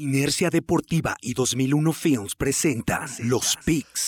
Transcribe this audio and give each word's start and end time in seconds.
Inercia 0.00 0.48
Deportiva 0.48 1.14
y 1.20 1.34
2001 1.34 1.92
Films 1.92 2.34
presentan 2.34 3.06
Los 3.18 3.58
Picks. 3.66 4.00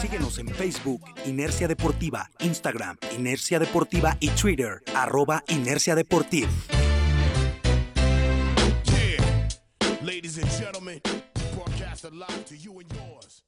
Síguenos 0.00 0.38
en 0.38 0.48
Facebook, 0.50 1.02
Inercia 1.26 1.66
Deportiva, 1.66 2.30
Instagram, 2.38 2.96
Inercia 3.16 3.58
Deportiva 3.58 4.16
y 4.20 4.28
Twitter, 4.28 4.84
arroba 4.94 5.42
Inercia 5.48 5.96
Deportiva. 5.96 6.48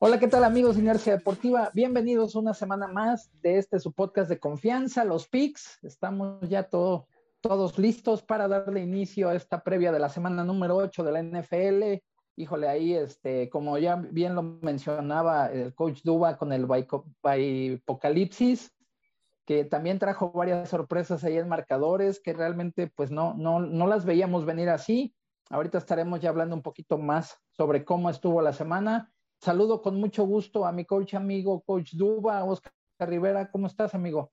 Hola, 0.00 0.18
¿qué 0.18 0.26
tal 0.26 0.42
amigos 0.42 0.74
de 0.74 0.82
Inercia 0.82 1.16
Deportiva? 1.16 1.70
Bienvenidos 1.72 2.34
una 2.34 2.52
semana 2.52 2.88
más 2.88 3.30
de 3.42 3.58
este 3.58 3.78
su 3.78 3.92
podcast 3.92 4.28
de 4.28 4.40
confianza, 4.40 5.04
Los 5.04 5.28
Picks. 5.28 5.78
Estamos 5.84 6.48
ya 6.48 6.64
todo, 6.64 7.06
todos 7.40 7.78
listos 7.78 8.22
para 8.22 8.48
darle 8.48 8.80
inicio 8.80 9.28
a 9.28 9.36
esta 9.36 9.62
previa 9.62 9.92
de 9.92 10.00
la 10.00 10.08
semana 10.08 10.42
número 10.42 10.76
8 10.78 11.04
de 11.04 11.12
la 11.12 11.22
NFL. 11.22 12.02
Híjole, 12.34 12.68
ahí, 12.68 12.94
este, 12.94 13.48
como 13.50 13.78
ya 13.78 13.94
bien 13.94 14.34
lo 14.34 14.42
mencionaba 14.42 15.46
el 15.52 15.72
coach 15.72 16.00
Duba 16.02 16.36
con 16.36 16.52
el 16.52 16.66
Apocalipsis, 17.84 18.72
que 19.46 19.64
también 19.64 20.00
trajo 20.00 20.32
varias 20.32 20.70
sorpresas 20.70 21.22
ahí 21.22 21.36
en 21.38 21.48
marcadores 21.48 22.18
que 22.18 22.32
realmente 22.32 22.88
pues 22.88 23.12
no, 23.12 23.32
no, 23.34 23.60
no 23.60 23.86
las 23.86 24.04
veíamos 24.04 24.44
venir 24.44 24.70
así. 24.70 25.14
Ahorita 25.50 25.78
estaremos 25.78 26.20
ya 26.20 26.28
hablando 26.28 26.54
un 26.54 26.62
poquito 26.62 26.96
más 26.96 27.36
sobre 27.50 27.84
cómo 27.84 28.08
estuvo 28.08 28.40
la 28.40 28.52
semana. 28.52 29.12
Saludo 29.40 29.82
con 29.82 29.96
mucho 29.96 30.22
gusto 30.22 30.64
a 30.64 30.70
mi 30.70 30.84
coach 30.84 31.14
amigo, 31.14 31.62
coach 31.62 31.94
Duba, 31.94 32.44
Oscar 32.44 32.72
Rivera. 33.00 33.50
¿Cómo 33.50 33.66
estás, 33.66 33.92
amigo? 33.94 34.32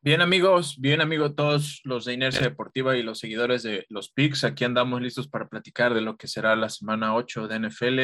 Bien, 0.00 0.20
amigos, 0.20 0.76
bien, 0.78 1.00
amigo, 1.00 1.34
todos 1.34 1.80
los 1.82 2.04
de 2.04 2.12
Inercia 2.12 2.42
Deportiva 2.42 2.96
y 2.96 3.02
los 3.02 3.18
seguidores 3.18 3.64
de 3.64 3.84
los 3.88 4.12
PICS. 4.12 4.44
Aquí 4.44 4.64
andamos 4.64 5.00
listos 5.00 5.26
para 5.26 5.48
platicar 5.48 5.92
de 5.92 6.00
lo 6.02 6.16
que 6.16 6.28
será 6.28 6.54
la 6.54 6.68
semana 6.68 7.16
8 7.16 7.48
de 7.48 7.58
NFL. 7.58 8.00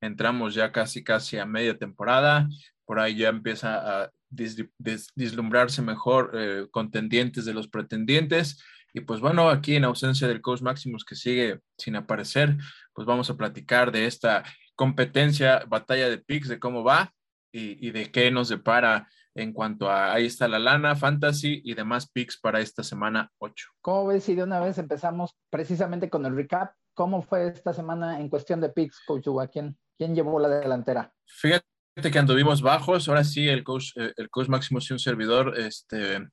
Entramos 0.00 0.54
ya 0.54 0.72
casi, 0.72 1.04
casi 1.04 1.36
a 1.36 1.44
media 1.44 1.76
temporada. 1.76 2.48
Por 2.86 2.98
ahí 2.98 3.16
ya 3.16 3.28
empieza 3.28 4.04
a 4.04 4.10
dislumbrarse 4.30 5.82
mejor 5.82 6.32
eh, 6.34 6.66
contendientes 6.70 7.44
de 7.44 7.52
los 7.54 7.68
pretendientes. 7.68 8.62
Y 8.92 9.00
pues 9.00 9.20
bueno, 9.20 9.50
aquí 9.50 9.76
en 9.76 9.84
ausencia 9.84 10.26
del 10.28 10.40
coach 10.40 10.62
Maximus 10.62 11.04
que 11.04 11.14
sigue 11.14 11.60
sin 11.76 11.96
aparecer, 11.96 12.56
pues 12.92 13.06
vamos 13.06 13.30
a 13.30 13.36
platicar 13.36 13.92
de 13.92 14.06
esta 14.06 14.44
competencia, 14.74 15.64
batalla 15.66 16.08
de 16.08 16.18
picks, 16.18 16.48
de 16.48 16.58
cómo 16.58 16.84
va 16.84 17.12
y, 17.52 17.90
de 17.90 18.10
qué 18.10 18.30
nos 18.30 18.48
depara 18.48 19.08
en 19.34 19.52
cuanto 19.52 19.90
a 19.90 20.12
ahí 20.12 20.26
está 20.26 20.48
la 20.48 20.58
lana, 20.58 20.96
fantasy 20.96 21.60
y 21.64 21.74
demás 21.74 22.10
picks 22.10 22.38
para 22.38 22.60
esta 22.60 22.82
semana 22.82 23.30
8. 23.38 23.68
¿Cómo 23.80 24.06
ves 24.06 24.24
si 24.24 24.34
de 24.34 24.42
una 24.42 24.60
vez 24.60 24.78
empezamos 24.78 25.36
precisamente 25.50 26.10
con 26.10 26.26
el 26.26 26.34
recap? 26.34 26.72
¿Cómo 26.94 27.22
fue 27.22 27.48
esta 27.48 27.72
semana 27.72 28.20
en 28.20 28.28
cuestión 28.28 28.60
de 28.60 28.70
picks, 28.70 29.00
coach 29.06 29.26
Uba? 29.28 29.46
¿Quién, 29.48 29.76
quién 29.96 30.14
llevó 30.14 30.40
la 30.40 30.48
delantera? 30.48 31.12
Fíjate 31.26 31.64
que 32.10 32.18
anduvimos 32.18 32.62
bajos, 32.62 33.08
ahora 33.08 33.24
sí 33.24 33.48
el 33.48 33.64
coach, 33.64 33.96
eh, 33.96 34.12
el 34.16 34.30
coach 34.30 34.48
Maximus 34.48 34.90
y 34.90 34.92
un 34.92 34.98
servidor, 34.98 35.58
este, 35.58 36.28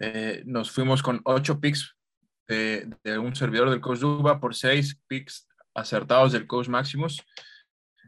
eh, 0.00 0.42
nos 0.46 0.70
fuimos 0.70 1.02
con 1.02 1.20
ocho 1.24 1.60
picks 1.60 1.96
de, 2.48 2.88
un 3.18 3.34
servidor 3.34 3.70
del 3.70 3.80
coach 3.80 4.00
Duba 4.00 4.40
por 4.40 4.54
seis 4.54 5.00
picks 5.06 5.48
acertados 5.74 6.32
del 6.32 6.46
coach 6.46 6.68
Maximus. 6.68 7.22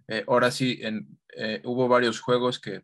Eh, 0.08 0.24
ahora 0.28 0.50
sí, 0.50 0.80
eh, 1.36 1.60
hubo 1.64 1.88
varios 1.88 2.20
juegos 2.20 2.58
que, 2.58 2.82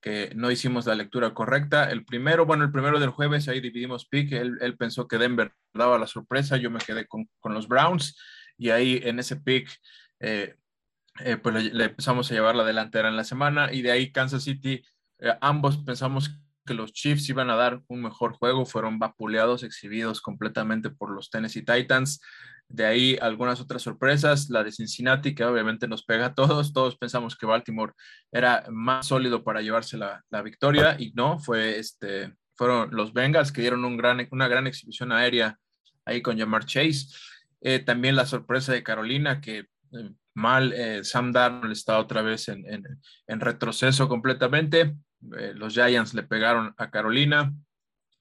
que, 0.00 0.32
no 0.34 0.50
hicimos 0.50 0.86
la 0.86 0.94
lectura 0.94 1.32
correcta. 1.32 1.90
El 1.90 2.04
primero, 2.04 2.46
bueno, 2.46 2.64
el 2.64 2.72
primero 2.72 3.00
del 3.00 3.10
jueves, 3.10 3.48
ahí 3.48 3.60
dividimos 3.60 4.06
pick. 4.06 4.32
Él, 4.32 4.76
pensó 4.78 5.08
que 5.08 5.18
Denver 5.18 5.52
daba 5.72 5.98
la 5.98 6.06
sorpresa, 6.06 6.56
yo 6.56 6.70
me 6.70 6.80
quedé 6.80 7.06
con, 7.06 7.28
con 7.40 7.54
los 7.54 7.68
Browns 7.68 8.18
y 8.56 8.70
ahí 8.70 9.00
en 9.04 9.18
ese 9.18 9.36
pick, 9.36 9.70
pues 10.18 11.54
le, 11.54 11.74
le, 11.74 11.84
empezamos 11.84 12.30
a 12.30 12.34
llevar 12.34 12.56
la 12.56 12.64
delantera 12.64 13.08
en 13.08 13.16
la 13.16 13.24
semana 13.24 13.72
y 13.72 13.82
de 13.82 13.92
ahí 13.92 14.10
Kansas 14.10 14.42
City, 14.42 14.84
ambos 15.40 15.78
pensamos 15.78 16.38
que 16.68 16.74
los 16.74 16.92
Chiefs 16.92 17.28
iban 17.30 17.50
a 17.50 17.56
dar 17.56 17.80
un 17.88 18.02
mejor 18.02 18.34
juego, 18.34 18.66
fueron 18.66 18.98
vapuleados, 18.98 19.62
exhibidos 19.64 20.20
completamente 20.20 20.90
por 20.90 21.10
los 21.10 21.30
Tennessee 21.30 21.64
Titans. 21.64 22.20
De 22.68 22.84
ahí 22.84 23.18
algunas 23.20 23.60
otras 23.60 23.80
sorpresas, 23.82 24.50
la 24.50 24.62
de 24.62 24.70
Cincinnati, 24.70 25.34
que 25.34 25.44
obviamente 25.44 25.88
nos 25.88 26.04
pega 26.04 26.26
a 26.26 26.34
todos. 26.34 26.72
Todos 26.74 26.96
pensamos 26.96 27.36
que 27.36 27.46
Baltimore 27.46 27.94
era 28.30 28.66
más 28.70 29.06
sólido 29.06 29.42
para 29.42 29.62
llevarse 29.62 29.96
la, 29.96 30.22
victoria 30.42 30.94
y 30.98 31.12
no, 31.12 31.38
fue 31.38 31.78
este, 31.78 32.34
fueron 32.54 32.90
los 32.92 33.14
Bengals 33.14 33.50
que 33.50 33.62
dieron 33.62 33.84
una 33.84 34.48
gran 34.48 34.66
exhibición 34.66 35.12
aérea 35.12 35.58
ahí 36.04 36.20
con 36.20 36.38
Jamar 36.38 36.66
Chase. 36.66 37.06
Eh, 37.62 37.78
también 37.80 38.16
la 38.16 38.26
sorpresa 38.26 38.72
de 38.72 38.82
Carolina, 38.82 39.40
que 39.40 39.58
eh, 39.58 40.10
mal 40.34 40.72
eh, 40.74 41.02
Sam 41.04 41.32
Darnold 41.32 41.72
está 41.72 41.98
otra 41.98 42.22
vez 42.22 42.48
en 42.48 43.40
retroceso 43.40 44.08
completamente. 44.08 44.94
Eh, 45.38 45.52
los 45.54 45.74
Giants 45.74 46.14
le 46.14 46.22
pegaron 46.22 46.74
a 46.76 46.90
Carolina. 46.90 47.52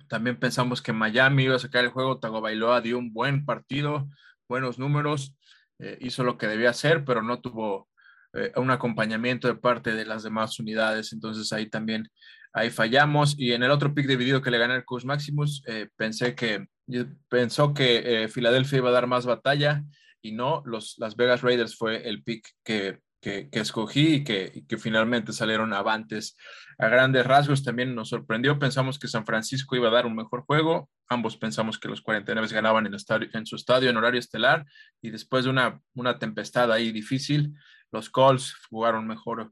También 0.08 0.40
pensamos 0.40 0.82
que 0.82 0.94
Miami 0.94 1.44
iba 1.44 1.56
a 1.56 1.60
sacar 1.60 1.84
el 1.84 1.92
juego. 1.92 2.20
Tagovailoa 2.20 2.82
dio 2.82 2.98
un 2.98 3.14
buen 3.14 3.46
partido, 3.46 4.08
buenos 4.48 4.80
números, 4.80 5.36
eh, 5.80 5.98
hizo 6.02 6.24
lo 6.24 6.38
que 6.38 6.48
debía 6.48 6.70
hacer, 6.70 7.04
pero 7.04 7.22
no 7.22 7.42
tuvo 7.42 7.90
eh, 8.34 8.52
un 8.56 8.72
acompañamiento 8.72 9.48
de 9.48 9.56
parte 9.56 9.94
de 9.94 10.06
las 10.06 10.24
demás 10.24 10.60
unidades. 10.60 11.14
Entonces 11.14 11.52
ahí 11.54 11.70
también 11.70 12.10
ahí 12.54 12.70
fallamos. 12.70 13.36
Y 13.38 13.54
en 13.54 13.64
el 13.64 13.72
otro 13.72 13.94
pick 13.94 14.08
dividido 14.08 14.42
que 14.42 14.52
le 14.52 14.58
gané 14.58 14.76
el 14.76 14.86
Coach 14.86 15.06
Maximus, 15.06 15.64
pensé 15.96 16.34
que 16.36 16.68
pensó 17.28 17.74
que 17.74 18.30
Filadelfia 18.32 18.78
iba 18.78 18.90
a 18.90 18.94
dar 18.94 19.08
más 19.08 19.26
batalla 19.26 19.84
y 20.22 20.32
no, 20.32 20.64
los 20.66 20.96
Las 20.98 21.16
Vegas 21.16 21.42
Raiders 21.42 21.78
fue 21.78 22.08
el 22.08 22.24
pick 22.24 22.50
que 22.64 23.00
que, 23.22 23.50
escogí 23.52 24.16
y 24.16 24.24
que, 24.24 24.78
finalmente 24.78 25.34
salieron 25.34 25.74
avantes. 25.74 26.38
A 26.78 26.88
grandes 26.88 27.26
rasgos 27.26 27.64
también 27.64 27.96
nos 27.96 28.10
sorprendió, 28.10 28.60
pensamos 28.60 29.00
que 29.00 29.08
San 29.08 29.26
Francisco 29.26 29.76
iba 29.76 29.88
a 29.88 29.92
dar 29.92 30.06
un 30.06 30.16
mejor 30.16 30.42
juego, 30.42 30.90
ambos 31.10 31.38
pensamos 31.38 31.80
que 31.80 31.88
los 31.88 32.02
49 32.02 32.48
ganaban 32.52 32.86
en, 32.86 32.94
estadio, 32.94 33.30
en 33.34 33.46
su 33.46 33.56
estadio 33.56 33.90
en 33.90 33.98
horario 33.98 34.20
estelar 34.20 34.66
y 35.02 35.10
después 35.10 35.46
de 35.46 35.50
una, 35.50 35.82
una 35.96 36.20
tempestad 36.20 36.72
ahí 36.72 36.92
difícil, 36.92 37.54
los 37.92 38.10
Colts 38.10 38.56
jugaron 38.70 39.08
mejor, 39.08 39.52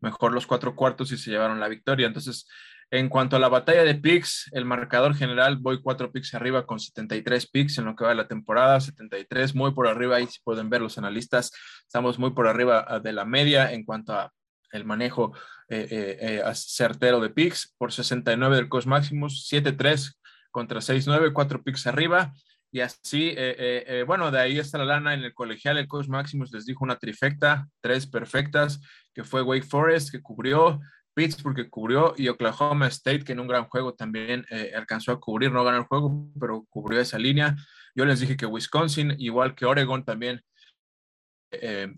mejor 0.00 0.32
los 0.32 0.46
cuatro 0.46 0.76
cuartos 0.76 1.10
y 1.12 1.16
se 1.16 1.30
llevaron 1.30 1.60
la 1.60 1.68
victoria. 1.68 2.06
Entonces, 2.06 2.46
en 2.90 3.08
cuanto 3.08 3.36
a 3.36 3.38
la 3.38 3.48
batalla 3.48 3.84
de 3.84 3.94
picks, 3.94 4.50
el 4.52 4.64
marcador 4.64 5.14
general, 5.14 5.58
voy 5.58 5.80
cuatro 5.80 6.10
picks 6.10 6.34
arriba 6.34 6.66
con 6.66 6.80
73 6.80 7.48
picks 7.48 7.78
en 7.78 7.84
lo 7.84 7.94
que 7.94 8.04
va 8.04 8.10
de 8.10 8.16
la 8.16 8.26
temporada, 8.26 8.80
73, 8.80 9.54
muy 9.54 9.72
por 9.72 9.86
arriba, 9.86 10.16
ahí 10.16 10.26
si 10.26 10.40
pueden 10.42 10.68
ver 10.70 10.80
los 10.80 10.98
analistas, 10.98 11.52
estamos 11.86 12.18
muy 12.18 12.32
por 12.32 12.48
arriba 12.48 12.84
ah, 12.88 12.98
de 12.98 13.12
la 13.12 13.24
media 13.24 13.72
en 13.72 13.84
cuanto 13.84 14.14
a 14.14 14.32
el 14.72 14.84
manejo 14.84 15.32
eh, 15.68 15.86
eh, 15.90 16.40
eh, 16.44 16.54
certero 16.54 17.20
de 17.20 17.30
picks, 17.30 17.74
por 17.78 17.92
69 17.92 18.56
del 18.56 18.68
cost 18.68 18.88
Maximus, 18.88 19.48
7-3 19.48 20.12
contra 20.50 20.80
6-9, 20.80 21.32
cuatro 21.32 21.62
picks 21.62 21.86
arriba, 21.86 22.32
y 22.72 22.80
así, 22.80 23.34
bueno, 24.06 24.30
de 24.30 24.38
ahí 24.38 24.58
está 24.60 24.78
la 24.78 24.84
lana 24.84 25.14
en 25.14 25.24
el 25.24 25.34
colegial, 25.34 25.76
el 25.76 25.88
coach 25.88 26.06
Maximus 26.06 26.52
les 26.52 26.66
dijo 26.66 26.84
una 26.84 26.98
trifecta, 26.98 27.66
tres 27.80 28.06
perfectas, 28.06 28.80
que 29.12 29.24
fue 29.24 29.42
Wake 29.42 29.66
Forest, 29.66 30.12
que 30.12 30.22
cubrió, 30.22 30.80
Pittsburgh 31.14 31.56
que 31.56 31.68
cubrió 31.68 32.14
y 32.16 32.28
Oklahoma 32.28 32.86
State 32.88 33.24
que 33.24 33.32
en 33.32 33.40
un 33.40 33.48
gran 33.48 33.64
juego 33.64 33.94
también 33.94 34.46
eh, 34.50 34.72
alcanzó 34.74 35.12
a 35.12 35.20
cubrir, 35.20 35.52
no 35.52 35.64
ganó 35.64 35.78
el 35.78 35.84
juego, 35.84 36.30
pero 36.38 36.66
cubrió 36.70 37.00
esa 37.00 37.18
línea. 37.18 37.56
Yo 37.94 38.04
les 38.04 38.20
dije 38.20 38.36
que 38.36 38.46
Wisconsin, 38.46 39.14
igual 39.18 39.54
que 39.54 39.66
Oregon, 39.66 40.04
también 40.04 40.42
eh, 41.50 41.92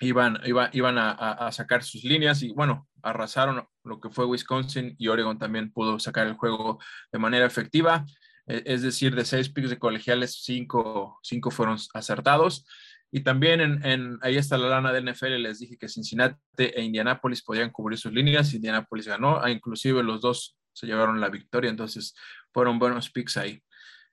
iban, 0.00 0.40
iban 0.72 0.98
a, 0.98 1.50
sacar 1.52 1.82
sus 1.82 2.04
líneas 2.04 2.42
y 2.42 2.52
bueno, 2.52 2.88
arrasaron 3.02 3.66
lo 3.84 4.00
que 4.00 4.10
fue 4.10 4.26
Wisconsin 4.26 4.94
y 4.98 5.08
Oregon 5.08 5.38
también 5.38 5.72
pudo 5.72 5.98
sacar 5.98 6.26
el 6.26 6.34
juego 6.34 6.78
de 7.10 7.18
manera 7.18 7.46
efectiva. 7.46 8.04
E, 8.46 8.62
es 8.66 8.82
decir, 8.82 9.14
de 9.14 9.24
seis 9.24 9.48
picks 9.48 9.70
de 9.70 9.78
colegiales, 9.78 10.42
cinco, 10.42 11.18
cinco 11.22 11.50
fueron 11.50 11.78
acertados. 11.94 12.66
Y 13.10 13.20
también 13.20 13.60
en, 13.84 14.18
ahí 14.20 14.36
está 14.36 14.58
la 14.58 14.68
lana 14.68 14.92
del 14.92 15.10
NFL, 15.10 15.38
les 15.38 15.60
dije 15.60 15.78
que 15.78 15.88
Cincinnati 15.88 16.36
e 16.58 16.82
Indianapolis 16.82 17.42
podían 17.42 17.70
cubrir 17.70 17.98
sus 17.98 18.12
líneas, 18.12 18.52
Indianapolis 18.52 19.08
ganó, 19.08 19.40
ah, 19.42 19.50
inclusive 19.50 20.02
los 20.02 20.20
dos 20.20 20.58
se 20.74 20.86
llevaron 20.86 21.20
la 21.20 21.30
victoria, 21.30 21.70
entonces 21.70 22.14
fueron 22.52 22.78
buenos 22.78 23.10
picks 23.10 23.38
ahí. 23.38 23.62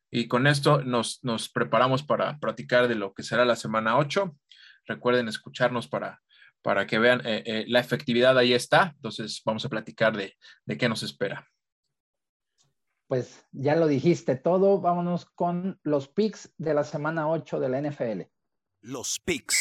Y 0.10 0.28
con 0.28 0.48
esto 0.48 0.82
nos, 0.82 1.22
nos 1.24 1.50
preparamos 1.50 2.04
para 2.04 2.40
practicar 2.40 2.88
de 2.88 2.96
lo 2.96 3.14
que 3.14 3.24
será 3.24 3.44
la 3.44 3.58
semana 3.58 3.98
8. 3.98 4.34
Recuerden 4.86 5.28
escucharnos 5.28 5.90
para, 5.90 6.22
para 6.62 6.88
que 6.88 6.98
vean 6.98 7.20
eh, 7.26 7.44
eh, 7.46 7.66
la 7.68 7.82
efectividad 7.82 8.38
ahí 8.38 8.54
está, 8.54 8.94
entonces 8.96 9.42
vamos 9.44 9.66
a 9.66 9.70
platicar 9.70 10.16
de, 10.16 10.38
de 10.66 10.78
qué 10.78 10.88
nos 10.88 11.04
espera. 11.04 11.46
Pues 13.08 13.46
ya 13.52 13.76
lo 13.76 13.88
dijiste 13.88 14.38
todo, 14.38 14.80
vámonos 14.80 15.26
con 15.26 15.80
los 15.84 16.08
picks 16.08 16.54
de 16.58 16.74
la 16.74 16.86
semana 16.86 17.28
8 17.28 17.60
de 17.60 17.70
la 17.70 17.82
NFL 17.82 18.35
los 18.86 19.20
picks. 19.20 19.58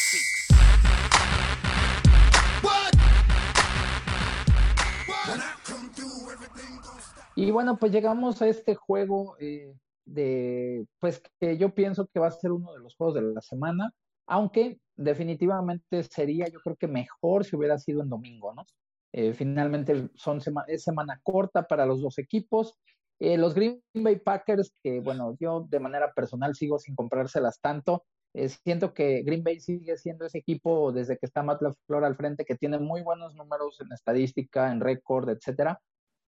Y 7.35 7.49
bueno, 7.49 7.77
pues 7.77 7.91
llegamos 7.91 8.41
a 8.41 8.47
este 8.47 8.75
juego 8.75 9.35
eh, 9.39 9.73
de, 10.05 10.85
pues 10.99 11.23
que 11.39 11.57
yo 11.57 11.73
pienso 11.73 12.05
que 12.05 12.19
va 12.19 12.27
a 12.27 12.31
ser 12.31 12.51
uno 12.51 12.71
de 12.73 12.79
los 12.79 12.95
juegos 12.95 13.15
de 13.15 13.23
la 13.23 13.41
semana, 13.41 13.91
aunque 14.27 14.79
definitivamente 14.95 16.03
sería, 16.03 16.47
yo 16.47 16.59
creo 16.59 16.75
que 16.75 16.87
mejor 16.87 17.45
si 17.45 17.55
hubiera 17.55 17.79
sido 17.79 18.03
en 18.03 18.09
domingo, 18.09 18.53
¿no? 18.53 18.63
Eh, 19.11 19.33
finalmente 19.33 20.09
son 20.13 20.39
es 20.67 20.83
semana 20.83 21.19
corta 21.23 21.63
para 21.63 21.85
los 21.85 22.01
dos 22.01 22.19
equipos. 22.19 22.77
Eh, 23.19 23.37
los 23.37 23.55
Green 23.55 23.81
Bay 23.93 24.17
Packers, 24.17 24.71
que 24.83 24.99
bueno, 24.99 25.35
yo 25.39 25.65
de 25.69 25.79
manera 25.79 26.11
personal 26.13 26.53
sigo 26.53 26.77
sin 26.77 26.95
comprárselas 26.95 27.59
tanto. 27.59 28.03
Eh, 28.37 28.49
siento 28.49 28.93
que 28.93 29.23
Green 29.23 29.43
Bay 29.43 29.59
sigue 29.59 29.97
siendo 29.97 30.25
ese 30.25 30.39
equipo 30.39 30.91
desde 30.91 31.17
que 31.17 31.25
está 31.25 31.41
Matt 31.41 31.61
LaFleur 31.61 32.03
al 32.03 32.17
frente, 32.17 32.43
que 32.45 32.55
tiene 32.55 32.79
muy 32.79 33.01
buenos 33.01 33.33
números 33.35 33.79
en 33.79 33.91
estadística, 33.93 34.71
en 34.71 34.81
récord, 34.81 35.29
etcétera, 35.29 35.79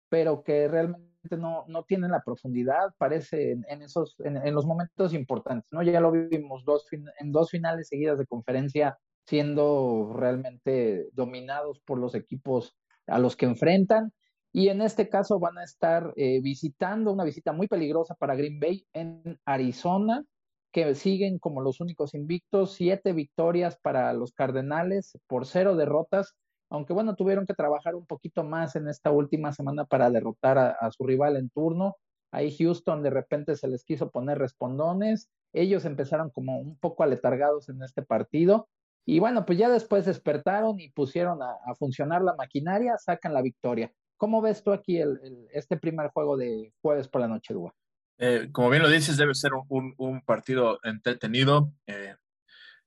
pero 0.10 0.44
que 0.44 0.68
realmente 0.68 1.38
no, 1.38 1.66
no 1.68 1.84
tienen 1.84 2.12
la 2.12 2.24
profundidad, 2.24 2.94
parece, 2.98 3.51
en, 3.51 3.81
esos, 3.81 4.16
en, 4.19 4.54
los 4.56 4.66
momentos 4.66 5.13
importantes, 5.13 5.68
¿no? 5.72 5.84
Ya 5.84 6.00
lo 6.00 6.12
vimos 6.12 6.63
dos 6.66 6.88
en 6.92 7.31
dos 7.31 7.51
finales 7.51 7.90
seguidas 7.90 8.18
de 8.18 8.25
conferencia 8.28 8.98
siendo 9.30 10.12
realmente 10.16 11.10
dominados 11.13 11.80
por 11.81 12.00
los 12.00 12.16
equipos 12.16 12.75
a 13.07 13.19
los 13.19 13.36
que 13.36 13.45
enfrentan. 13.45 14.12
Y 14.52 14.69
en 14.69 14.81
este 14.81 15.10
caso 15.10 15.40
van 15.40 15.60
a 15.60 15.63
estar 15.63 16.13
eh, 16.16 16.42
visitando 16.42 17.12
una 17.12 17.24
visita 17.24 17.52
muy 17.54 17.68
peligrosa 17.68 18.16
para 18.16 18.36
Green 18.36 18.60
Bay 18.60 18.88
en 18.94 19.40
Arizona, 19.45 20.25
que 20.71 20.95
siguen 20.95 21.39
como 21.39 21.62
los 21.62 21.80
únicos 21.81 22.13
invictos, 22.13 22.74
siete 22.74 23.13
victorias 23.13 23.77
para 23.81 24.13
los 24.13 24.33
Cardenales 24.33 25.18
por 25.27 25.45
cero 25.45 25.75
derrotas, 25.75 26.36
aunque 26.69 26.94
bueno, 26.94 27.16
tuvieron 27.16 27.45
que 27.45 27.54
trabajar 27.54 27.95
un 27.95 28.06
poquito 28.06 28.44
más 28.44 28.75
en 28.75 28.88
esta 28.88 29.12
última 29.12 29.54
semana 29.54 29.86
para 29.86 30.10
derrotar 30.12 30.57
a 30.57 30.92
su 30.92 31.06
rival 31.06 31.36
en 31.36 31.50
turno. 31.50 31.95
Ahí 32.31 32.56
Houston 32.56 33.01
de 33.01 33.10
repente 33.10 33.56
se 33.56 33.68
les 33.68 33.83
quiso 33.83 34.12
poner 34.12 34.38
respondones, 34.38 35.30
ellos 35.51 35.86
empezaron 35.86 36.30
como 36.30 36.60
un 36.60 36.77
poco 36.77 37.04
aletargados 37.04 37.69
en 37.69 37.81
este 37.81 38.04
partido, 38.04 38.68
y 39.10 39.18
bueno, 39.18 39.44
pues 39.44 39.57
ya 39.57 39.69
después 39.69 40.06
despertaron 40.06 40.80
y 40.80 40.92
pusieron 40.92 41.42
a, 41.42 41.57
funcionar 41.80 42.21
la 42.21 42.36
maquinaria, 42.36 42.95
sacan 43.00 43.33
la 43.33 43.42
victoria. 43.42 43.92
¿Cómo 44.18 44.39
ves 44.39 44.62
tú 44.62 44.71
aquí 44.71 45.00
el, 45.00 45.48
este 45.51 45.77
primer 45.77 46.12
juego 46.12 46.38
de 46.38 46.71
jueves 46.80 47.07
por 47.07 47.21
la 47.21 47.27
noche, 47.27 47.56
Dúa? 47.56 47.74
Eh, 48.19 48.50
como 48.51 48.69
bien 48.69 48.83
lo 48.83 48.89
dices, 48.89 49.18
debe 49.18 49.33
ser 49.33 49.51
un, 49.69 50.21
partido 50.25 50.80
entretenido 50.83 51.74
eh, 51.88 52.16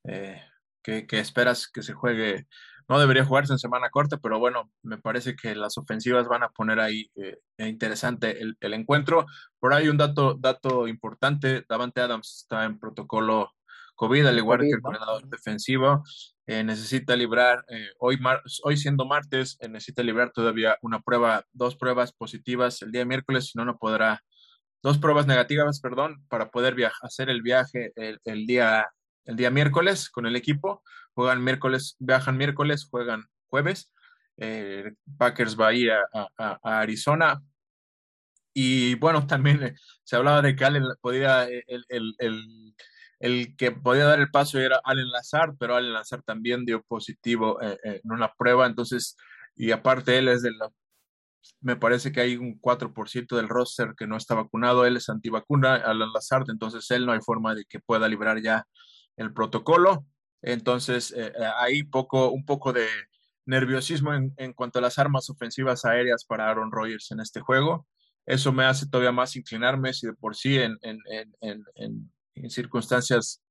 eh, 0.05 0.43
que, 0.83 1.07
esperas 1.11 1.69
que 1.69 1.83
se 1.83 1.95
juegue. 1.95 2.47
No 2.89 2.99
debería 2.99 3.25
jugarse 3.25 3.53
en 3.53 3.59
semana 3.59 3.91
corta, 3.91 4.19
pero 4.19 4.39
bueno, 4.39 4.71
me 4.83 4.99
parece 4.99 5.35
que 5.35 5.55
las 5.55 5.79
ofensivas 5.79 6.29
van 6.29 6.43
a 6.43 6.51
poner 6.51 6.81
ahí 6.81 7.11
interesante 7.57 8.43
el, 8.43 8.57
el, 8.61 8.75
encuentro. 8.75 9.25
Por 9.59 9.73
ahí 9.73 9.89
un 9.89 9.97
dato, 9.97 10.35
dato 10.35 10.87
importante, 10.89 11.65
Davante 11.69 12.01
Adams 12.01 12.43
está 12.43 12.65
en 12.65 12.79
protocolo 12.79 13.53
COVID, 13.95 14.27
al 14.27 14.39
igual 14.39 14.61
que 14.61 14.71
el 14.71 14.83
coordinador 14.83 15.29
defensivo, 15.29 16.03
eh, 16.47 16.65
necesita 16.65 17.15
librar, 17.15 17.65
eh, 17.69 17.91
hoy, 17.99 18.19
hoy 18.65 18.77
siendo 18.77 19.07
martes, 19.07 19.57
eh, 19.61 19.69
necesita 19.69 20.03
librar 20.03 20.33
todavía 20.33 20.77
una 20.83 21.01
prueba, 21.01 21.45
dos 21.53 21.77
pruebas 21.77 22.13
positivas 22.13 22.83
el 22.83 22.91
día 22.91 23.05
miércoles, 23.05 23.51
si 23.51 23.59
no, 23.59 23.65
no 23.65 23.79
podrá, 23.79 24.23
dos 24.83 24.99
pruebas 24.99 25.27
negativas, 25.27 25.81
perdón, 25.81 26.25
para 26.29 26.51
poder 26.51 26.75
viajar, 26.75 26.99
hacer 27.03 27.31
el 27.31 27.43
viaje 27.43 27.93
el, 27.97 28.47
día, 28.47 28.87
el 29.25 29.37
día 29.37 29.51
miércoles 29.51 30.11
con 30.11 30.27
el 30.27 30.37
equipo. 30.37 30.83
Juegan 31.15 31.45
miércoles, 31.45 31.97
viajan 31.99 32.37
miércoles, 32.37 32.87
juegan 32.91 33.25
jueves. 33.49 33.93
Packers 35.19 35.59
va 35.59 35.69
a 35.69 35.73
ir 35.75 35.93
a, 35.93 36.59
Arizona, 36.63 37.41
y 38.55 38.97
bueno, 38.97 39.27
también 39.27 39.77
se 40.05 40.17
hablaba 40.17 40.43
de 40.43 40.57
que 40.57 40.65
Allen 40.65 40.85
podía, 41.01 41.45
el, 41.45 41.85
el 43.23 43.57
que 43.57 43.71
podía 43.71 44.05
dar 44.05 44.19
el 44.19 44.33
paso 44.33 44.59
era 44.59 44.81
Allen 44.83 45.09
Lazar, 45.09 45.55
pero 45.57 45.77
Allen 45.77 45.93
Lazar 45.93 46.23
también 46.23 46.65
dio 46.65 46.83
positivo 46.83 47.63
eh, 47.63 47.79
eh, 47.85 48.01
en 48.03 48.13
una 48.13 48.33
prueba, 48.33 48.67
entonces, 48.67 49.17
y 49.55 49.71
aparte 49.71 50.19
él 50.19 50.27
es 50.27 50.43
de 50.43 50.51
la, 50.51 50.69
me 51.61 51.77
parece 51.77 52.13
que 52.13 52.21
hay 52.21 52.37
un 52.37 52.61
4% 52.61 53.37
del 53.37 53.49
roster 53.49 53.95
que 53.97 54.07
no 54.07 54.17
está 54.17 54.35
vacunado, 54.35 54.85
él 54.85 54.97
es 54.97 55.09
antivacuna, 55.09 55.77
Allen 55.77 56.13
Lazar, 56.13 56.45
entonces 56.49 56.91
él 56.91 57.07
no 57.07 57.13
hay 57.13 57.21
forma 57.21 57.55
de 57.55 57.65
que 57.65 57.81
pueda 57.81 58.09
librar 58.09 58.41
ya 58.43 58.67
el 59.17 59.33
protocolo, 59.33 60.07
entonces 60.43 61.13
eh, 61.17 61.33
hay 61.57 61.85
poco, 61.85 62.31
un 62.31 62.45
poco 62.45 62.73
de 62.73 62.87
nerviosismo 63.47 64.15
en, 64.15 64.53
cuanto 64.55 64.79
a 64.79 64.83
las 64.83 64.99
armas 64.99 65.29
ofensivas 65.31 65.85
aéreas 65.85 66.25
para 66.25 66.49
Aaron 66.49 66.71
Rodgers 66.71 67.11
en 67.11 67.21
este 67.21 67.41
juego. 67.41 67.87
Eso 68.25 68.53
me 68.53 68.65
hace 68.65 68.87
todavía 68.89 69.11
más 69.11 69.35
inclinarme 69.35 69.93
si 69.93 70.07
de 70.07 70.15
por 70.15 70.37
sí 70.37 70.57
en, 70.57 70.79
en, 70.83 71.01
en 71.41 72.13
en 72.35 72.51
circunstancias 72.51 73.43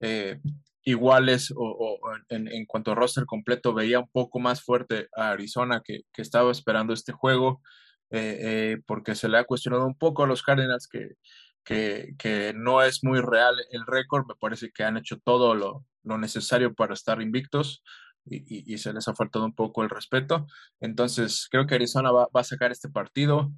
eh, 0.00 0.40
iguales 0.84 1.52
o, 1.56 1.98
en, 2.28 2.66
cuanto 2.66 2.92
a 2.92 2.94
roster 2.94 3.24
completo 3.24 3.74
veía 3.74 4.00
un 4.00 4.08
poco 4.10 4.40
más 4.40 4.62
fuerte 4.62 5.08
a 5.16 5.30
Arizona 5.30 5.82
que, 5.84 6.02
estaba 6.16 6.50
esperando 6.50 6.92
este 6.92 7.12
juego 7.12 7.62
eh, 8.10 8.38
eh, 8.40 8.82
porque 8.86 9.14
se 9.14 9.28
le 9.28 9.38
ha 9.38 9.44
cuestionado 9.44 9.86
un 9.86 9.96
poco 9.96 10.24
a 10.24 10.26
los 10.26 10.42
Cardinals 10.42 10.88
que, 10.88 11.16
que, 11.64 12.52
no 12.56 12.82
es 12.82 13.04
muy 13.04 13.20
real 13.20 13.54
el 13.70 13.86
récord, 13.86 14.26
me 14.26 14.34
parece 14.34 14.70
que 14.72 14.84
han 14.84 14.96
hecho 14.96 15.18
todo 15.18 15.54
lo, 15.54 15.84
necesario 16.04 16.74
para 16.74 16.94
estar 16.94 17.22
invictos 17.22 17.82
y, 18.24 18.76
se 18.78 18.92
les 18.92 19.08
ha 19.08 19.14
faltado 19.14 19.44
un 19.44 19.54
poco 19.54 19.82
el 19.82 19.90
respeto. 19.90 20.46
Entonces 20.80 21.48
creo 21.50 21.66
que 21.66 21.76
Arizona 21.76 22.10
va 22.12 22.28
a 22.32 22.44
sacar 22.44 22.72
este 22.72 22.88
partido 22.88 23.52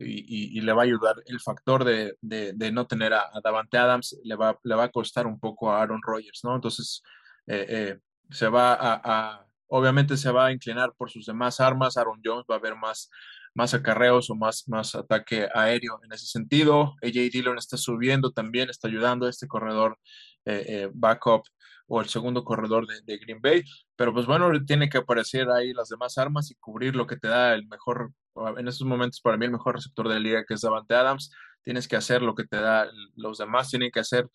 y, 0.00 0.60
le 0.60 0.72
va 0.72 0.82
a 0.82 0.84
ayudar 0.84 1.16
el 1.26 1.40
factor 1.40 1.84
de, 1.84 2.16
de, 2.20 2.72
no 2.72 2.86
tener 2.86 3.12
a, 3.14 3.30
Davante 3.42 3.78
Adams, 3.78 4.18
le 4.24 4.34
va, 4.34 4.58
le 4.64 4.74
va 4.74 4.84
a 4.84 4.90
costar 4.90 5.26
un 5.26 5.38
poco 5.38 5.70
a 5.70 5.82
Aaron 5.82 6.00
Rodgers, 6.02 6.40
¿no? 6.44 6.54
Entonces, 6.54 7.02
eh, 7.46 7.66
eh, 7.68 7.98
se 8.30 8.48
va 8.48 8.76
a, 8.80 9.46
obviamente 9.68 10.16
se 10.16 10.30
va 10.30 10.46
a 10.46 10.52
inclinar 10.52 10.92
por 10.96 11.10
sus 11.10 11.26
demás 11.26 11.60
armas, 11.60 11.96
Aaron 11.96 12.20
Jones 12.24 12.44
va 12.50 12.56
a 12.56 12.60
ver 12.60 12.76
más, 12.76 13.10
más 13.54 13.74
acarreos 13.74 14.30
o 14.30 14.34
más, 14.34 14.68
más 14.68 14.94
ataque 14.94 15.48
aéreo 15.54 16.00
en 16.04 16.12
ese 16.12 16.26
sentido, 16.26 16.94
AJ 17.02 17.30
Dillon 17.32 17.58
está 17.58 17.76
subiendo 17.76 18.32
también, 18.32 18.70
está 18.70 18.88
ayudando 18.88 19.26
a 19.26 19.30
este 19.30 19.48
corredor 19.48 19.98
eh, 20.44 20.88
backup 20.94 21.42
o 21.86 22.00
el 22.00 22.08
segundo 22.08 22.44
corredor 22.44 22.86
de, 22.86 23.02
de, 23.02 23.18
Green 23.18 23.40
Bay, 23.42 23.64
pero 23.96 24.12
pues 24.14 24.24
bueno, 24.26 24.50
tiene 24.64 24.88
que 24.88 24.98
aparecer 24.98 25.50
ahí 25.50 25.72
las 25.72 25.88
demás 25.88 26.16
armas 26.18 26.50
y 26.50 26.54
cubrir 26.54 26.94
lo 26.94 27.06
que 27.06 27.16
te 27.16 27.28
da 27.28 27.52
el 27.54 27.66
mejor 27.66 28.12
en 28.56 28.68
estos 28.68 28.86
momentos 28.86 29.20
para 29.20 29.36
mí 29.36 29.44
el 29.44 29.52
mejor 29.52 29.76
receptor 29.76 30.08
de 30.08 30.14
la 30.14 30.20
liga 30.20 30.44
que 30.46 30.54
es 30.54 30.60
Davante 30.60 30.94
Adams, 30.94 31.30
tienes 31.62 31.88
que 31.88 31.96
hacer 31.96 32.22
lo 32.22 32.34
que 32.34 32.44
te 32.44 32.56
da, 32.56 32.88
los 33.16 33.38
demás 33.38 33.70
tienen 33.70 33.90
que 33.90 34.00
hacer 34.00 34.28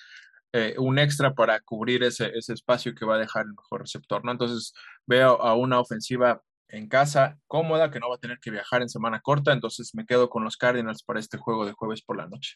eh, 0.53 0.75
un 0.77 0.99
extra 0.99 1.33
para 1.33 1.59
cubrir 1.59 2.03
ese, 2.03 2.31
ese, 2.35 2.53
espacio 2.53 2.95
que 2.95 3.05
va 3.05 3.15
a 3.15 3.19
dejar 3.19 3.45
el 3.45 3.53
mejor 3.55 3.81
receptor, 3.81 4.23
¿no? 4.23 4.31
Entonces 4.31 4.73
veo 5.05 5.41
a 5.41 5.53
una 5.55 5.79
ofensiva 5.79 6.41
en 6.69 6.87
casa 6.87 7.37
cómoda 7.47 7.91
que 7.91 7.99
no 7.99 8.09
va 8.09 8.15
a 8.15 8.19
tener 8.19 8.39
que 8.39 8.51
viajar 8.51 8.81
en 8.81 8.89
semana 8.89 9.19
corta, 9.21 9.53
entonces 9.53 9.93
me 9.93 10.05
quedo 10.05 10.29
con 10.29 10.43
los 10.43 10.57
Cardinals 10.57 11.03
para 11.03 11.19
este 11.19 11.37
juego 11.37 11.65
de 11.65 11.73
jueves 11.73 12.01
por 12.01 12.17
la 12.17 12.27
noche. 12.27 12.55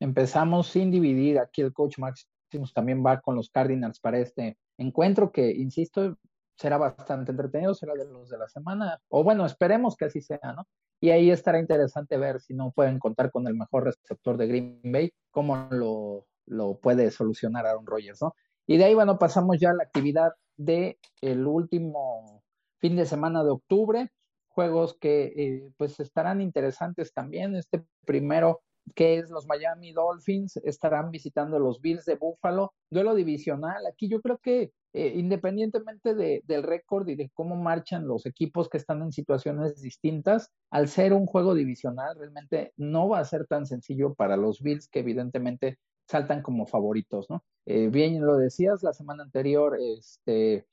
Empezamos 0.00 0.68
sin 0.68 0.90
dividir, 0.90 1.38
aquí 1.38 1.60
el 1.60 1.72
coach 1.72 1.98
Maximus 1.98 2.72
también 2.72 3.04
va 3.04 3.20
con 3.20 3.36
los 3.36 3.50
Cardinals 3.50 4.00
para 4.00 4.18
este 4.18 4.56
encuentro 4.78 5.30
que, 5.30 5.50
insisto, 5.50 6.16
será 6.60 6.76
bastante 6.76 7.30
entretenido, 7.30 7.74
será 7.74 7.94
de 7.94 8.04
los 8.04 8.28
de 8.28 8.36
la 8.36 8.46
semana, 8.46 9.00
o 9.08 9.24
bueno, 9.24 9.46
esperemos 9.46 9.96
que 9.96 10.04
así 10.04 10.20
sea, 10.20 10.52
¿no? 10.54 10.66
Y 11.00 11.08
ahí 11.08 11.30
estará 11.30 11.58
interesante 11.58 12.18
ver 12.18 12.40
si 12.40 12.52
no 12.52 12.70
pueden 12.72 12.98
contar 12.98 13.30
con 13.30 13.46
el 13.46 13.54
mejor 13.54 13.84
receptor 13.84 14.36
de 14.36 14.46
Green 14.46 14.80
Bay, 14.84 15.10
cómo 15.30 15.68
lo, 15.70 16.26
lo 16.44 16.78
puede 16.78 17.10
solucionar 17.10 17.64
Aaron 17.64 17.86
Rodgers, 17.86 18.20
¿no? 18.20 18.34
Y 18.66 18.76
de 18.76 18.84
ahí, 18.84 18.94
bueno, 18.94 19.18
pasamos 19.18 19.58
ya 19.58 19.70
a 19.70 19.74
la 19.74 19.84
actividad 19.84 20.32
del 20.58 20.98
el 21.22 21.46
último 21.46 22.42
fin 22.78 22.94
de 22.94 23.06
semana 23.06 23.42
de 23.42 23.50
octubre, 23.50 24.10
juegos 24.48 24.98
que 25.00 25.32
eh, 25.34 25.72
pues 25.78 25.98
estarán 25.98 26.42
interesantes 26.42 27.14
también. 27.14 27.56
Este 27.56 27.82
primero 28.04 28.60
que 28.94 29.18
es 29.18 29.30
los 29.30 29.46
Miami 29.46 29.92
Dolphins, 29.92 30.56
estarán 30.58 31.10
visitando 31.10 31.58
los 31.58 31.80
Bills 31.80 32.04
de 32.04 32.16
Buffalo, 32.16 32.72
duelo 32.90 33.14
divisional. 33.14 33.86
Aquí 33.86 34.08
yo 34.08 34.20
creo 34.20 34.38
que 34.38 34.72
eh, 34.92 35.12
independientemente 35.14 36.14
del 36.14 36.62
récord 36.64 37.08
y 37.08 37.14
de 37.14 37.30
cómo 37.32 37.54
marchan 37.54 38.08
los 38.08 38.26
equipos 38.26 38.68
que 38.68 38.78
están 38.78 39.02
en 39.02 39.12
situaciones 39.12 39.80
distintas, 39.80 40.50
al 40.70 40.88
ser 40.88 41.12
un 41.12 41.26
juego 41.26 41.54
divisional, 41.54 42.16
realmente 42.18 42.72
no 42.76 43.08
va 43.08 43.20
a 43.20 43.24
ser 43.24 43.46
tan 43.46 43.66
sencillo 43.66 44.14
para 44.14 44.36
los 44.36 44.60
Bills 44.60 44.88
que 44.88 45.00
evidentemente 45.00 45.78
saltan 46.08 46.42
como 46.42 46.66
favoritos, 46.66 47.30
¿no? 47.30 47.44
Eh, 47.66 47.88
bien 47.88 48.20
lo 48.26 48.36
decías, 48.36 48.82
la 48.82 48.92
semana 48.92 49.22
anterior, 49.22 49.78
este, 49.80 50.66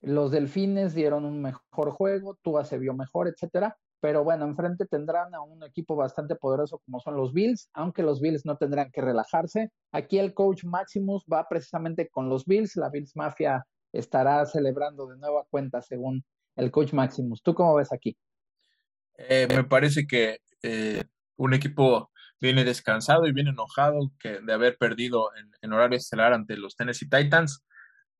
los 0.00 0.30
Delfines 0.30 0.94
dieron 0.94 1.24
un 1.24 1.42
mejor 1.42 1.90
juego, 1.90 2.38
Tua 2.42 2.64
se 2.64 2.78
vio 2.78 2.94
mejor, 2.94 3.26
etcétera, 3.26 3.76
pero 4.00 4.24
bueno, 4.24 4.46
enfrente 4.46 4.86
tendrán 4.86 5.34
a 5.34 5.42
un 5.42 5.62
equipo 5.62 5.94
bastante 5.94 6.34
poderoso 6.34 6.78
como 6.84 7.00
son 7.00 7.16
los 7.16 7.32
Bills, 7.32 7.68
aunque 7.74 8.02
los 8.02 8.20
Bills 8.20 8.46
no 8.46 8.56
tendrán 8.56 8.90
que 8.90 9.02
relajarse. 9.02 9.70
Aquí 9.92 10.18
el 10.18 10.34
coach 10.34 10.64
Maximus 10.64 11.24
va 11.30 11.46
precisamente 11.48 12.08
con 12.08 12.28
los 12.28 12.46
Bills, 12.46 12.76
la 12.76 12.88
Bills 12.88 13.14
Mafia 13.14 13.66
estará 13.92 14.44
celebrando 14.46 15.06
de 15.06 15.16
nueva 15.18 15.44
cuenta 15.50 15.82
según 15.82 16.24
el 16.56 16.70
coach 16.70 16.92
Maximus. 16.92 17.42
¿Tú 17.42 17.54
cómo 17.54 17.74
ves 17.74 17.92
aquí? 17.92 18.16
Eh, 19.16 19.46
me 19.48 19.64
parece 19.64 20.06
que 20.06 20.38
eh, 20.62 21.04
un 21.36 21.52
equipo 21.54 22.10
viene 22.40 22.64
descansado 22.64 23.26
y 23.26 23.32
viene 23.32 23.50
enojado 23.50 24.12
que, 24.18 24.40
de 24.40 24.52
haber 24.52 24.78
perdido 24.78 25.30
en, 25.60 25.72
horario 25.72 25.98
estelar 25.98 26.32
ante 26.32 26.56
los 26.56 26.74
Tennessee 26.74 27.08
Titans. 27.08 27.62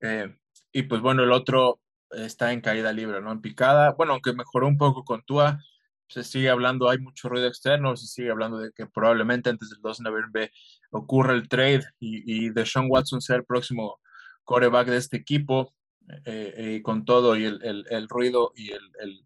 Eh, 0.01 0.37
y 0.73 0.83
pues 0.83 1.01
bueno, 1.01 1.23
el 1.23 1.33
otro 1.33 1.81
está 2.11 2.53
en 2.53 2.61
caída 2.61 2.93
libre, 2.93 3.21
¿no? 3.21 3.33
En 3.33 3.41
picada. 3.41 3.93
Bueno, 3.93 4.13
aunque 4.13 4.33
mejoró 4.33 4.67
un 4.67 4.77
poco 4.77 5.05
con 5.05 5.23
Tua, 5.23 5.59
se 6.11 6.25
sigue 6.25 6.51
hablando, 6.51 6.91
hay 6.91 6.99
mucho 6.99 7.29
ruido 7.29 7.47
externo, 7.47 7.97
se 7.97 8.07
sigue 8.07 8.31
hablando 8.31 8.59
de 8.59 8.73
que 8.73 8.87
probablemente 8.87 9.49
antes 9.49 9.71
del 9.71 9.81
2 9.81 9.99
de 9.99 10.05
noviembre 10.05 10.53
ocurra 10.91 11.35
el 11.35 11.49
trade 11.49 11.85
y, 12.01 12.49
y 12.49 12.67
Sean 12.67 12.87
Watson 12.91 13.21
sea 13.21 13.37
el 13.37 13.45
próximo 13.45 14.01
coreback 14.45 14.89
de 14.89 14.97
este 14.97 15.17
equipo, 15.17 15.73
eh, 16.25 16.55
eh, 16.57 16.83
con 16.83 17.05
todo 17.05 17.37
y 17.37 17.45
el, 17.45 17.85
el, 17.89 18.09
ruido 18.09 18.53
y 18.57 18.73
el, 18.73 19.25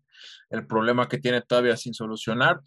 el, 0.51 0.67
problema 0.67 1.09
que 1.09 1.17
tiene 1.17 1.41
todavía 1.41 1.79
sin 1.79 1.95
solucionar. 1.95 2.61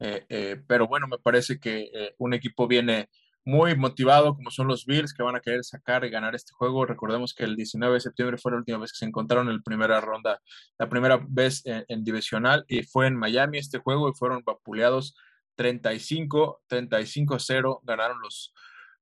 Eh, 0.00 0.60
pero 0.66 0.88
bueno, 0.88 1.06
me 1.06 1.18
parece 1.18 1.60
que 1.60 2.14
un 2.18 2.34
equipo 2.34 2.66
viene 2.66 3.08
muy 3.44 3.76
motivado, 3.76 4.34
como 4.34 4.50
son 4.50 4.68
los 4.68 4.84
Bills, 4.86 5.14
que 5.14 5.22
van 5.22 5.36
a 5.36 5.40
querer 5.40 5.64
sacar 5.64 6.04
y 6.04 6.10
ganar 6.10 6.34
este 6.34 6.52
juego. 6.52 6.84
Recordemos 6.84 7.34
que 7.34 7.44
el 7.44 7.56
19 7.56 7.94
de 7.94 8.00
septiembre 8.00 8.38
fue 8.38 8.52
la 8.52 8.58
última 8.58 8.78
vez 8.78 8.92
que 8.92 8.98
se 8.98 9.06
encontraron 9.06 9.48
en 9.48 9.56
la 9.56 9.62
primera 9.62 10.00
ronda, 10.00 10.40
la 10.78 10.88
primera 10.88 11.20
vez 11.28 11.62
en, 11.64 12.04
divisional, 12.04 12.64
y 12.68 12.82
fue 12.82 13.06
en 13.06 13.16
Miami 13.16 13.58
este 13.58 13.78
juego 13.78 14.08
y 14.08 14.12
fueron 14.14 14.42
vapuleados 14.44 15.16
35, 15.56 16.62
35-0, 16.68 17.80
ganaron 17.84 18.20
los, 18.22 18.52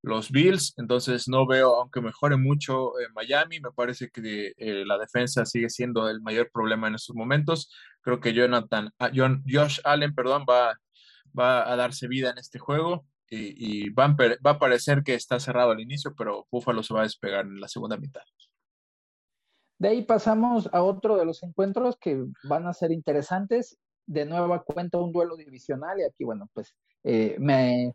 los 0.02 0.30
Bills. 0.30 0.74
Entonces 0.78 1.28
no 1.28 1.46
veo, 1.46 1.76
aunque 1.76 2.00
mejore 2.00 2.36
mucho 2.36 2.98
en 3.00 3.12
Miami, 3.14 3.60
me 3.60 3.72
parece 3.72 4.08
que 4.10 4.52
eh, 4.56 4.84
la 4.86 4.98
defensa 4.98 5.44
sigue 5.46 5.70
siendo 5.70 6.08
el 6.08 6.20
mayor 6.20 6.50
problema 6.52 6.88
en 6.88 6.94
estos 6.94 7.16
momentos. 7.16 7.72
Creo 8.02 8.20
que 8.20 8.32
Jonathan, 8.34 8.90
ah, 8.98 9.10
Josh 9.12 9.80
Allen, 9.84 10.14
perdón, 10.14 10.46
va, 10.48 10.78
va 11.38 11.70
a 11.70 11.76
darse 11.76 12.08
vida 12.08 12.30
en 12.30 12.38
este 12.38 12.58
juego 12.58 13.04
y, 13.30 13.90
va, 13.90 14.16
a, 14.44 14.58
parecer 14.58 15.02
que 15.02 15.14
está 15.14 15.38
cerrado 15.38 15.70
al 15.70 15.80
inicio, 15.80 16.14
pero 16.16 16.46
Buffalo 16.50 16.82
se 16.82 16.94
va 16.94 17.00
a 17.00 17.04
despegar 17.04 17.44
en 17.44 17.60
la 17.60 17.68
segunda 17.68 17.96
mitad. 17.96 18.22
De 19.78 19.88
ahí 19.88 20.02
pasamos 20.02 20.68
a 20.72 20.82
otro 20.82 21.16
de 21.16 21.24
los 21.24 21.42
encuentros 21.42 21.96
que 22.00 22.24
van 22.44 22.66
a 22.66 22.72
ser 22.72 22.90
interesantes. 22.90 23.78
De 24.06 24.24
nueva 24.24 24.64
cuenta 24.64 24.98
un 24.98 25.12
duelo 25.12 25.36
divisional 25.36 26.00
y 26.00 26.04
aquí, 26.04 26.24
bueno, 26.24 26.48
pues 26.54 26.74
eh, 27.04 27.36
me, 27.38 27.94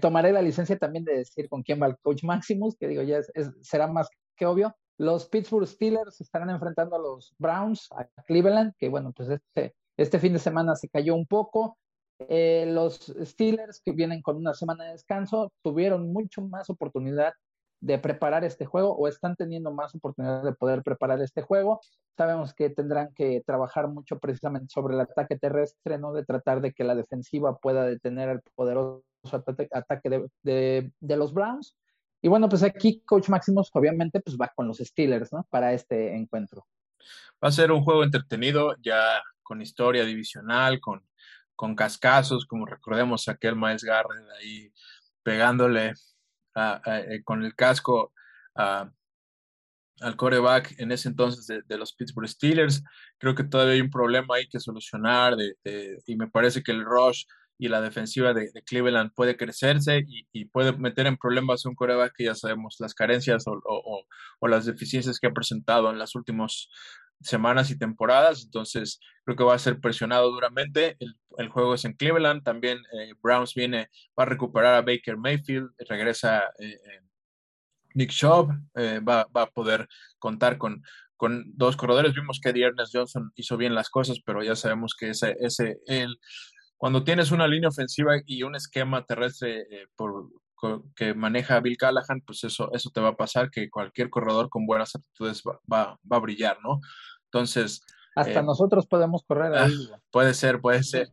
tomaré 0.00 0.32
la 0.32 0.42
licencia 0.42 0.78
también 0.78 1.04
de 1.04 1.16
decir 1.16 1.48
con 1.48 1.62
quién 1.62 1.80
va 1.80 1.86
el 1.86 1.96
coach 1.98 2.22
Maximus, 2.22 2.76
que 2.76 2.88
digo, 2.88 3.02
ya 3.02 3.20
será 3.62 3.86
más 3.88 4.08
que 4.36 4.46
obvio. 4.46 4.76
Los 4.98 5.26
Pittsburgh 5.28 5.66
Steelers 5.66 6.20
estarán 6.20 6.50
enfrentando 6.50 6.96
a 6.96 6.98
los 6.98 7.34
Browns, 7.38 7.88
a 7.92 8.06
Cleveland, 8.26 8.74
que 8.78 8.90
bueno, 8.90 9.12
pues 9.16 9.30
este, 9.30 9.74
este 9.96 10.18
fin 10.18 10.34
de 10.34 10.38
semana 10.38 10.76
se 10.76 10.90
cayó 10.90 11.14
un 11.14 11.26
poco. 11.26 11.78
Eh, 12.28 12.66
los 12.68 13.12
Steelers, 13.22 13.80
que 13.84 13.92
vienen 13.92 14.22
con 14.22 14.36
una 14.36 14.54
semana 14.54 14.84
de 14.84 14.92
descanso, 14.92 15.52
tuvieron 15.62 16.12
mucho 16.12 16.42
más 16.42 16.68
oportunidad 16.70 17.32
de 17.80 17.98
preparar 17.98 18.44
este 18.44 18.66
juego 18.66 18.94
o 18.94 19.08
están 19.08 19.36
teniendo 19.36 19.72
más 19.72 19.94
oportunidad 19.94 20.42
de 20.42 20.52
poder 20.52 20.82
preparar 20.82 21.20
este 21.22 21.42
juego. 21.42 21.80
Sabemos 22.16 22.52
que 22.52 22.68
tendrán 22.68 23.12
que 23.14 23.42
trabajar 23.46 23.88
mucho 23.88 24.18
precisamente 24.18 24.68
sobre 24.68 24.94
el 24.94 25.00
ataque 25.00 25.38
terrestre, 25.38 25.98
¿no? 25.98 26.12
De 26.12 26.24
tratar 26.24 26.60
de 26.60 26.72
que 26.72 26.84
la 26.84 26.94
defensiva 26.94 27.56
pueda 27.56 27.84
detener 27.84 28.28
el 28.28 28.40
poderoso 28.54 29.02
ataque 29.72 30.28
de, 30.42 30.92
los 31.00 31.32
Browns. 31.32 31.74
Y 32.22 32.28
bueno, 32.28 32.50
pues 32.50 32.62
aquí 32.62 33.00
Coach 33.00 33.30
Máximos 33.30 33.70
obviamente 33.72 34.20
pues 34.20 34.36
va 34.36 34.52
con 34.54 34.68
los 34.68 34.76
Steelers, 34.76 35.32
¿no? 35.32 35.46
Para 35.48 35.72
este 35.72 36.14
encuentro. 36.14 36.66
Va 37.42 37.48
a 37.48 37.52
ser 37.52 37.72
un 37.72 37.82
juego 37.82 38.04
entretenido, 38.04 38.76
ya 38.82 39.22
con 39.42 39.62
historia 39.62 40.04
divisional, 40.04 40.80
con 40.80 41.02
con 41.60 41.76
cascazos, 41.76 42.46
como 42.46 42.64
recordemos 42.64 43.28
aquel 43.28 43.54
Miles 43.54 43.84
Garrett 43.84 44.24
ahí 44.40 44.72
pegándole 45.22 45.92
eh, 46.56 47.20
con 47.22 47.44
el 47.44 47.54
casco 47.54 48.14
al 48.54 50.16
coreback 50.16 50.80
en 50.80 50.90
ese 50.90 51.10
entonces 51.10 51.46
de, 51.46 51.76
los 51.76 51.92
Pittsburgh 51.92 52.30
Steelers. 52.30 52.82
Creo 53.18 53.34
que 53.34 53.44
todavía 53.44 53.74
hay 53.74 53.82
un 53.82 53.90
problema 53.90 54.36
ahí 54.36 54.48
que 54.48 54.58
solucionar 54.58 55.36
y 56.06 56.16
me 56.16 56.28
parece 56.28 56.62
que 56.62 56.72
el 56.72 56.82
rush 56.82 57.24
y 57.58 57.68
la 57.68 57.82
defensiva 57.82 58.32
de, 58.32 58.50
Cleveland 58.64 59.12
puede 59.14 59.36
crecerse 59.36 60.02
y, 60.32 60.46
puede 60.46 60.72
meter 60.72 61.06
en 61.06 61.18
problemas 61.18 61.66
a 61.66 61.68
un 61.68 61.74
coreback 61.74 62.14
que 62.16 62.24
ya 62.24 62.34
sabemos 62.34 62.76
las 62.78 62.94
carencias 62.94 63.46
o, 63.46 63.60
o, 64.40 64.48
las 64.48 64.64
deficiencias 64.64 65.18
que 65.18 65.26
ha 65.26 65.34
presentado 65.34 65.90
en 65.90 65.98
las 65.98 66.14
últimas 66.14 66.70
semanas 67.20 67.70
y 67.70 67.78
temporadas, 67.78 68.44
entonces 68.44 69.00
creo 69.24 69.36
que 69.36 69.44
va 69.44 69.54
a 69.54 69.58
ser 69.58 69.80
presionado 69.80 70.30
duramente. 70.30 70.96
El, 71.36 71.48
juego 71.48 71.74
es 71.74 71.84
en 71.84 71.94
Cleveland, 71.94 72.42
también 72.42 72.78
eh, 72.92 73.14
Browns 73.22 73.54
viene, 73.54 73.88
va 74.18 74.24
a 74.24 74.26
recuperar 74.26 74.74
a 74.74 74.82
Baker 74.82 75.16
Mayfield, 75.16 75.70
regresa 75.88 76.40
eh, 76.58 76.72
eh, 76.72 77.00
Nick 77.94 78.10
Chubb, 78.10 78.50
va, 78.76 79.26
va, 79.34 79.42
a 79.42 79.50
poder 79.50 79.88
contar 80.18 80.58
con, 80.58 80.82
con 81.16 81.44
dos 81.56 81.76
corredores. 81.76 82.14
Vimos 82.14 82.40
que 82.40 82.50
Ernest 82.50 82.94
Johnson 82.94 83.32
hizo 83.36 83.56
bien 83.56 83.74
las 83.74 83.90
cosas, 83.90 84.20
pero 84.24 84.42
ya 84.42 84.54
sabemos 84.54 84.94
que 84.98 85.10
ese, 85.10 85.36
ese 85.40 85.80
el, 85.86 86.18
cuando 86.76 87.04
tienes 87.04 87.30
una 87.30 87.48
línea 87.48 87.68
ofensiva 87.68 88.12
y 88.26 88.42
un 88.42 88.54
esquema 88.54 89.04
terrestre 89.04 89.66
por, 89.96 90.28
que 90.94 91.14
maneja 91.14 91.60
Bill 91.60 91.76
Callahan, 91.76 92.22
pues 92.26 92.44
eso, 92.44 92.70
eso 92.72 92.90
te 92.90 93.00
va 93.00 93.10
a 93.10 93.16
pasar, 93.16 93.50
que 93.50 93.70
cualquier 93.70 94.10
corredor 94.10 94.48
con 94.48 94.66
buenas 94.66 94.94
aptitudes 94.94 95.42
va, 95.42 95.60
va, 95.72 95.98
va 96.10 96.16
a 96.16 96.20
brillar, 96.20 96.58
¿no? 96.62 96.80
Entonces... 97.26 97.82
Hasta 98.16 98.40
eh, 98.40 98.42
nosotros 98.42 98.86
podemos 98.86 99.22
correr 99.26 99.54
ahí. 99.54 99.88
Ah, 99.92 100.00
puede 100.10 100.34
ser, 100.34 100.60
puede 100.60 100.82
ser. 100.82 101.08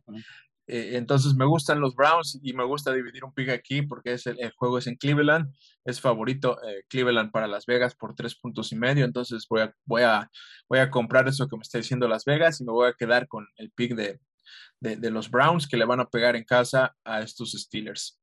Eh, 0.68 0.98
entonces 0.98 1.34
me 1.34 1.46
gustan 1.46 1.80
los 1.80 1.94
Browns 1.94 2.38
y 2.42 2.52
me 2.52 2.64
gusta 2.64 2.92
dividir 2.92 3.24
un 3.24 3.32
pick 3.32 3.48
aquí 3.48 3.80
porque 3.80 4.12
es 4.12 4.26
el, 4.26 4.36
juego 4.54 4.76
es 4.76 4.86
en 4.86 4.96
Cleveland, 4.96 5.50
es 5.84 5.98
favorito 5.98 6.62
eh, 6.62 6.84
Cleveland 6.88 7.30
para 7.30 7.46
Las 7.46 7.64
Vegas 7.64 7.94
por 7.94 8.14
tres 8.14 8.34
puntos 8.34 8.70
y 8.72 8.76
medio, 8.76 9.06
entonces 9.06 9.46
voy 9.48 9.62
a, 9.62 9.74
voy, 9.86 10.02
a, 10.02 10.30
voy 10.68 10.80
a 10.80 10.90
comprar 10.90 11.26
eso 11.26 11.48
que 11.48 11.56
me 11.56 11.62
está 11.62 11.78
diciendo 11.78 12.06
Las 12.06 12.26
Vegas 12.26 12.60
y 12.60 12.64
me 12.64 12.72
voy 12.72 12.86
a 12.86 12.92
quedar 12.92 13.28
con 13.28 13.46
el 13.56 13.70
pick 13.70 13.94
de, 13.94 14.20
de, 14.80 14.96
de 14.96 15.10
los 15.10 15.30
Browns 15.30 15.66
que 15.66 15.78
le 15.78 15.86
van 15.86 16.00
a 16.00 16.10
pegar 16.10 16.36
en 16.36 16.44
casa 16.44 16.94
a 17.02 17.22
estos 17.22 17.52
Steelers. 17.52 18.17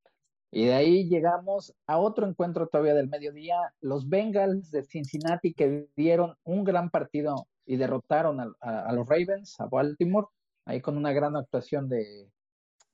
Y 0.55 0.67
de 0.67 0.73
ahí 0.73 1.09
llegamos 1.09 1.75
a 1.85 1.97
otro 1.97 2.25
encuentro 2.25 2.67
todavía 2.67 2.93
del 2.93 3.09
mediodía, 3.09 3.57
los 3.81 4.07
Bengals 4.07 4.71
de 4.71 4.83
Cincinnati 4.83 5.53
que 5.53 5.89
dieron 5.97 6.37
un 6.45 6.63
gran 6.63 6.89
partido 6.89 7.49
y 7.65 7.75
derrotaron 7.75 8.39
a, 8.39 8.93
los 8.93 9.05
Ravens, 9.05 9.59
a 9.59 9.65
Baltimore, 9.65 10.27
ahí 10.63 10.79
con 10.79 10.95
una 10.95 11.11
gran 11.11 11.35
actuación 11.35 11.89
de, 11.89 12.31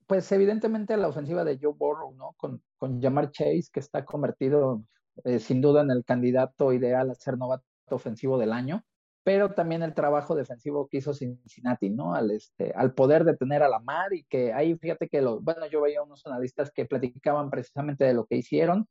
pues 0.07 0.31
evidentemente 0.31 0.97
la 0.97 1.09
ofensiva 1.09 1.43
de 1.43 1.59
Joe 1.61 1.75
Burrow, 1.77 2.15
¿no? 2.15 2.33
Con, 2.37 2.63
con 2.79 2.99
Jamar 2.99 3.29
Chase, 3.29 3.69
que 3.71 3.79
está 3.79 4.05
convertido 4.05 4.83
eh, 5.23 5.37
sin 5.37 5.61
duda 5.61 5.81
en 5.81 5.91
el 5.91 6.03
candidato 6.03 6.73
ideal 6.73 7.11
a 7.11 7.13
ser 7.13 7.37
novato 7.37 7.63
ofensivo 7.91 8.39
del 8.39 8.53
año, 8.53 8.83
pero 9.23 9.53
también 9.53 9.83
el 9.83 9.93
trabajo 9.93 10.35
defensivo 10.35 10.87
que 10.87 10.97
hizo 10.97 11.13
Cincinnati, 11.13 11.89
¿no? 11.89 12.15
Al, 12.15 12.31
este, 12.31 12.71
al 12.75 12.93
poder 12.93 13.23
detener 13.23 13.61
a 13.63 13.69
la 13.69 13.79
mar 13.79 14.13
y 14.13 14.23
que 14.23 14.53
ahí 14.53 14.75
fíjate 14.75 15.07
que, 15.07 15.21
lo, 15.21 15.39
bueno, 15.41 15.67
yo 15.67 15.81
veía 15.81 16.01
unos 16.01 16.25
analistas 16.25 16.71
que 16.71 16.85
platicaban 16.85 17.49
precisamente 17.51 18.03
de 18.03 18.13
lo 18.13 18.25
que 18.25 18.37
hicieron 18.37 18.87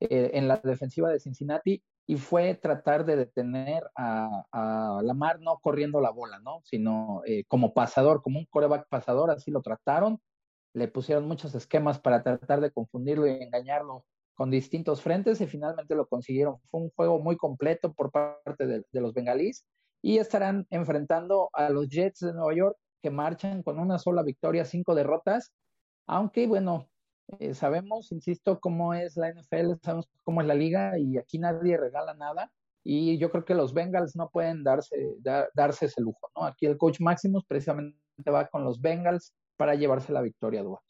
eh, 0.00 0.30
en 0.34 0.48
la 0.48 0.58
defensiva 0.58 1.10
de 1.10 1.20
Cincinnati 1.20 1.82
y 2.06 2.16
fue 2.16 2.54
tratar 2.54 3.04
de 3.04 3.16
detener 3.16 3.84
a, 3.96 4.44
a 4.52 5.02
Lamar 5.02 5.40
no 5.40 5.58
corriendo 5.58 6.00
la 6.00 6.10
bola, 6.10 6.38
¿no? 6.40 6.60
Sino 6.64 7.22
eh, 7.26 7.44
como 7.46 7.74
pasador, 7.74 8.22
como 8.22 8.38
un 8.38 8.46
coreback 8.46 8.88
pasador, 8.88 9.30
así 9.30 9.50
lo 9.50 9.62
trataron. 9.62 10.20
Le 10.74 10.88
pusieron 10.88 11.26
muchos 11.28 11.54
esquemas 11.54 12.00
para 12.00 12.22
tratar 12.22 12.60
de 12.60 12.70
confundirlo 12.70 13.26
y 13.26 13.30
engañarlo 13.30 14.04
con 14.34 14.50
distintos 14.50 15.02
frentes 15.02 15.40
y 15.40 15.46
finalmente 15.46 15.94
lo 15.94 16.06
consiguieron. 16.06 16.56
Fue 16.70 16.80
un 16.80 16.90
juego 16.90 17.18
muy 17.20 17.36
completo 17.36 17.92
por 17.92 18.10
parte 18.10 18.66
de, 18.66 18.84
los 18.92 19.14
bengalíes 19.14 19.64
y 20.02 20.18
estarán 20.18 20.66
enfrentando 20.70 21.50
a 21.52 21.70
los 21.70 21.88
Jets 21.88 22.20
de 22.20 22.32
Nueva 22.32 22.54
York 22.54 22.76
que 23.02 23.10
marchan 23.10 23.62
con 23.62 23.78
una 23.78 23.98
sola 23.98 24.22
victoria, 24.22 24.64
cinco 24.64 24.94
derrotas, 24.94 25.52
aunque 26.06 26.46
bueno, 26.46 26.88
eh, 27.38 27.54
sabemos, 27.54 28.12
insisto, 28.12 28.60
cómo 28.60 28.94
es 28.94 29.16
la 29.16 29.30
NFL, 29.30 29.74
sabemos 29.82 30.08
cómo 30.24 30.40
es 30.40 30.46
la 30.46 30.54
liga 30.54 30.98
y 30.98 31.18
aquí 31.18 31.38
nadie 31.38 31.76
regala 31.76 32.14
nada. 32.14 32.50
Y 32.84 33.18
yo 33.18 33.30
creo 33.30 33.44
que 33.44 33.54
los 33.54 33.74
Bengals 33.74 34.16
no 34.16 34.28
pueden 34.30 34.64
darse, 34.64 34.96
darse 35.54 35.86
ese 35.86 36.00
lujo. 36.00 36.28
Aquí 36.34 36.66
el 36.66 36.76
coach 36.76 37.00
Maximus 37.00 37.44
precisamente 37.46 37.96
va 38.28 38.48
con 38.48 38.64
los 38.64 38.80
Bengals 38.80 39.32
para 39.56 39.74
llevarse 39.76 40.12
la 40.12 40.20
victoria, 40.20 40.62
Dua. 40.62 40.82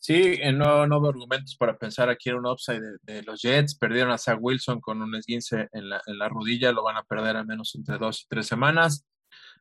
Sí, 0.00 0.38
no, 0.54 0.86
no 0.86 1.00
veo 1.00 1.10
argumentos 1.10 1.56
para 1.56 1.76
pensar 1.76 2.08
aquí 2.08 2.30
en 2.30 2.36
un 2.36 2.46
upside 2.46 2.80
de, 3.02 3.22
los 3.24 3.42
Jets. 3.42 3.76
Perdieron 3.76 4.12
a 4.12 4.18
Zach 4.18 4.38
Wilson 4.40 4.80
con 4.80 5.02
un 5.02 5.14
esguince 5.16 5.68
en 5.72 5.88
la, 5.88 6.00
en 6.06 6.18
la 6.18 6.28
rodilla, 6.28 6.72
lo 6.72 6.84
van 6.84 6.96
a 6.96 7.02
perder 7.02 7.36
al 7.36 7.46
menos 7.46 7.74
entre 7.74 7.98
dos 7.98 8.22
y 8.22 8.28
tres 8.28 8.46
semanas. 8.46 9.04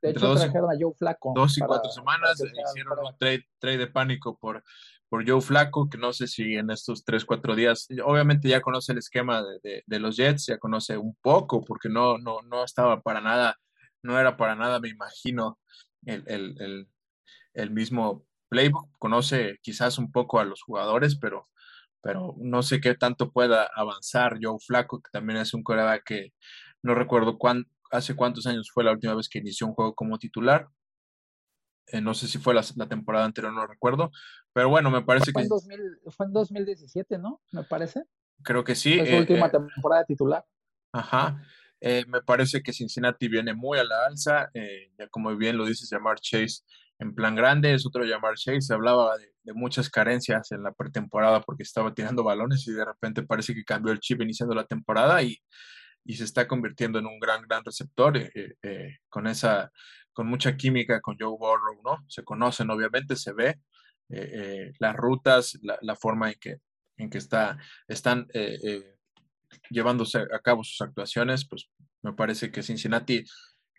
De 0.02 0.12
hecho, 0.12 0.28
dos, 0.28 0.40
trajeron 0.40 0.70
a 0.70 0.78
Joe 0.80 0.94
Flaco. 0.96 1.34
Dos 1.36 1.58
y 1.58 1.62
cuatro 1.62 1.92
semanas, 1.92 2.40
hicieron 2.40 3.00
un 3.00 3.18
trade, 3.18 3.46
trade 3.60 3.78
de 3.80 3.88
pánico 3.88 4.38
por 4.38 4.64
por 5.10 5.28
Joe 5.28 5.42
Flaco, 5.42 5.90
que 5.90 5.98
no 5.98 6.12
sé 6.14 6.28
si 6.28 6.56
en 6.56 6.70
estos 6.70 7.04
tres, 7.06 7.24
cuatro 7.24 7.56
días, 7.56 7.88
obviamente 8.04 8.50
ya 8.50 8.62
conoce 8.62 8.92
el 8.92 8.98
esquema 8.98 9.42
de, 9.64 9.84
de, 9.86 10.00
los 10.00 10.18
Jets, 10.18 10.48
ya 10.48 10.58
conoce 10.58 10.98
un 10.98 11.16
poco, 11.22 11.62
porque 11.62 11.90
no, 11.90 12.18
no, 12.18 12.42
no 12.42 12.64
estaba 12.64 13.02
para 13.02 13.22
nada, 13.22 13.58
no 14.04 14.20
era 14.20 14.36
para 14.36 14.56
nada, 14.56 14.80
me 14.80 14.90
imagino, 14.90 15.60
el, 16.06 16.24
el, 16.28 16.90
el 17.54 17.72
mismo 17.72 18.27
playbook, 18.50 18.90
conoce 19.00 19.58
quizás 19.62 19.98
un 19.98 20.12
poco 20.12 20.40
a 20.40 20.46
los 20.46 20.62
jugadores, 20.62 21.18
pero, 21.18 21.48
pero 22.02 22.36
no 22.38 22.64
sé 22.64 22.80
qué 22.80 22.96
tanto 22.96 23.32
pueda 23.32 23.70
avanzar 23.76 24.38
Joe 24.42 24.58
Flaco, 24.66 25.02
que 25.02 25.10
también 25.12 25.40
es 25.40 25.54
un 25.54 25.64
coreback 25.64 26.04
que 26.04 26.34
no 26.84 26.96
recuerdo 26.96 27.38
cuán, 27.38 27.66
hace 27.92 28.16
cuántos 28.16 28.48
años 28.48 28.70
fue 28.74 28.84
la 28.84 28.92
última 28.92 29.16
vez 29.16 29.30
que 29.30 29.40
inició 29.40 29.68
un 29.68 29.74
juego 29.74 29.94
como 29.96 30.18
titular. 30.18 30.68
Eh, 31.88 32.02
no 32.02 32.14
sé 32.14 32.28
si 32.28 32.38
fue 32.38 32.54
la, 32.54 32.64
temporada 32.90 33.26
anterior, 33.26 33.54
no 33.54 33.66
recuerdo, 33.66 34.12
pero 34.52 34.68
bueno, 34.70 34.92
me 34.92 35.04
parece 35.04 35.32
fue 35.32 35.44
que... 35.44 35.48
En 35.48 36.12
fue 36.12 36.26
en 36.26 36.34
2017, 36.34 37.18
¿no? 37.18 37.42
Me 37.52 37.64
parece. 37.64 38.04
Creo 38.44 38.64
que 38.64 38.76
sí. 38.76 38.98
Fue 38.98 39.10
su 39.10 39.18
última 39.18 39.50
temporada 39.50 40.04
titular. 40.04 40.46
Ajá. 40.92 41.42
Eh, 41.80 42.06
me 42.08 42.22
parece 42.22 42.62
que 42.62 42.74
Cincinnati 42.74 43.28
viene 43.28 43.54
muy 43.54 43.78
a 43.78 43.84
la 43.84 44.06
alza, 44.06 44.50
eh, 44.54 44.92
ya 44.98 45.08
como 45.10 45.36
bien 45.36 45.58
lo 45.58 45.66
dices, 45.66 45.90
llamar 45.90 46.20
Chase 46.20 46.64
en 47.00 47.14
plan 47.14 47.36
grande, 47.36 47.74
es 47.74 47.86
otro 47.86 48.04
llamar 48.04 48.36
Chase, 48.36 48.62
se 48.62 48.74
hablaba 48.74 49.18
de, 49.18 49.28
muchas 49.54 49.90
carencias 49.90 50.52
en 50.52 50.62
la 50.62 50.74
pretemporada 50.74 51.42
porque 51.42 51.64
estaba 51.64 51.94
tirando 51.94 52.22
balones 52.22 52.68
y 52.68 52.74
de 52.74 52.84
repente 52.84 53.24
parece 53.24 53.54
que 53.54 53.64
cambió 53.64 53.94
el 53.94 54.02
chip 54.02 54.22
iniciando 54.22 54.54
la 54.54 54.66
temporada 54.66 55.24
y, 55.24 55.38
y 56.04 56.16
se 56.18 56.26
está 56.26 56.50
convirtiendo 56.50 57.00
en 57.00 57.06
un 57.06 57.18
gran, 57.18 57.44
gran 57.44 57.64
receptor 57.64 58.18
eh, 58.18 58.98
con 59.08 59.26
esa, 59.26 59.72
con 60.12 60.28
mucha 60.28 60.58
química 60.58 61.00
con 61.00 61.16
Joe 61.18 61.38
Burrow, 61.40 61.82
¿no? 61.82 62.04
Se 62.10 62.26
conocen, 62.26 62.70
obviamente, 62.70 63.16
se 63.16 63.32
ve 63.32 63.60
las 64.80 64.96
rutas, 64.96 65.58
la, 65.62 65.78
la, 65.82 65.96
forma 65.96 66.30
en 66.30 66.40
que, 66.40 66.58
en 66.98 67.10
que 67.10 67.18
está, 67.18 67.58
están 67.88 68.28
llevándose 69.70 70.20
a 70.20 70.40
cabo 70.40 70.64
sus 70.64 70.82
actuaciones, 70.82 71.48
pues 71.48 71.70
me 72.02 72.14
parece 72.14 72.52
que 72.52 72.64
Cincinnati 72.64 73.24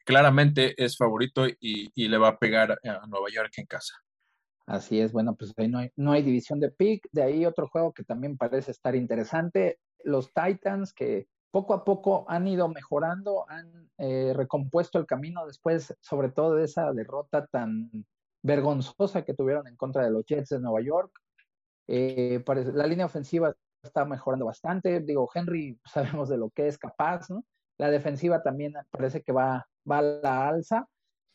claramente 0.08 0.74
es 0.82 0.96
favorito 0.96 1.46
y, 1.60 2.08
le 2.08 2.16
va 2.16 2.28
a 2.28 2.38
pegar 2.38 2.80
a 2.82 3.06
Nueva 3.06 3.28
York 3.30 3.52
en 3.58 3.66
casa. 3.66 3.92
Así 4.64 4.98
es, 4.98 5.12
bueno, 5.12 5.36
pues 5.36 5.52
ahí 5.58 5.68
no 5.68 5.80
hay, 5.80 5.90
no 5.96 6.12
hay 6.12 6.22
división 6.22 6.60
de 6.60 6.70
pick. 6.70 7.06
De 7.12 7.22
ahí 7.22 7.44
otro 7.44 7.68
juego 7.68 7.92
que 7.92 8.04
también 8.04 8.38
parece 8.38 8.70
estar 8.70 8.96
interesante, 8.96 9.78
los 10.04 10.32
Titans 10.32 10.94
que 10.94 11.28
poco 11.50 11.74
a 11.74 11.84
poco 11.84 12.24
han 12.26 12.48
ido 12.48 12.68
mejorando, 12.68 13.44
han 13.50 13.90
eh, 13.98 14.32
recompuesto 14.34 14.98
el 14.98 15.04
camino 15.04 15.46
después, 15.46 15.94
sobre 16.00 16.30
todo 16.30 16.54
de 16.54 16.64
esa 16.64 16.90
derrota 16.94 17.46
tan 17.46 17.90
vergonzosa 18.42 19.26
que 19.26 19.34
tuvieron 19.34 19.66
en 19.66 19.76
contra 19.76 20.04
de 20.04 20.10
los 20.10 20.24
Jets 20.24 20.48
de 20.48 20.60
Nueva 20.60 20.80
York. 20.80 21.12
Eh, 21.86 22.42
la 22.72 22.86
línea 22.86 23.04
ofensiva 23.04 23.54
está 23.82 24.06
mejorando 24.06 24.46
bastante. 24.46 25.00
Digo, 25.00 25.28
Henry 25.34 25.78
sabemos 25.84 26.30
de 26.30 26.38
lo 26.38 26.48
que 26.48 26.66
es 26.66 26.78
capaz, 26.78 27.28
¿no? 27.28 27.44
La 27.78 27.90
defensiva 27.90 28.42
también 28.42 28.74
parece 28.90 29.22
que 29.22 29.32
va, 29.32 29.66
va 29.90 29.98
a 29.98 30.02
la 30.02 30.48
alza. 30.48 30.88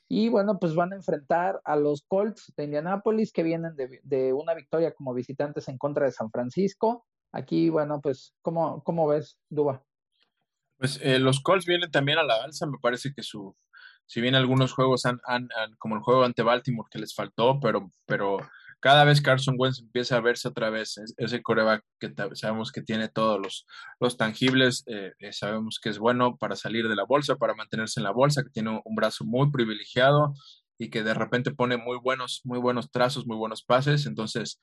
Y 0.10 0.30
bueno, 0.30 0.60
pues 0.60 0.76
van 0.76 0.94
a 0.94 0.96
enfrentar 0.96 1.60
a 1.64 1.76
los 1.76 2.04
Colts 2.08 2.54
de 2.56 2.66
Indianápolis 2.66 3.32
que 3.32 3.42
vienen 3.42 3.76
de, 3.76 4.34
una 4.34 4.54
victoria 4.54 4.94
como 4.94 5.14
visitantes 5.14 5.68
en 5.70 5.78
contra 5.78 6.06
de 6.06 6.12
San 6.12 6.30
Francisco. 6.30 7.06
Aquí, 7.32 7.70
bueno, 7.70 8.00
pues, 8.02 8.36
¿cómo, 8.42 8.84
cómo 8.84 9.08
ves, 9.08 9.40
Duba? 9.50 9.84
Pues 10.78 11.00
eh, 11.02 11.18
los 11.18 11.42
Colts 11.42 11.66
vienen 11.66 11.90
también 11.90 12.20
a 12.20 12.24
la 12.24 12.44
alza. 12.44 12.68
Me 12.68 12.78
parece 12.80 13.14
que 13.14 13.24
su, 13.24 13.56
si 14.06 14.22
bien 14.22 14.36
algunos 14.36 14.74
juegos 14.74 15.06
han, 15.06 15.20
han, 15.26 15.48
como 15.80 15.96
el 15.96 16.02
juego 16.02 16.24
ante 16.24 16.44
Baltimore 16.44 16.90
que 16.92 17.00
les 17.00 17.16
faltó, 17.16 17.60
pero, 17.60 17.90
pero 18.06 18.38
cada 18.84 19.06
vez 19.06 19.22
Carson 19.22 19.56
Wentz 19.58 19.80
empieza 19.80 20.18
a 20.18 20.20
verse 20.20 20.46
otra 20.46 20.70
vez 20.70 21.00
ese 21.16 21.42
coreback 21.42 21.86
que 22.02 22.14
sabemos 22.34 22.70
que 22.70 22.82
tiene 22.82 23.08
todos 23.08 23.66
los, 23.98 24.18
tangibles, 24.18 24.84
eh, 24.88 25.14
eh, 25.20 25.32
sabemos 25.32 25.80
que 25.82 25.88
es 25.88 26.00
bueno 26.00 26.36
para 26.36 26.58
salir 26.58 26.90
de 26.90 26.96
la 26.98 27.06
bolsa, 27.06 27.38
para 27.38 27.56
mantenerse 27.56 28.02
en 28.02 28.04
la 28.04 28.12
bolsa, 28.12 28.44
que 28.44 28.50
tiene 28.50 28.82
un 28.84 28.96
brazo 28.96 29.24
muy 29.24 29.50
privilegiado 29.52 30.34
y 30.78 30.90
que 30.90 31.02
de 31.02 31.14
repente 31.14 31.52
pone 31.52 31.78
muy 31.78 31.98
buenos, 31.98 32.42
muy 32.44 32.60
buenos 32.60 32.92
trazos, 32.92 33.26
muy 33.26 33.38
buenos 33.38 33.64
pases. 33.64 34.06
Entonces, 34.06 34.60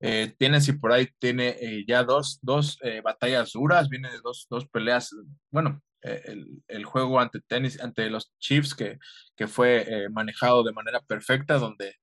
eh, 0.00 0.34
tiene, 0.38 0.62
si 0.62 0.72
por 0.72 0.92
ahí 0.92 1.08
tiene 1.18 1.84
ya 1.86 2.02
dos, 2.02 2.38
dos 2.40 2.78
batallas 3.04 3.52
duras, 3.52 3.90
viene 3.90 4.08
dos, 4.24 4.46
dos 4.48 4.66
peleas, 4.68 5.14
bueno, 5.50 5.82
el, 6.00 6.62
el, 6.66 6.86
juego 6.86 7.20
ante 7.20 7.42
tenis, 7.42 7.78
ante 7.78 8.08
los 8.08 8.32
Chiefs, 8.38 8.74
que, 8.74 8.98
que 9.36 9.46
fue 9.46 10.08
manejado 10.10 10.64
de 10.64 10.72
manera 10.72 11.02
perfecta, 11.02 11.58
donde 11.58 11.96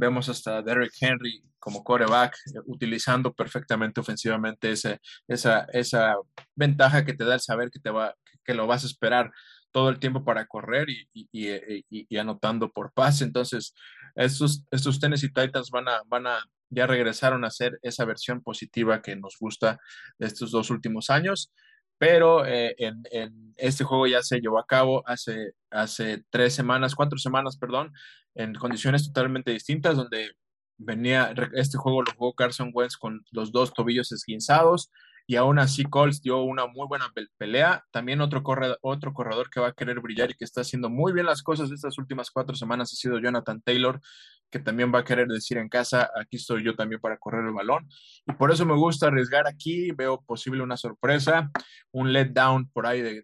Vemos 0.00 0.30
hasta 0.30 0.62
Derrick 0.62 0.94
Henry 0.98 1.44
como 1.58 1.84
coreback 1.84 2.34
eh, 2.54 2.60
utilizando 2.64 3.34
perfectamente 3.34 4.00
ofensivamente 4.00 4.72
ese, 4.72 4.98
esa, 5.28 5.66
esa 5.72 6.16
ventaja 6.56 7.04
que 7.04 7.12
te 7.12 7.24
da 7.24 7.34
el 7.34 7.40
saber 7.40 7.70
que, 7.70 7.78
te 7.78 7.90
va, 7.90 8.14
que 8.44 8.54
lo 8.54 8.66
vas 8.66 8.82
a 8.82 8.86
esperar 8.86 9.30
todo 9.70 9.90
el 9.90 9.98
tiempo 9.98 10.24
para 10.24 10.46
correr 10.46 10.88
y, 10.88 11.06
y, 11.12 12.06
y, 12.08 12.16
anotando 12.16 12.72
por 12.72 12.92
pase. 12.92 13.24
Entonces, 13.24 13.74
estos, 14.16 14.64
estos 14.70 14.98
Tennessee 14.98 15.28
Titans 15.32 15.70
van 15.70 15.88
a, 15.88 16.02
van 16.06 16.26
a, 16.26 16.44
ya 16.70 16.86
regresaron 16.86 17.44
a 17.44 17.48
hacer 17.48 17.78
esa 17.82 18.04
versión 18.06 18.42
positiva 18.42 19.02
que 19.02 19.14
nos 19.16 19.36
gusta 19.38 19.78
de 20.18 20.26
estos 20.26 20.50
dos 20.50 20.70
últimos 20.70 21.10
años 21.10 21.52
pero 22.00 22.46
eh, 22.46 22.74
en, 22.78 23.02
en, 23.10 23.52
este 23.58 23.84
juego 23.84 24.06
ya 24.06 24.22
se 24.22 24.40
llevó 24.40 24.58
a 24.58 24.64
cabo 24.64 25.06
hace, 25.06 25.52
hace 25.68 26.24
tres 26.30 26.54
semanas, 26.54 26.94
cuatro 26.94 27.18
semanas, 27.18 27.58
perdón, 27.58 27.92
en 28.34 28.54
condiciones 28.54 29.04
totalmente 29.04 29.50
distintas, 29.50 29.96
donde 29.96 30.30
venía, 30.78 31.34
este 31.52 31.76
juego 31.76 32.00
lo 32.00 32.10
jugó 32.16 32.32
Carson 32.32 32.70
Wentz 32.72 32.96
con 32.96 33.20
los 33.32 33.52
dos 33.52 33.74
tobillos 33.74 34.12
esguinzados, 34.12 34.90
y 35.30 35.36
aún 35.36 35.60
así 35.60 35.84
Colts 35.84 36.22
dio 36.22 36.42
una 36.42 36.66
muy 36.66 36.88
buena 36.88 37.04
pelea. 37.38 37.84
También 37.92 38.20
otro, 38.20 38.42
corredor, 38.42 38.80
otro 38.82 39.14
corredor 39.14 39.48
que 39.48 39.60
va 39.60 39.68
a 39.68 39.72
querer 39.72 40.00
brillar 40.00 40.32
y 40.32 40.34
que 40.34 40.44
está 40.44 40.62
haciendo 40.62 40.90
muy 40.90 41.12
bien 41.12 41.24
las 41.24 41.44
cosas 41.44 41.70
estas 41.70 41.98
últimas 41.98 42.32
cuatro 42.32 42.56
semanas 42.56 42.92
ha 42.92 42.96
sido 42.96 43.16
Jonathan 43.20 43.62
Taylor, 43.62 44.00
que 44.50 44.58
también 44.58 44.92
va 44.92 44.98
a 44.98 45.04
querer 45.04 45.28
decir 45.28 45.56
en 45.58 45.68
casa, 45.68 46.10
aquí 46.20 46.36
estoy 46.36 46.64
yo 46.64 46.74
también 46.74 47.00
para 47.00 47.16
correr 47.16 47.46
el 47.46 47.52
balón. 47.52 47.88
Y 48.26 48.32
por 48.32 48.50
eso 48.50 48.66
me 48.66 48.74
gusta 48.74 49.06
arriesgar 49.06 49.46
aquí, 49.46 49.92
veo 49.92 50.20
posible 50.20 50.64
una 50.64 50.76
sorpresa, 50.76 51.48
un 51.92 52.12
letdown 52.12 52.68
por 52.72 52.88
ahí, 52.88 53.00
de, 53.00 53.22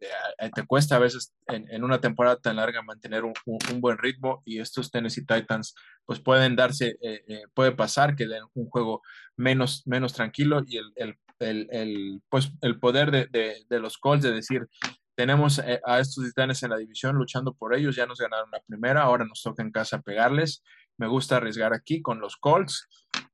te 0.55 0.65
cuesta 0.65 0.95
a 0.95 1.01
veces 1.01 1.35
en, 1.49 1.83
una 1.83 2.01
temporada 2.01 2.37
tan 2.37 2.55
larga 2.55 2.83
mantener 2.83 3.25
un, 3.25 3.35
buen 3.81 3.99
ritmo 3.99 4.45
y 4.45 4.61
estos 4.61 4.93
Tennessee 4.93 5.27
Titans 5.27 5.75
pues 6.05 6.21
pueden 6.21 6.55
darse, 6.55 6.97
eh, 7.03 7.25
eh, 7.27 7.43
puede 7.53 7.73
pasar 7.73 8.15
que 8.15 8.29
den 8.29 8.45
un 8.55 8.71
juego 8.71 9.03
menos, 9.37 9.83
menos 9.87 10.13
tranquilo 10.13 10.63
y 10.65 10.79
el, 10.79 11.19
pues, 12.29 12.53
el 12.61 12.81
poder 12.81 13.11
de, 13.11 13.65
de, 13.69 13.81
los 13.81 13.99
Colts 13.99 14.25
de 14.25 14.33
decir, 14.33 14.67
tenemos 15.15 15.59
a 15.59 16.01
estos 16.01 16.25
titanes 16.25 16.63
en 16.63 16.71
la 16.71 16.77
división 16.77 17.17
luchando 17.17 17.55
por 17.55 17.75
ellos, 17.75 17.97
ya 17.97 18.07
nos 18.07 18.19
ganaron 18.19 18.51
la 18.51 18.61
primera, 18.67 19.03
ahora 19.03 19.25
nos 19.25 19.43
toca 19.43 19.63
en 19.63 19.71
casa 19.71 20.01
pegarles 20.01 20.63
me 20.99 21.09
gusta 21.09 21.37
arriesgar 21.37 21.73
aquí 21.73 22.01
con 22.03 22.21
los 22.21 22.37
Colts 22.37 22.89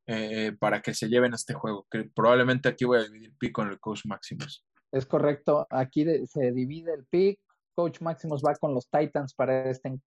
eh, 0.07 0.53
para 0.59 0.81
que 0.81 0.95
se 0.95 1.09
lleven 1.09 1.35
este 1.35 1.55
juego, 1.55 1.87
que 1.91 2.11
probablemente 2.15 2.69
aquí 2.69 2.85
voy 2.85 2.99
a 2.99 3.05
dividir 3.05 3.35
pick 3.39 3.53
con 3.53 3.69
el 3.69 3.79
Coach 3.79 4.03
Maximus. 4.05 4.65
Es 4.91 5.07
correcto, 5.07 5.67
aquí 5.71 6.05
se 6.27 6.53
divide 6.53 6.93
el 6.95 7.07
pick, 7.07 7.41
Coach 7.75 8.01
Maximus 8.01 8.43
va 8.43 8.55
con 8.57 8.75
los 8.75 8.89
Titans 8.91 9.35
para 9.35 9.71
este 9.71 9.99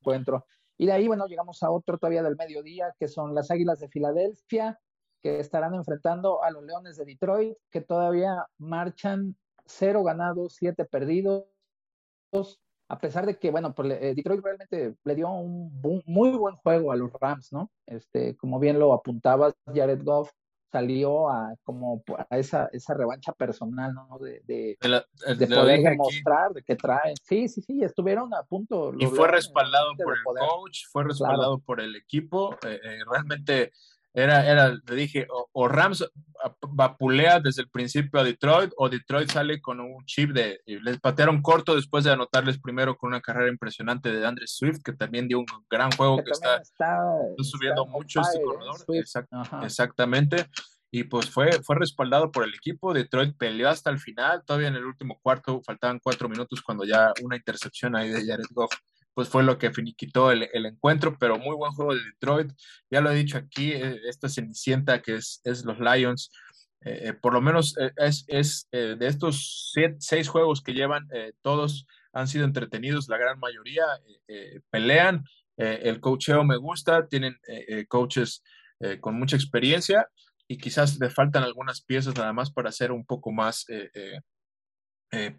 encuentro. 0.00 0.46
Y 0.78 0.86
de 0.86 0.92
ahí, 0.92 1.06
bueno, 1.08 1.26
llegamos 1.26 1.62
a 1.62 1.70
otro 1.70 1.98
todavía 1.98 2.22
del 2.22 2.36
mediodía, 2.36 2.94
que 2.98 3.06
son 3.06 3.34
las 3.34 3.50
Águilas 3.50 3.80
de 3.80 3.88
Filadelfia, 3.88 4.78
que 5.22 5.40
estarán 5.40 5.74
enfrentando 5.74 6.42
a 6.42 6.50
los 6.50 6.64
Leones 6.64 6.96
de 6.96 7.04
Detroit, 7.04 7.56
que 7.70 7.80
todavía 7.80 8.46
marchan 8.58 9.36
cero 9.66 10.02
ganados, 10.02 10.54
siete 10.54 10.84
perdidos 10.84 11.46
a 12.90 12.98
pesar 12.98 13.24
de 13.24 13.38
que, 13.38 13.52
bueno, 13.52 13.72
pues, 13.72 13.88
eh, 14.02 14.14
Detroit 14.16 14.42
realmente 14.42 14.96
le 15.04 15.14
dio 15.14 15.30
un, 15.30 15.80
muy 16.06 16.30
buen 16.30 16.56
juego 16.56 16.90
a 16.90 16.96
los 16.96 17.12
Rams, 17.20 17.52
¿no? 17.52 17.70
Este, 17.86 18.36
como 18.36 18.58
bien 18.58 18.80
lo 18.80 18.92
apuntabas, 18.92 19.54
Jared 19.72 20.02
Goff 20.02 20.32
salió 20.72 21.28
a 21.28 21.54
como 21.62 22.02
a 22.28 22.38
esa, 22.38 22.68
esa 22.72 22.94
revancha 22.94 23.32
personal, 23.32 23.94
¿no? 23.94 24.18
De, 24.18 24.42
de, 24.44 24.76
poder 25.46 25.82
demostrar 25.82 26.52
de 26.52 26.62
que 26.64 26.74
traen. 26.74 27.14
Sí, 27.22 27.48
sí, 27.48 27.62
sí, 27.62 27.82
estuvieron 27.84 28.34
a 28.34 28.42
punto. 28.42 28.92
Y 28.98 29.06
fue 29.06 29.28
respaldado 29.28 29.92
por 29.96 30.16
el 30.16 30.24
coach, 30.24 30.86
fue 30.90 31.04
respaldado 31.04 31.60
por 31.60 31.80
el 31.80 31.94
equipo. 31.94 32.54
Eh, 32.66 32.80
eh, 32.82 32.98
realmente 33.08 33.72
era, 34.12 34.44
era, 34.46 34.70
le 34.70 34.94
dije, 34.96 35.26
o, 35.52 35.68
Rams 35.68 36.04
vapulea 36.68 37.38
desde 37.38 37.62
el 37.62 37.68
principio 37.68 38.18
a 38.18 38.24
Detroit, 38.24 38.72
o 38.76 38.88
Detroit 38.88 39.30
sale 39.30 39.60
con 39.60 39.80
un 39.80 40.04
chip 40.04 40.30
de, 40.30 40.60
les 40.66 40.98
patearon 40.98 41.42
corto 41.42 41.76
después 41.76 42.04
de 42.04 42.10
anotarles 42.10 42.58
primero 42.58 42.96
con 42.96 43.08
una 43.08 43.20
carrera 43.20 43.50
impresionante 43.50 44.10
de 44.10 44.26
Andre 44.26 44.46
Swift, 44.46 44.82
que 44.82 44.92
también 44.92 45.28
dio 45.28 45.38
un 45.38 45.46
gran 45.68 45.90
juego 45.92 46.22
que, 46.24 46.30
está, 46.30 46.60
subiendo 47.38 47.86
mucho 47.86 48.20
este 48.20 48.38
¿eh? 48.38 48.42
corredor. 48.42 49.64
exactamente. 49.64 50.46
Y 50.92 51.04
pues 51.04 51.30
fue, 51.30 51.52
fue 51.62 51.76
respaldado 51.76 52.32
por 52.32 52.42
el 52.42 52.52
equipo. 52.52 52.92
Detroit 52.92 53.36
peleó 53.36 53.68
hasta 53.68 53.90
el 53.90 54.00
final. 54.00 54.42
Todavía 54.44 54.68
en 54.68 54.74
el 54.74 54.84
último 54.84 55.20
cuarto 55.22 55.62
faltaban 55.64 56.00
cuatro 56.02 56.28
minutos 56.28 56.62
cuando 56.62 56.84
ya 56.84 57.12
una 57.22 57.36
intercepción 57.36 57.94
ahí 57.94 58.08
de 58.08 58.26
Jared 58.26 58.46
Goff 58.50 58.72
pues 59.14 59.28
fue 59.28 59.42
lo 59.42 59.58
que 59.58 59.72
finiquitó 59.72 60.30
el, 60.30 60.48
el, 60.52 60.66
encuentro, 60.66 61.16
pero 61.18 61.38
muy 61.38 61.56
buen 61.56 61.72
juego 61.72 61.94
de 61.94 62.04
Detroit. 62.04 62.52
Ya 62.90 63.00
lo 63.00 63.10
he 63.10 63.16
dicho 63.16 63.38
aquí, 63.38 63.72
eh, 63.72 64.00
esta 64.08 64.28
cenicienta 64.28 65.02
que 65.02 65.16
es, 65.16 65.40
es 65.44 65.64
los 65.64 65.78
Lions, 65.80 66.30
eh, 66.82 67.08
eh, 67.08 67.12
por 67.12 67.34
lo 67.34 67.40
menos 67.40 67.76
es, 67.96 68.24
es 68.28 68.68
de 68.70 69.06
estos 69.06 69.72
seis 69.98 70.28
juegos 70.28 70.62
que 70.62 70.72
llevan, 70.72 71.08
todos 71.42 71.86
han 72.12 72.26
sido 72.26 72.44
entretenidos, 72.44 73.08
la 73.08 73.18
gran 73.18 73.38
mayoría 73.38 73.84
pelean. 74.70 75.24
el 75.56 76.00
coacheo 76.00 76.42
me 76.42 76.56
gusta, 76.56 77.06
tienen 77.06 77.38
coaches 77.88 78.42
con 79.00 79.18
mucha 79.18 79.36
experiencia 79.36 80.08
y 80.48 80.56
quizás 80.56 80.98
le 80.98 81.10
faltan 81.10 81.42
algunas 81.42 81.82
piezas 81.82 82.16
nada 82.16 82.32
más 82.32 82.50
para 82.50 82.72
ser 82.72 82.92
un 82.92 83.04
poco 83.04 83.30
más, 83.30 83.66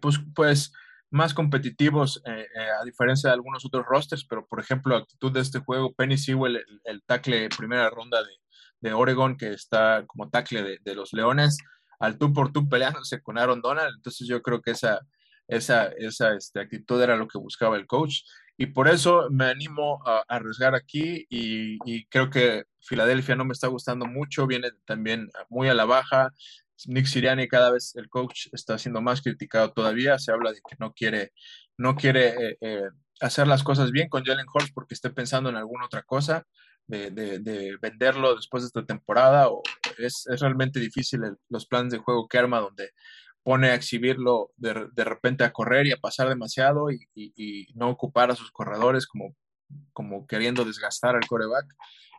pues, 0.00 0.20
pues 0.34 0.72
más 1.12 1.34
competitivos 1.34 2.22
eh, 2.24 2.46
eh, 2.54 2.68
a 2.80 2.84
diferencia 2.84 3.28
de 3.28 3.34
algunos 3.34 3.64
otros 3.64 3.84
rosters, 3.86 4.24
pero 4.24 4.46
por 4.46 4.60
ejemplo, 4.60 4.96
actitud 4.96 5.30
de 5.30 5.40
este 5.40 5.60
juego, 5.60 5.92
Penny 5.94 6.16
Sewell, 6.16 6.56
el, 6.56 6.80
el 6.84 7.02
tackle 7.04 7.48
primera 7.50 7.90
ronda 7.90 8.22
de, 8.22 8.30
de, 8.80 8.94
Oregon, 8.94 9.36
que 9.36 9.52
está 9.52 10.04
como 10.06 10.30
tackle 10.30 10.62
de, 10.62 10.78
de, 10.82 10.94
los 10.94 11.12
Leones, 11.12 11.58
al 12.00 12.18
tú 12.18 12.32
por 12.32 12.50
tú 12.52 12.68
peleándose 12.68 13.20
con 13.22 13.38
Aaron 13.38 13.60
Donald, 13.60 13.94
entonces 13.94 14.26
yo 14.26 14.40
creo 14.40 14.62
que 14.62 14.70
esa, 14.72 15.00
esa, 15.48 15.88
esa 15.98 16.34
este, 16.34 16.60
actitud 16.60 17.00
era 17.00 17.16
lo 17.16 17.28
que 17.28 17.38
buscaba 17.38 17.76
el 17.76 17.86
coach, 17.86 18.22
y 18.56 18.66
por 18.66 18.88
eso 18.88 19.28
me 19.30 19.46
animo 19.46 20.02
a, 20.06 20.18
a 20.26 20.36
arriesgar 20.36 20.74
aquí, 20.74 21.26
y, 21.28 21.78
y 21.84 22.06
creo 22.06 22.30
que 22.30 22.64
Filadelfia 22.80 23.36
no 23.36 23.44
me 23.44 23.52
está 23.52 23.68
gustando 23.68 24.06
mucho, 24.06 24.46
viene 24.46 24.70
también 24.86 25.30
muy 25.50 25.68
a 25.68 25.74
la 25.74 25.84
baja, 25.84 26.32
Nick 26.88 27.06
Siriani 27.06 27.48
cada 27.48 27.70
vez 27.70 27.94
el 27.96 28.08
coach 28.08 28.48
está 28.52 28.78
siendo 28.78 29.00
más 29.00 29.22
criticado 29.22 29.72
todavía, 29.72 30.18
se 30.18 30.32
habla 30.32 30.52
de 30.52 30.60
que 30.68 30.76
no 30.78 30.92
quiere, 30.92 31.32
no 31.76 31.96
quiere 31.96 32.28
eh, 32.28 32.58
eh, 32.60 32.88
hacer 33.20 33.46
las 33.46 33.62
cosas 33.62 33.90
bien 33.90 34.08
con 34.08 34.24
Jalen 34.24 34.46
Hurts 34.52 34.72
porque 34.72 34.94
esté 34.94 35.10
pensando 35.10 35.50
en 35.50 35.56
alguna 35.56 35.86
otra 35.86 36.02
cosa, 36.02 36.44
de, 36.86 37.10
de, 37.10 37.76
venderlo 37.80 38.34
después 38.34 38.62
de 38.62 38.66
esta 38.66 38.84
temporada, 38.84 39.48
o 39.48 39.62
es, 39.98 40.26
es 40.26 40.40
realmente 40.40 40.80
difícil 40.80 41.20
los 41.48 41.66
planes 41.66 41.92
de 41.92 41.98
juego 41.98 42.28
que 42.28 42.38
arma 42.38 42.60
donde 42.60 42.90
pone 43.42 43.68
a 43.68 43.74
exhibirlo 43.74 44.50
de, 44.56 44.88
de 44.92 45.04
repente 45.04 45.44
a 45.44 45.52
correr 45.52 45.86
y 45.86 45.92
a 45.92 45.96
pasar 45.96 46.28
demasiado 46.28 46.90
y, 46.90 47.08
y, 47.14 47.66
no 47.74 47.90
ocupar 47.90 48.30
a 48.30 48.36
sus 48.36 48.52
corredores 48.52 49.06
como, 49.06 49.34
como 49.92 50.26
queriendo 50.26 50.64
desgastar 50.64 51.16
al 51.16 51.26
coreback. 51.26 51.66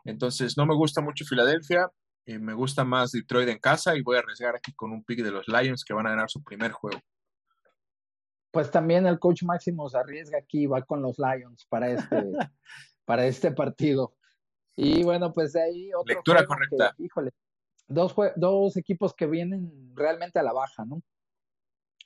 Entonces, 0.04 0.56
no 0.56 0.66
me 0.66 0.74
gusta 0.74 1.00
mucho 1.00 1.24
Filadelfia, 1.24 1.88
eh, 2.26 2.38
me 2.38 2.54
gusta 2.54 2.84
más 2.84 3.12
Detroit 3.12 3.48
en 3.48 3.58
casa 3.58 3.96
y 3.96 4.02
voy 4.02 4.16
a 4.16 4.20
arriesgar 4.20 4.56
aquí 4.56 4.72
con 4.72 4.92
un 4.92 5.04
pick 5.04 5.22
de 5.22 5.30
los 5.30 5.46
Lions 5.48 5.84
que 5.84 5.92
van 5.92 6.06
a 6.06 6.10
ganar 6.10 6.30
su 6.30 6.42
primer 6.42 6.72
juego. 6.72 6.98
Pues 8.50 8.70
también 8.70 9.06
el 9.06 9.18
coach 9.18 9.42
Máximo 9.42 9.88
se 9.88 9.98
arriesga 9.98 10.38
aquí, 10.38 10.66
va 10.66 10.82
con 10.82 11.02
los 11.02 11.18
Lions 11.18 11.66
para 11.68 11.90
este, 11.90 12.16
para 13.04 13.26
este 13.26 13.50
partido. 13.50 14.14
Y 14.76 15.02
bueno, 15.02 15.32
pues 15.32 15.52
de 15.52 15.62
ahí 15.62 15.90
otra 15.92 16.14
Lectura 16.14 16.46
correcta. 16.46 16.94
híjole, 16.98 17.32
dos, 17.86 18.14
dos 18.36 18.76
equipos 18.76 19.12
que 19.14 19.26
vienen 19.26 19.92
realmente 19.94 20.38
a 20.38 20.42
la 20.42 20.52
baja, 20.52 20.84
¿no? 20.84 21.02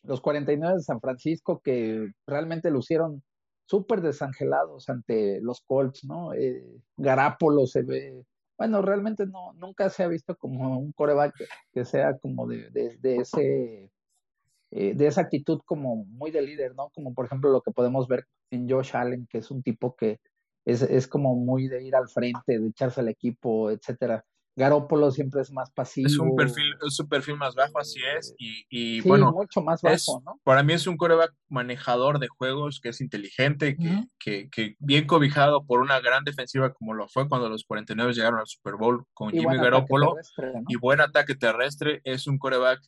Los 0.02 0.20
49 0.20 0.76
de 0.76 0.83
San 0.83 1.00
Francisco 1.00 1.61
que 1.61 2.12
realmente 2.26 2.70
lucieron 2.70 3.22
súper 3.66 4.00
desangelados 4.00 4.88
ante 4.88 5.40
los 5.42 5.61
Colts, 5.61 6.04
¿no? 6.04 6.33
Eh, 6.33 6.64
Garápolo 6.96 7.66
se 7.66 7.83
ve 7.83 8.24
bueno, 8.58 8.82
realmente 8.82 9.24
no, 9.24 9.52
nunca 9.54 9.88
se 9.88 10.02
ha 10.02 10.08
visto 10.08 10.36
como 10.36 10.78
un 10.78 10.92
coreback 10.92 11.32
que 11.72 11.84
sea 11.84 12.18
como 12.18 12.48
de, 12.48 12.68
de, 12.70 13.16
ese, 13.16 13.88
eh, 14.72 14.94
de 14.94 15.06
esa 15.06 15.20
actitud 15.22 15.60
como 15.64 16.04
muy 16.04 16.32
de 16.32 16.42
líder, 16.42 16.74
¿no? 16.74 16.90
Como 16.90 17.14
por 17.14 17.26
ejemplo 17.26 17.50
lo 17.50 17.62
que 17.62 17.70
podemos 17.70 18.08
ver 18.08 18.26
en 18.50 18.68
Josh 18.68 18.96
Allen, 18.96 19.28
que 19.30 19.38
es 19.38 19.52
un 19.52 19.62
tipo 19.62 19.94
que 19.94 20.18
es, 20.64 20.82
es 20.82 21.06
como 21.06 21.36
muy 21.36 21.68
de 21.68 21.84
ir 21.84 21.94
al 21.94 22.08
frente, 22.08 22.58
de 22.58 22.66
echarse 22.66 23.00
al 23.00 23.08
equipo, 23.08 23.70
etcétera. 23.70 24.24
Garópolo 24.58 25.12
siempre 25.12 25.40
es 25.40 25.52
más 25.52 25.70
pasivo. 25.70 26.08
Es 26.08 26.18
un 26.18 26.34
perfil, 26.34 26.74
es 26.84 26.98
un 26.98 27.08
perfil 27.08 27.36
más 27.36 27.54
bajo, 27.54 27.78
así 27.78 28.00
es. 28.16 28.34
Y, 28.38 28.66
y 28.68 29.00
bueno, 29.02 29.32
mucho 29.32 29.62
más 29.62 29.80
bajo, 29.80 30.20
¿no? 30.26 30.40
Para 30.42 30.64
mí 30.64 30.72
es 30.72 30.86
un 30.88 30.96
coreback 30.96 31.32
manejador 31.48 32.18
de 32.18 32.26
juegos 32.26 32.80
que 32.82 32.88
es 32.88 33.00
inteligente, 33.00 33.76
que, 33.76 34.04
que, 34.18 34.50
que, 34.50 34.76
bien 34.80 35.06
cobijado 35.06 35.64
por 35.64 35.80
una 35.80 36.00
gran 36.00 36.24
defensiva 36.24 36.74
como 36.74 36.92
lo 36.92 37.08
fue 37.08 37.28
cuando 37.28 37.48
los 37.48 37.64
49 37.64 38.12
llegaron 38.12 38.40
al 38.40 38.48
Super 38.48 38.74
Bowl 38.74 39.04
con 39.14 39.30
Jimmy 39.30 39.56
Garoppolo 39.56 40.16
y 40.68 40.76
buen 40.76 41.00
ataque 41.00 41.36
terrestre. 41.36 42.00
Es 42.02 42.26
un 42.26 42.38
coreback 42.38 42.80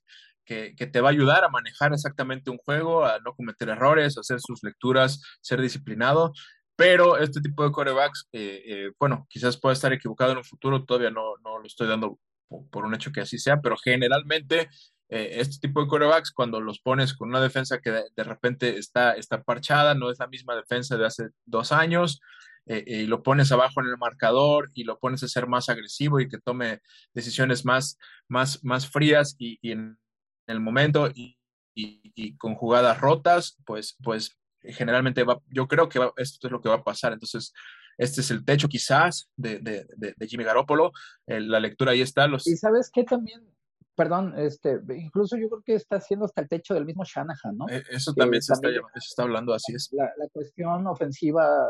que, 0.45 0.75
que, 0.75 0.89
te 0.89 1.01
va 1.01 1.11
a 1.11 1.13
ayudar 1.13 1.45
a 1.45 1.51
manejar 1.51 1.93
exactamente 1.93 2.51
un 2.51 2.59
juego, 2.59 3.05
a 3.05 3.21
no 3.21 3.35
cometer 3.35 3.69
errores, 3.69 4.17
a 4.17 4.21
hacer 4.21 4.41
sus 4.41 4.65
lecturas, 4.65 5.23
ser 5.41 5.61
disciplinado. 5.61 6.33
Pero 6.81 7.19
este 7.19 7.43
tipo 7.43 7.63
de 7.63 7.73
corebacks, 7.73 8.27
eh, 8.33 8.63
eh, 8.65 8.93
bueno, 8.99 9.27
quizás 9.29 9.59
pueda 9.59 9.75
estar 9.75 9.93
equivocado 9.93 10.33
en 10.33 10.39
un 10.39 10.45
futuro, 10.45 10.83
todavía 10.83 11.11
no, 11.11 11.37
no 11.45 11.59
lo 11.59 11.67
estoy 11.67 11.87
dando 11.87 12.19
por, 12.71 12.87
un 12.87 12.95
hecho 12.95 13.13
que 13.13 13.21
así 13.21 13.39
sea, 13.39 13.61
pero 13.61 13.77
generalmente 13.77 14.71
eh, 15.11 15.29
este 15.33 15.69
tipo 15.69 15.83
de 15.83 15.89
corebacks, 15.89 16.33
cuando 16.33 16.59
los 16.59 16.81
pones 16.81 17.13
con 17.13 17.29
una 17.29 17.43
defensa 17.43 17.81
que 17.81 17.91
de, 17.91 18.25
repente 18.25 18.79
está, 18.79 19.13
está 19.13 19.43
parchada, 19.43 19.95
no 19.95 20.11
es 20.11 20.19
la 20.21 20.27
misma 20.27 20.57
defensa 20.57 20.97
de 20.97 21.05
hace 21.05 21.29
dos 21.45 21.71
años, 21.71 22.23
y 22.65 23.07
lo 23.07 23.23
pones 23.23 23.51
abajo 23.53 23.81
en 23.81 23.89
el 23.89 23.99
marcador 23.99 24.71
y 24.75 24.85
lo 24.85 24.99
pones 24.99 25.23
a 25.23 25.29
ser 25.29 25.49
más 25.49 25.69
agresivo 25.69 26.21
y 26.21 26.29
que 26.29 26.39
tome 26.39 26.81
decisiones 27.13 27.65
más, 27.65 27.99
más, 28.29 28.63
más 28.63 28.89
frías 28.89 29.35
y, 29.39 29.59
en 29.71 29.99
el 30.47 30.61
momento 30.61 31.11
y, 31.13 31.37
y, 31.75 32.37
con 32.37 32.55
jugadas 32.55 33.01
rotas, 33.01 33.59
pues, 33.67 33.97
pues 34.03 34.40
generalmente 34.63 35.25
va, 35.25 35.41
yo 35.49 35.67
creo 35.67 35.89
que 35.89 36.01
esto 36.17 36.47
es 36.47 36.53
lo 36.53 36.61
que 36.61 36.69
va 36.69 36.77
a 36.77 36.85
pasar. 36.85 37.13
Entonces, 37.13 37.53
este 37.99 38.21
es 38.21 38.31
el 38.31 38.45
techo 38.45 38.69
quizás 38.69 39.31
de, 39.37 39.59
de, 39.59 39.87
de, 39.97 40.27
Jimmy 40.27 40.45
Garoppolo. 40.45 40.93
la 41.27 41.61
lectura 41.61 41.93
ahí 41.93 42.01
está. 42.01 42.27
Los... 42.27 42.47
Y 42.47 42.57
sabes 42.57 42.91
qué 42.93 43.05
también, 43.05 43.43
perdón, 43.95 44.35
este, 44.39 44.81
incluso 44.97 45.37
yo 45.37 45.49
creo 45.49 45.63
que 45.63 45.75
está 45.75 45.97
haciendo 45.97 46.25
hasta 46.25 46.41
el 46.43 46.49
techo 46.49 46.75
del 46.75 46.87
mismo 46.87 47.05
Shanahan, 47.05 47.57
¿no? 47.57 47.69
E, 47.69 47.83
eso 47.91 48.15
también, 48.15 48.43
se, 48.43 48.55
está, 48.55 48.69
está, 48.95 49.23
hablando, 49.23 49.53
así 49.53 49.75
es. 49.75 49.91
La, 49.93 50.05
la 50.17 50.29
cuestión 50.33 50.87
ofensiva 50.87 51.67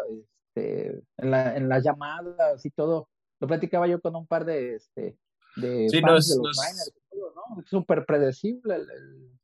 este, 0.54 1.02
en, 1.16 1.30
la, 1.30 1.56
en, 1.56 1.68
las 1.68 1.82
llamadas 1.82 2.64
y 2.64 2.70
todo, 2.70 3.08
lo 3.40 3.48
platicaba 3.48 3.86
yo 3.86 4.00
con 4.00 4.14
un 4.16 4.26
par 4.26 4.44
de, 4.44 4.76
este, 4.76 5.16
de 5.56 5.88
sí, 5.88 6.00
fans 6.00 6.28
de 6.28 6.36
los 6.36 6.58
Niners, 6.58 6.92
¿no? 7.34 7.62
Súper 7.66 8.06
predecible 8.06 8.78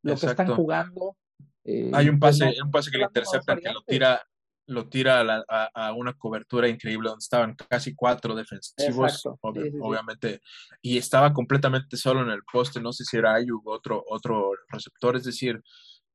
lo 0.02 0.14
que 0.14 0.26
están 0.26 0.54
jugando 0.54 1.16
eh, 1.66 1.90
Hay 1.92 2.09
un 2.09 2.18
pase, 2.18 2.55
un 2.62 2.70
pase 2.70 2.90
que 2.90 2.98
le 2.98 3.05
interceptan, 3.05 3.59
que 3.59 3.72
lo 3.72 3.83
tira, 3.83 4.22
lo 4.66 4.88
tira 4.88 5.44
a, 5.48 5.92
una 5.94 6.12
cobertura 6.14 6.68
increíble 6.68 7.09
donde 7.09 7.22
estaban 7.22 7.57
casi 7.68 7.94
cuatro 7.94 8.35
defensivos, 8.35 9.22
obviamente, 9.42 10.40
y 10.81 10.96
estaba 10.96 11.33
completamente 11.33 11.96
solo 11.96 12.22
en 12.22 12.31
el 12.31 12.42
poste, 12.50 12.81
no 12.81 12.92
sé 12.92 13.05
si 13.05 13.16
era 13.16 13.35
Ayuk 13.35 13.66
otro, 13.66 14.05
otro 14.09 14.52
receptor, 14.68 15.16
es 15.16 15.24
decir, 15.24 15.61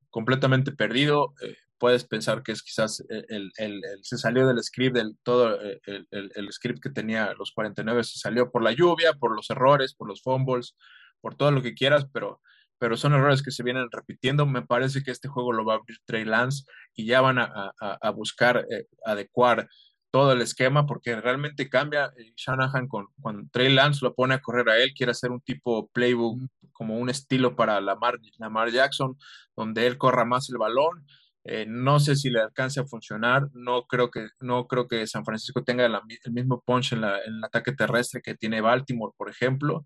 completamente 0.10 0.72
perdido. 0.72 1.34
Eh, 1.42 1.56
puedes 1.78 2.06
pensar 2.06 2.44
que 2.44 2.52
es 2.52 2.62
quizás 2.62 3.04
el, 3.10 3.52
el, 3.58 3.82
se 4.04 4.18
salió 4.18 4.48
del 4.48 4.64
script, 4.64 4.96
del 4.96 5.18
todo 5.24 5.60
eh, 5.64 5.82
el, 5.86 6.52
script 6.52 6.80
que 6.80 6.92
tenía 6.92 7.34
los 7.34 7.52
49, 7.54 8.04
se 8.04 8.20
salió 8.20 8.52
por 8.52 8.62
la 8.62 8.72
lluvia, 8.72 9.14
por 9.14 9.36
los 9.36 9.50
errores, 9.50 9.96
por 9.96 10.08
los 10.08 10.22
fumbles, 10.22 10.76
por 11.22 11.36
todo 11.36 11.52
lo 11.52 11.62
que 11.62 11.74
quieras, 11.74 12.06
pero 12.14 12.40
pero 12.82 12.98
son 12.98 13.13
errores 13.13 13.44
que 13.44 13.52
se 13.52 13.62
vienen 13.62 13.88
repitiendo. 13.91 14.48
Me 14.48 14.63
parece 14.63 15.04
que 15.04 15.12
este 15.12 15.28
juego 15.28 15.54
lo 15.54 15.63
va 15.63 15.74
a 15.74 15.78
abrir 15.78 16.00
Trey 16.04 16.26
Lance 16.26 16.63
y 16.96 17.06
ya 17.06 17.22
van 17.22 17.38
a, 17.38 17.72
buscar 18.15 18.65
eh, 18.72 18.88
adecuar 19.06 19.70
todo 20.10 20.32
el 20.32 20.41
esquema 20.41 20.88
porque 20.88 21.15
realmente 21.22 21.70
cambia 21.70 22.12
eh, 22.17 22.34
Shanahan 22.36 22.88
con, 22.88 23.06
cuando 23.22 23.48
Trey 23.52 23.72
Lance 23.72 24.00
lo 24.02 24.15
pone 24.15 24.34
a 24.34 24.41
correr 24.41 24.67
a 24.70 24.80
él, 24.80 24.96
quiere 24.96 25.12
hacer 25.12 25.30
un 25.30 25.41
tipo 25.41 25.91
playbook 25.94 26.41
como 26.72 26.98
un 26.98 27.12
estilo 27.12 27.56
para 27.56 27.80
Lamar, 27.82 28.17
Lamar 28.39 28.72
Jackson, 28.72 29.15
donde 29.56 29.86
él 29.86 30.00
corra 30.00 30.26
más 30.26 30.50
el 30.50 30.58
balón. 30.58 31.06
Eh, 31.44 31.67
no 31.67 32.00
sé 32.00 32.15
si 32.15 32.32
le 32.32 32.41
alcance 32.41 32.80
a 32.80 32.86
funcionar, 32.86 33.48
no 33.54 33.84
creo 33.84 34.10
que, 34.10 34.30
no 34.39 34.65
creo 34.65 34.88
que 34.88 35.06
San 35.06 35.24
Francisco 35.24 35.63
tenga 35.63 35.86
el 35.86 36.34
mismo 36.34 36.63
punch 36.65 36.94
en, 36.94 37.04
el 37.04 37.44
ataque 37.44 37.74
terrestre 37.74 38.24
que 38.24 38.34
tiene 38.34 38.60
Baltimore, 38.60 39.13
por 39.15 39.30
ejemplo. 39.30 39.86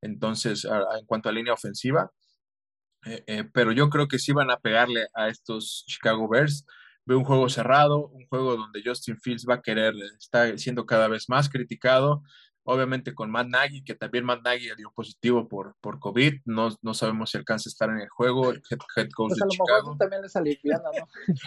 Entonces, 0.00 0.64
en 0.64 1.06
cuanto 1.06 1.28
a 1.28 1.32
línea 1.32 1.52
ofensiva, 1.52 2.08
eh, 3.06 3.22
eh, 3.28 3.44
pero 3.52 3.70
yo 3.70 3.88
creo 3.88 4.08
que 4.08 4.18
sí 4.18 4.32
van 4.32 4.50
a 4.50 4.58
pegarle 4.58 5.06
a 5.14 5.28
estos 5.28 5.84
Chicago 5.86 6.28
Bears. 6.28 6.66
Veo 7.04 7.18
un 7.18 7.24
juego 7.24 7.48
cerrado, 7.48 8.08
un 8.08 8.26
juego 8.26 8.56
donde 8.56 8.82
Justin 8.84 9.16
Fields 9.20 9.46
va 9.48 9.54
a 9.54 9.62
querer, 9.62 9.94
está 10.18 10.58
siendo 10.58 10.86
cada 10.86 11.06
vez 11.06 11.28
más 11.28 11.48
criticado. 11.48 12.22
Obviamente 12.68 13.14
con 13.14 13.30
Matt 13.30 13.46
Nagy, 13.46 13.84
que 13.84 13.94
también 13.94 14.24
Matt 14.24 14.42
Nagy 14.42 14.74
dio 14.76 14.90
positivo 14.92 15.46
por, 15.46 15.76
por 15.80 16.00
COVID. 16.00 16.40
No, 16.46 16.76
no 16.82 16.94
sabemos 16.94 17.30
si 17.30 17.38
alcanza 17.38 17.68
a 17.68 17.70
estar 17.70 17.90
en 17.90 18.00
el 18.00 18.08
juego. 18.08 18.50
El 18.50 18.60
head, 18.96 19.08
coach 19.14 19.28
pues 19.28 19.38
de 19.38 19.44
a 19.44 19.46
lo 19.46 19.50
Chicago. 19.50 19.82
mejor 19.82 19.98
también 19.98 20.22
les 20.22 20.34
aliviana, 20.34 20.90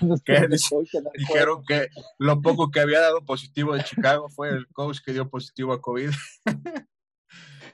¿no? 0.02 0.16
dijeron 1.14 1.62
que 1.68 1.90
lo 2.20 2.42
poco 2.42 2.72
que 2.72 2.80
había 2.80 3.02
dado 3.02 3.26
positivo 3.26 3.76
de 3.76 3.84
Chicago 3.84 4.30
fue 4.30 4.48
el 4.48 4.66
coach 4.68 5.00
que 5.06 5.12
dio 5.12 5.30
positivo 5.30 5.74
a 5.74 5.82
COVID. 5.82 6.10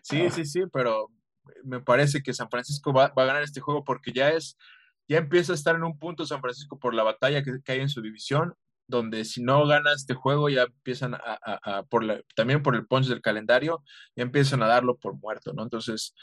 sí, 0.01 0.23
ah. 0.25 0.31
sí, 0.31 0.43
sí, 0.43 0.63
pero 0.73 1.11
me 1.63 1.81
parece 1.81 2.21
que 2.21 2.34
San 2.34 2.49
Francisco 2.49 2.93
va, 2.93 3.05
a 3.05 3.25
ganar 3.25 3.43
este 3.43 3.62
juego 3.62 3.84
porque 3.84 4.12
ya 4.12 4.29
es, 4.29 4.58
ya 5.08 5.17
empieza 5.17 5.51
a 5.51 5.55
estar 5.55 5.75
en 5.75 5.84
un 5.84 5.97
punto 5.97 6.25
San 6.25 6.41
Francisco 6.41 6.79
por 6.79 6.93
la 6.93 7.03
batalla 7.03 7.43
que, 7.43 7.71
hay 7.71 7.79
en 7.79 7.89
su 7.89 8.01
división, 8.01 8.55
donde 8.88 9.25
si 9.25 9.41
no 9.41 9.65
gana 9.65 9.93
este 9.93 10.13
juego 10.13 10.49
ya 10.49 10.63
empiezan 10.63 11.15
a, 11.15 11.84
por 11.89 12.23
también 12.36 12.62
por 12.62 12.75
el 12.75 12.86
punch 12.86 13.08
del 13.08 13.21
calendario, 13.21 13.84
ya 14.15 14.23
empiezan 14.23 14.62
a 14.63 14.67
darlo 14.67 14.97
por 14.97 15.15
muerto, 15.15 15.53
¿no? 15.53 15.63
Entonces, 15.63 16.13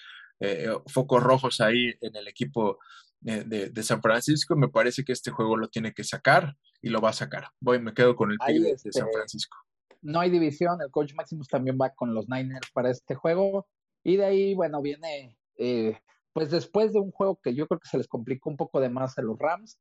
eh, 0.41 0.69
focos 0.87 1.23
rojos 1.23 1.61
ahí 1.61 1.95
en 2.01 2.17
el 2.17 2.29
equipo 2.29 2.79
de, 3.23 3.83
San 3.83 4.03
Francisco, 4.03 4.57
me 4.57 4.69
parece 4.69 5.05
que 5.05 5.13
este 5.13 5.31
juego 5.31 5.57
lo 5.57 5.69
tiene 5.69 5.93
que 5.93 6.05
sacar 6.05 6.57
y 6.81 6.89
lo 6.89 7.01
va 7.01 7.11
a 7.11 7.15
sacar. 7.15 7.49
Voy, 7.61 7.81
me 7.81 7.95
quedo 7.95 8.17
con 8.17 8.33
el 8.33 8.39
de, 8.39 8.77
San 8.79 8.89
este, 8.91 9.13
Francisco. 9.13 9.57
no 10.01 10.21
hay 10.21 10.31
división, 10.31 10.81
el 10.83 10.91
coach 10.91 11.15
Maximus 11.15 11.49
también 11.49 11.79
va 11.81 11.91
con 11.91 12.15
los 12.15 12.29
Niners 12.29 12.69
para 12.73 12.91
este 12.91 13.15
juego. 13.15 13.67
Y 14.05 14.17
de 14.17 14.25
ahí, 14.25 14.55
bueno, 14.55 14.83
viene, 14.83 15.37
eh, 15.57 15.99
pues 16.33 16.51
después 16.51 16.93
de 16.93 17.01
un 17.01 17.11
juego 17.11 17.39
que 17.43 17.55
yo 17.55 17.67
creo 17.67 17.81
que 17.81 17.89
se 17.89 17.99
les 17.99 18.09
complicó 18.09 18.51
un 18.51 18.57
poco 18.57 18.81
de 18.81 18.89
más 18.89 19.19
a 19.19 19.23
los 19.23 19.39
Rams, 19.39 19.79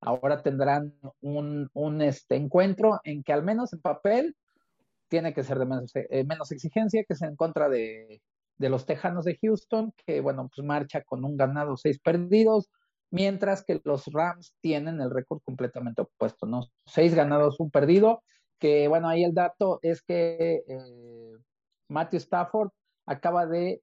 ahora 0.00 0.42
tendrán 0.42 0.94
un, 1.20 1.70
un 1.74 2.02
este, 2.02 2.36
encuentro 2.36 3.00
en 3.04 3.22
que 3.22 3.32
al 3.32 3.44
menos 3.44 3.72
en 3.72 3.80
papel 3.80 4.36
tiene 5.08 5.34
que 5.34 5.44
ser 5.44 5.58
de 5.58 5.66
menos, 5.66 5.92
eh, 5.94 6.24
menos 6.24 6.52
exigencia, 6.52 7.04
que 7.06 7.14
es 7.14 7.22
en 7.22 7.36
contra 7.36 7.68
de, 7.68 8.22
de, 8.58 8.68
los 8.70 8.86
Tejanos 8.86 9.24
de 9.24 9.38
Houston, 9.42 9.92
que 10.06 10.20
bueno, 10.20 10.48
pues 10.54 10.66
marcha 10.66 11.02
con 11.02 11.24
un 11.24 11.36
ganado, 11.36 11.76
seis 11.76 11.98
perdidos, 11.98 12.70
mientras 13.10 13.64
que 13.64 13.80
los 13.84 14.06
Rams 14.06 14.54
tienen 14.60 15.00
el 15.00 15.10
récord 15.10 15.40
completamente 15.44 16.02
opuesto, 16.02 16.46
¿no? 16.46 16.62
Seis 16.86 17.14
ganados, 17.14 17.58
un 17.58 17.70
perdido, 17.70 18.22
que 18.58 18.88
bueno, 18.88 19.08
ahí 19.08 19.24
el 19.24 19.34
dato 19.34 19.80
es 19.82 20.02
que 20.02 20.62
eh, 20.66 21.38
Matthew 21.88 22.18
Stafford 22.18 22.70
acaba 23.10 23.46
de 23.46 23.82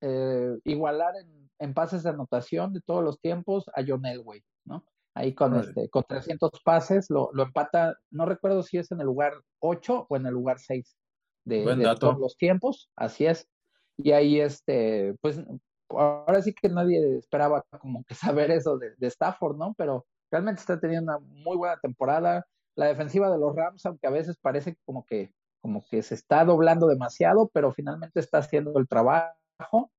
eh, 0.00 0.58
igualar 0.64 1.14
en, 1.16 1.50
en, 1.58 1.74
pases 1.74 2.02
de 2.02 2.10
anotación 2.10 2.72
de 2.72 2.80
todos 2.80 3.02
los 3.02 3.20
tiempos 3.20 3.64
a 3.74 3.82
John 3.86 4.04
Elway, 4.04 4.42
¿no? 4.64 4.84
ahí 5.14 5.32
con, 5.32 5.54
este, 5.54 5.88
con 5.88 6.04
300 6.06 6.50
pases, 6.64 7.08
lo, 7.08 7.30
lo, 7.32 7.44
empata, 7.44 7.96
no 8.10 8.26
recuerdo 8.26 8.62
si 8.62 8.78
es 8.78 8.90
en 8.90 9.00
el 9.00 9.06
lugar 9.06 9.34
8 9.60 10.06
o 10.08 10.16
en 10.16 10.26
el 10.26 10.32
lugar 10.32 10.58
6 10.58 10.96
de, 11.44 11.96
todos 12.00 12.18
los 12.18 12.36
tiempos, 12.36 12.90
así 12.96 13.26
es. 13.26 13.48
Y 13.96 14.10
ahí, 14.10 14.40
este, 14.40 15.14
pues, 15.20 15.40
ahora 15.88 16.42
sí 16.42 16.52
que 16.52 16.68
nadie 16.68 17.18
esperaba 17.18 17.64
como 17.80 18.02
que 18.04 18.14
saber 18.48 18.50
eso 18.50 18.76
de, 18.76 18.94
de 18.96 19.06
Stafford, 19.06 19.56
¿no? 19.56 19.74
Pero 19.78 20.04
realmente 20.30 20.60
está 20.60 20.80
teniendo 20.80 21.16
una 21.16 21.24
muy 21.26 21.56
buena 21.56 21.78
temporada. 21.80 22.44
La 22.76 22.86
defensiva 22.86 23.30
de 23.30 23.38
los 23.38 23.54
Rams, 23.54 23.86
aunque 23.86 24.08
a 24.08 24.10
veces 24.10 24.36
parece 24.38 24.76
como 24.84 25.06
que, 25.06 25.32
como 25.64 25.82
que 25.90 26.02
se 26.02 26.14
está 26.14 26.44
doblando 26.44 26.86
demasiado, 26.86 27.48
pero 27.54 27.72
finalmente 27.72 28.20
está 28.20 28.36
haciendo 28.36 28.78
el 28.78 28.86
trabajo. 28.86 29.90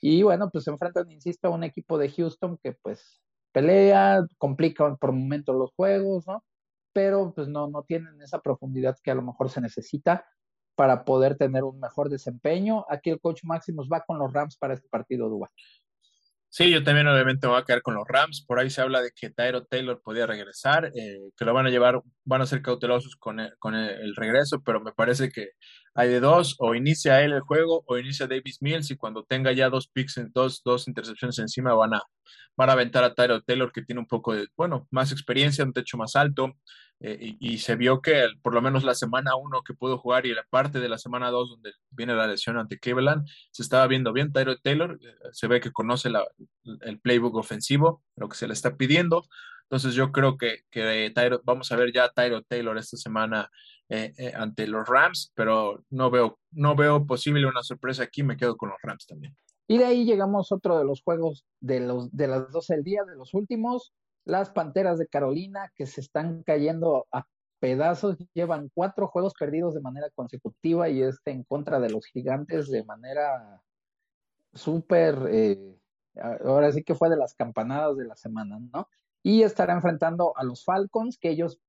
Y 0.00 0.22
bueno, 0.22 0.48
pues 0.50 0.64
se 0.64 0.70
enfrentan, 0.70 1.10
insisto, 1.10 1.48
a 1.48 1.50
un 1.50 1.64
equipo 1.64 1.98
de 1.98 2.08
Houston 2.08 2.56
que 2.62 2.72
pues 2.72 3.20
pelea, 3.52 4.24
complican 4.38 4.96
por 4.96 5.12
momentos 5.12 5.54
los 5.54 5.70
juegos, 5.74 6.26
¿no? 6.26 6.42
Pero 6.94 7.34
pues 7.34 7.46
no, 7.46 7.68
no 7.68 7.82
tienen 7.82 8.22
esa 8.22 8.40
profundidad 8.40 8.96
que 9.04 9.10
a 9.10 9.14
lo 9.14 9.20
mejor 9.20 9.50
se 9.50 9.60
necesita 9.60 10.24
para 10.76 11.04
poder 11.04 11.36
tener 11.36 11.62
un 11.62 11.78
mejor 11.78 12.08
desempeño. 12.08 12.86
Aquí 12.88 13.10
el 13.10 13.20
coach 13.20 13.44
Maximus 13.44 13.90
va 13.92 14.00
con 14.06 14.18
los 14.18 14.32
Rams 14.32 14.56
para 14.56 14.72
este 14.72 14.88
partido, 14.88 15.28
Duba. 15.28 15.50
Sí, 16.54 16.70
yo 16.70 16.84
también 16.84 17.08
obviamente 17.08 17.46
voy 17.46 17.58
a 17.58 17.64
quedar 17.64 17.80
con 17.80 17.94
los 17.94 18.06
Rams. 18.06 18.44
Por 18.46 18.58
ahí 18.58 18.68
se 18.68 18.82
habla 18.82 19.00
de 19.00 19.10
que 19.16 19.30
Tyro 19.30 19.64
Taylor 19.64 20.02
podía 20.02 20.26
regresar, 20.26 20.92
eh, 20.94 21.18
que 21.34 21.46
lo 21.46 21.54
van 21.54 21.64
a 21.66 21.70
llevar, 21.70 22.02
van 22.24 22.42
a 22.42 22.46
ser 22.46 22.60
cautelosos 22.60 23.16
con 23.16 23.40
el, 23.40 23.54
con 23.58 23.74
el, 23.74 24.14
regreso, 24.14 24.60
pero 24.62 24.78
me 24.82 24.92
parece 24.92 25.30
que 25.30 25.52
hay 25.94 26.10
de 26.10 26.20
dos, 26.20 26.56
o 26.58 26.74
inicia 26.74 27.22
él 27.22 27.32
el 27.32 27.40
juego 27.40 27.82
o 27.86 27.96
inicia 27.96 28.26
Davis 28.26 28.60
Mills 28.60 28.90
y 28.90 28.96
cuando 28.96 29.24
tenga 29.24 29.52
ya 29.52 29.70
dos 29.70 29.88
picks, 29.88 30.20
dos, 30.34 30.60
dos 30.62 30.88
intercepciones 30.88 31.38
encima 31.38 31.72
van 31.72 31.94
a, 31.94 32.02
van 32.54 32.68
a 32.68 32.72
aventar 32.74 33.02
a 33.04 33.14
Tyro 33.14 33.40
Taylor 33.40 33.72
que 33.72 33.82
tiene 33.82 34.00
un 34.00 34.06
poco 34.06 34.34
de, 34.34 34.46
bueno, 34.54 34.86
más 34.90 35.10
experiencia, 35.10 35.64
un 35.64 35.72
techo 35.72 35.96
más 35.96 36.16
alto, 36.16 36.52
eh, 37.04 37.36
y, 37.40 37.58
se 37.58 37.74
vio 37.74 38.00
que 38.00 38.28
por 38.42 38.54
lo 38.54 38.62
menos 38.62 38.84
la 38.84 38.94
semana 38.94 39.34
uno 39.34 39.62
que 39.62 39.74
pudo 39.74 39.98
jugar 39.98 40.24
y 40.24 40.34
la 40.34 40.44
parte 40.48 40.78
de 40.78 40.88
la 40.88 40.98
semana 40.98 41.32
dos 41.32 41.50
donde 41.50 41.72
viene 41.90 42.14
la 42.14 42.28
lesión 42.28 42.58
ante 42.58 42.78
Cleveland, 42.78 43.26
se 43.50 43.62
estaba 43.62 43.88
viendo 43.88 44.12
bien. 44.12 44.32
Tyro 44.32 44.56
Taylor 44.58 45.00
eh, 45.02 45.14
se 45.32 45.48
ve 45.48 45.60
que 45.60 45.72
conoce 45.72 46.10
el 46.82 47.00
playbook 47.00 47.34
ofensivo, 47.34 48.04
lo 48.14 48.28
que 48.28 48.36
se 48.36 48.46
le 48.46 48.52
está 48.52 48.76
pidiendo. 48.76 49.26
Entonces 49.64 49.94
yo 49.94 50.12
creo 50.12 50.36
que, 50.36 50.60
que 50.70 51.12
vamos 51.42 51.72
a 51.72 51.76
ver 51.76 51.92
ya 51.92 52.04
a 52.04 52.12
Tyro 52.12 52.42
Taylor 52.42 52.78
esta 52.78 52.96
semana 52.96 53.50
eh, 53.88 54.32
ante 54.36 54.68
los 54.68 54.88
Rams, 54.88 55.32
pero 55.34 55.84
no 55.90 56.08
veo, 56.08 56.38
no 56.52 56.76
veo 56.76 57.04
posible 57.04 57.46
una 57.46 57.64
sorpresa 57.64 58.04
aquí, 58.04 58.22
me 58.22 58.36
quedo 58.36 58.56
con 58.56 58.68
los 58.68 58.78
Rams 58.80 59.06
también. 59.06 59.34
Y 59.66 59.78
de 59.78 59.86
ahí 59.86 60.04
llegamos 60.04 60.52
otro 60.52 60.78
de 60.78 60.84
los 60.84 61.02
juegos 61.02 61.44
de, 61.60 61.80
los, 61.80 62.14
de 62.14 62.28
las 62.28 62.52
12 62.52 62.74
del 62.74 62.84
día, 62.84 63.02
de 63.04 63.16
los 63.16 63.34
últimos, 63.34 63.92
las 64.24 64.50
Panteras 64.50 64.98
de 64.98 65.06
Carolina, 65.06 65.70
que 65.74 65.86
se 65.86 66.00
están 66.00 66.42
cayendo 66.42 67.06
a 67.12 67.26
pedazos, 67.60 68.16
llevan 68.34 68.70
cuatro 68.74 69.06
juegos 69.06 69.34
perdidos 69.38 69.74
de 69.74 69.80
manera 69.80 70.08
consecutiva 70.14 70.88
y 70.88 71.02
este 71.02 71.30
en 71.30 71.44
contra 71.44 71.78
de 71.78 71.90
los 71.90 72.06
gigantes 72.06 72.68
de 72.68 72.84
manera 72.84 73.62
súper, 74.52 75.28
eh, 75.30 75.78
ahora 76.44 76.72
sí 76.72 76.82
que 76.82 76.94
fue 76.94 77.08
de 77.08 77.16
las 77.16 77.34
campanadas 77.34 77.96
de 77.96 78.04
la 78.04 78.16
semana, 78.16 78.58
¿no? 78.72 78.88
Y 79.22 79.42
estará 79.42 79.74
enfrentando 79.74 80.36
a 80.36 80.42
los 80.44 80.64
Falcons, 80.64 81.18
que 81.18 81.30
ellos 81.30 81.60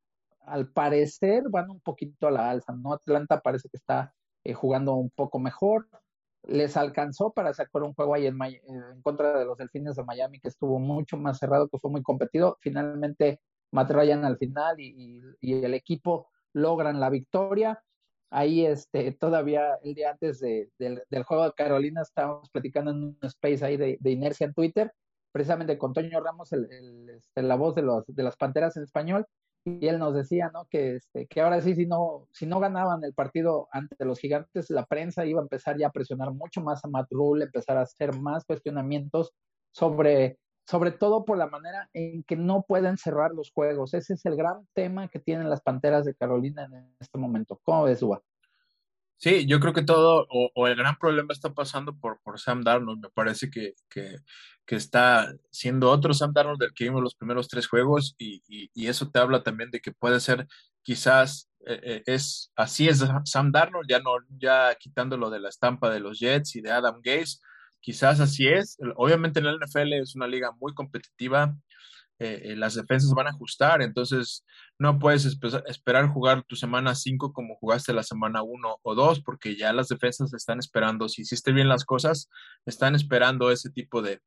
al 0.45 0.67
parecer 0.67 1.43
van 1.49 1.69
un 1.69 1.79
poquito 1.79 2.27
a 2.27 2.31
la 2.31 2.49
alza, 2.49 2.73
¿no? 2.73 2.93
Atlanta 2.93 3.41
parece 3.41 3.69
que 3.69 3.77
está 3.77 4.13
eh, 4.43 4.53
jugando 4.53 4.95
un 4.95 5.09
poco 5.09 5.39
mejor, 5.39 5.87
les 6.43 6.75
alcanzó 6.77 7.31
para 7.31 7.53
sacar 7.53 7.83
un 7.83 7.93
juego 7.93 8.15
ahí 8.15 8.27
en, 8.27 8.41
en, 8.41 9.01
contra 9.01 9.39
de 9.39 9.45
los 9.45 9.57
Delfines 9.57 9.95
de 9.95 10.03
Miami, 10.03 10.39
que 10.39 10.49
estuvo 10.49 10.79
mucho 10.79 11.17
más 11.17 11.39
cerrado, 11.39 11.69
que 11.69 11.79
fue 11.79 11.91
muy 11.91 12.03
competido. 12.03 12.57
Finalmente, 12.61 13.39
Matt 13.71 13.91
al 13.91 14.37
final 14.37 14.79
y, 14.79 15.21
el 15.41 15.73
equipo 15.73 16.29
logran 16.53 16.99
la 16.99 17.09
victoria. 17.09 17.81
Ahí, 18.29 18.65
este, 18.65 19.11
todavía 19.13 19.75
el 19.83 19.93
día 19.95 20.11
antes 20.11 20.39
del, 20.39 21.23
juego 21.25 21.45
de 21.45 21.53
Carolina, 21.53 22.01
estábamos 22.01 22.49
platicando 22.49 22.91
en 22.91 23.03
un 23.03 23.17
space 23.21 23.65
ahí 23.65 23.77
de, 23.77 23.97
inercia 24.11 24.45
en 24.45 24.53
Twitter, 24.53 24.93
precisamente 25.31 25.77
con 25.77 25.93
Toño 25.93 26.19
Ramos, 26.19 26.51
el, 26.51 27.09
este, 27.09 27.41
la 27.41 27.55
voz 27.55 27.75
de, 27.75 27.83
los, 27.83 28.03
de 28.07 28.23
las 28.23 28.35
Panteras 28.35 28.77
en 28.77 28.83
español, 28.83 29.25
y 29.65 29.87
él 29.87 29.99
nos 29.99 30.13
decía, 30.13 30.51
¿no? 30.53 30.65
Que, 30.65 30.95
este, 30.95 31.27
que 31.27 31.41
ahora 31.41 31.61
sí, 31.61 31.75
si 31.75 31.85
no, 31.85 32.27
si 32.31 32.45
no 32.45 32.59
ganaban 32.59 33.03
el 33.03 33.13
partido 33.13 33.67
ante 33.71 34.03
los 34.05 34.19
gigantes, 34.19 34.69
la 34.69 34.85
prensa 34.85 35.25
iba 35.25 35.39
a 35.39 35.43
empezar 35.43 35.77
ya 35.77 35.87
a 35.87 35.91
presionar 35.91 36.31
mucho 36.33 36.61
más 36.61 36.83
a 36.83 36.87
Matt 36.89 37.09
empezar 37.41 37.77
a 37.77 37.81
hacer 37.81 38.17
más 38.19 38.45
cuestionamientos 38.45 39.33
sobre, 39.71 40.37
sobre 40.67 40.91
todo 40.91 41.25
por 41.25 41.37
la 41.37 41.47
manera 41.47 41.89
en 41.93 42.23
que 42.23 42.35
no 42.35 42.63
pueden 42.67 42.97
cerrar 42.97 43.31
los 43.31 43.51
juegos. 43.51 43.93
Ese 43.93 44.13
es 44.15 44.25
el 44.25 44.35
gran 44.35 44.67
tema 44.73 45.07
que 45.07 45.19
tienen 45.19 45.49
las 45.49 45.61
Panteras 45.61 46.05
de 46.05 46.15
Carolina 46.15 46.65
en 46.65 46.95
este 46.99 47.17
momento. 47.17 47.59
¿Cómo 47.63 47.83
ves, 47.83 48.03
Uba? 48.03 48.21
Sí, 49.23 49.45
yo 49.47 49.61
creo 49.61 49.71
que 49.71 49.83
todo, 49.83 50.27
o, 50.29 50.67
el 50.67 50.75
gran 50.75 50.97
problema 50.97 51.31
está 51.31 51.53
pasando 51.53 51.95
por, 51.97 52.19
por 52.23 52.41
Sam 52.41 52.61
Darnold. 52.61 53.01
Me 53.03 53.09
parece 53.09 53.49
que, 53.49 53.73
que, 53.89 54.17
que, 54.65 54.75
está 54.75 55.33
siendo 55.49 55.89
otro 55.89 56.13
Sam 56.13 56.33
Darnold 56.33 56.59
del 56.59 56.73
que 56.73 56.83
vimos 56.83 57.01
los 57.01 57.15
primeros 57.15 57.47
tres 57.47 57.67
juegos 57.67 58.15
y, 58.17 58.43
y, 58.49 58.87
eso 58.87 59.09
te 59.09 59.19
habla 59.19 59.41
también 59.41 59.71
de 59.71 59.79
que 59.79 59.93
puede 59.93 60.19
ser 60.19 60.45
quizás 60.81 61.49
eh, 61.65 61.79
eh, 61.83 62.03
es 62.05 62.51
así 62.57 62.89
es 62.89 63.01
Sam 63.23 63.53
Darnold, 63.53 63.87
ya 63.89 63.99
no, 63.99 64.11
ya 64.37 64.75
quitándolo 64.75 65.29
de 65.29 65.39
la 65.39 65.47
estampa 65.47 65.89
de 65.89 66.01
los 66.01 66.19
Jets 66.19 66.57
y 66.57 66.61
de 66.61 66.71
Adam 66.71 66.99
Gaze, 67.01 67.37
quizás 67.79 68.19
así 68.19 68.49
es. 68.49 68.77
Obviamente 68.97 69.39
en 69.39 69.45
la 69.45 69.53
NFL 69.53 69.93
es 69.93 70.15
una 70.15 70.27
liga 70.27 70.51
muy 70.59 70.73
competitiva, 70.73 71.55
eh, 72.19 72.41
eh, 72.43 72.55
las 72.55 72.75
defensas 72.75 73.11
van 73.13 73.27
a 73.27 73.31
ajustar, 73.31 73.81
entonces 73.81 74.45
no 74.77 74.99
puedes 74.99 75.25
esperar 75.67 76.07
jugar 76.09 76.43
tu 76.43 76.55
semana 76.55 76.95
5 76.95 77.33
como 77.33 77.55
jugaste 77.55 77.93
la 77.93 78.03
semana 78.03 78.43
1 78.43 78.79
o 78.81 78.95
2, 78.95 79.21
porque 79.21 79.55
ya 79.55 79.73
las 79.73 79.87
defensas 79.87 80.33
están 80.33 80.59
esperando, 80.59 81.09
si 81.09 81.23
hiciste 81.23 81.51
bien 81.51 81.67
las 81.67 81.85
cosas, 81.85 82.29
están 82.65 82.95
esperando 82.95 83.51
ese 83.51 83.69
tipo 83.71 84.01
de, 84.01 84.21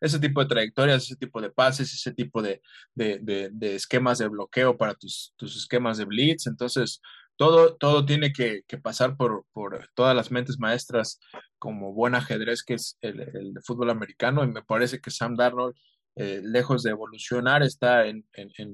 ese 0.00 0.18
tipo 0.18 0.40
de 0.40 0.46
trayectorias, 0.46 1.04
ese 1.04 1.16
tipo 1.16 1.40
de 1.40 1.50
pases, 1.50 1.92
ese 1.92 2.12
tipo 2.12 2.42
de, 2.42 2.62
de, 2.94 3.50
de, 3.52 3.74
esquemas 3.74 4.18
de 4.18 4.28
bloqueo 4.28 4.76
para 4.76 4.94
tus, 4.94 5.32
tus, 5.36 5.56
esquemas 5.56 5.98
de 5.98 6.04
blitz. 6.04 6.46
Entonces, 6.46 7.00
todo, 7.36 7.76
todo 7.76 8.04
tiene 8.04 8.32
que, 8.32 8.62
que 8.66 8.78
pasar 8.78 9.16
por, 9.16 9.46
por, 9.52 9.88
todas 9.94 10.14
las 10.14 10.30
mentes 10.30 10.58
maestras 10.58 11.18
como 11.58 11.92
buen 11.92 12.14
ajedrez 12.14 12.62
que 12.62 12.74
es 12.74 12.98
el, 13.00 13.20
el, 13.20 13.54
fútbol 13.64 13.90
americano. 13.90 14.44
Y 14.44 14.48
me 14.48 14.62
parece 14.62 15.00
que 15.00 15.10
Sam 15.10 15.36
Darnold 15.36 15.74
eh, 16.16 16.40
lejos 16.42 16.82
de 16.82 16.90
evolucionar, 16.90 17.62
está 17.62 18.06
en, 18.06 18.24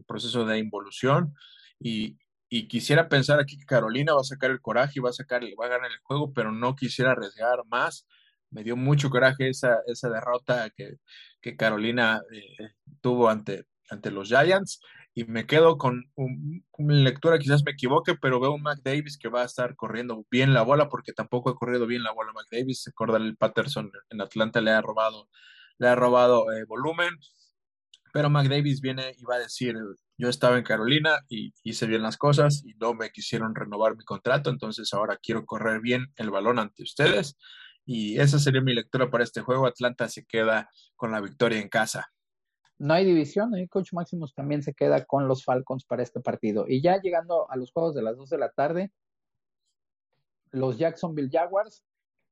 proceso 0.06 0.44
de 0.46 0.58
involución 0.58 1.34
y, 1.78 2.18
quisiera 2.68 3.08
pensar 3.08 3.40
aquí 3.40 3.56
que 3.56 3.64
Carolina 3.64 4.12
va 4.14 4.20
a 4.20 4.24
sacar 4.24 4.50
el 4.50 4.60
coraje 4.60 4.94
y 4.96 5.00
va 5.00 5.08
a 5.08 5.14
sacar, 5.14 5.42
va 5.42 5.66
a 5.66 5.68
ganar 5.70 5.90
el 5.90 5.98
juego, 6.02 6.34
pero 6.34 6.52
no 6.52 6.76
quisiera 6.76 7.12
arriesgar 7.12 7.64
más. 7.66 8.06
Me 8.50 8.62
dio 8.62 8.76
mucho 8.76 9.08
coraje 9.08 9.48
esa, 9.48 9.78
esa 9.86 10.10
derrota 10.10 10.70
que, 10.76 10.98
Carolina 11.56 12.20
eh, 12.30 12.72
tuvo 13.00 13.30
ante, 13.30 13.64
ante 13.88 14.10
los 14.10 14.28
Giants 14.28 14.80
y 15.14 15.24
me 15.24 15.46
quedo 15.46 15.76
con 15.78 16.10
una 16.14 16.94
lectura, 16.94 17.38
quizás 17.38 17.64
me 17.64 17.72
equivoque, 17.72 18.14
pero 18.14 18.40
veo 18.40 18.52
un 18.52 18.62
Mac 18.62 18.80
Davis 18.82 19.18
que 19.18 19.28
va 19.28 19.42
a 19.42 19.46
estar 19.46 19.76
corriendo 19.76 20.26
bien 20.30 20.54
la 20.54 20.62
bola 20.62 20.88
porque 20.88 21.12
tampoco 21.12 21.50
ha 21.50 21.56
corrido 21.56 21.86
bien 21.86 22.02
la 22.02 22.12
bola 22.12 22.32
Mac 22.32 22.46
Davis. 22.50 22.88
Acuerda 22.88 23.18
el 23.18 23.36
Patterson 23.36 23.90
en 24.10 24.20
Atlanta 24.20 24.60
le 24.60 24.70
ha 24.70 24.80
robado 24.80 25.28
le 25.82 25.88
ha 25.88 25.96
robado 25.96 26.52
eh, 26.52 26.64
volumen, 26.64 27.10
pero 28.12 28.30
McDavis 28.30 28.80
viene 28.80 29.16
y 29.18 29.24
va 29.24 29.34
a 29.34 29.40
decir, 29.40 29.74
yo 30.16 30.28
estaba 30.28 30.56
en 30.56 30.62
Carolina 30.62 31.18
y 31.28 31.52
hice 31.64 31.86
bien 31.86 32.02
las 32.02 32.16
cosas 32.16 32.62
y 32.64 32.74
no 32.74 32.94
me 32.94 33.10
quisieron 33.10 33.52
renovar 33.52 33.96
mi 33.96 34.04
contrato, 34.04 34.48
entonces 34.48 34.94
ahora 34.94 35.18
quiero 35.20 35.44
correr 35.44 35.80
bien 35.80 36.06
el 36.14 36.30
balón 36.30 36.60
ante 36.60 36.84
ustedes. 36.84 37.36
Y 37.84 38.20
esa 38.20 38.38
sería 38.38 38.60
mi 38.60 38.74
lectura 38.74 39.10
para 39.10 39.24
este 39.24 39.40
juego. 39.40 39.66
Atlanta 39.66 40.08
se 40.08 40.24
queda 40.24 40.70
con 40.94 41.10
la 41.10 41.20
victoria 41.20 41.60
en 41.60 41.68
casa. 41.68 42.06
No 42.78 42.94
hay 42.94 43.04
división, 43.04 43.52
¿eh? 43.56 43.66
Coach 43.68 43.92
Maximus 43.92 44.34
también 44.34 44.62
se 44.62 44.74
queda 44.74 45.04
con 45.04 45.26
los 45.26 45.42
Falcons 45.44 45.84
para 45.84 46.04
este 46.04 46.20
partido. 46.20 46.64
Y 46.68 46.80
ya 46.80 47.00
llegando 47.00 47.50
a 47.50 47.56
los 47.56 47.72
juegos 47.72 47.96
de 47.96 48.02
las 48.02 48.16
2 48.16 48.30
de 48.30 48.38
la 48.38 48.50
tarde, 48.50 48.92
los 50.52 50.78
Jacksonville 50.78 51.30
Jaguars 51.32 51.82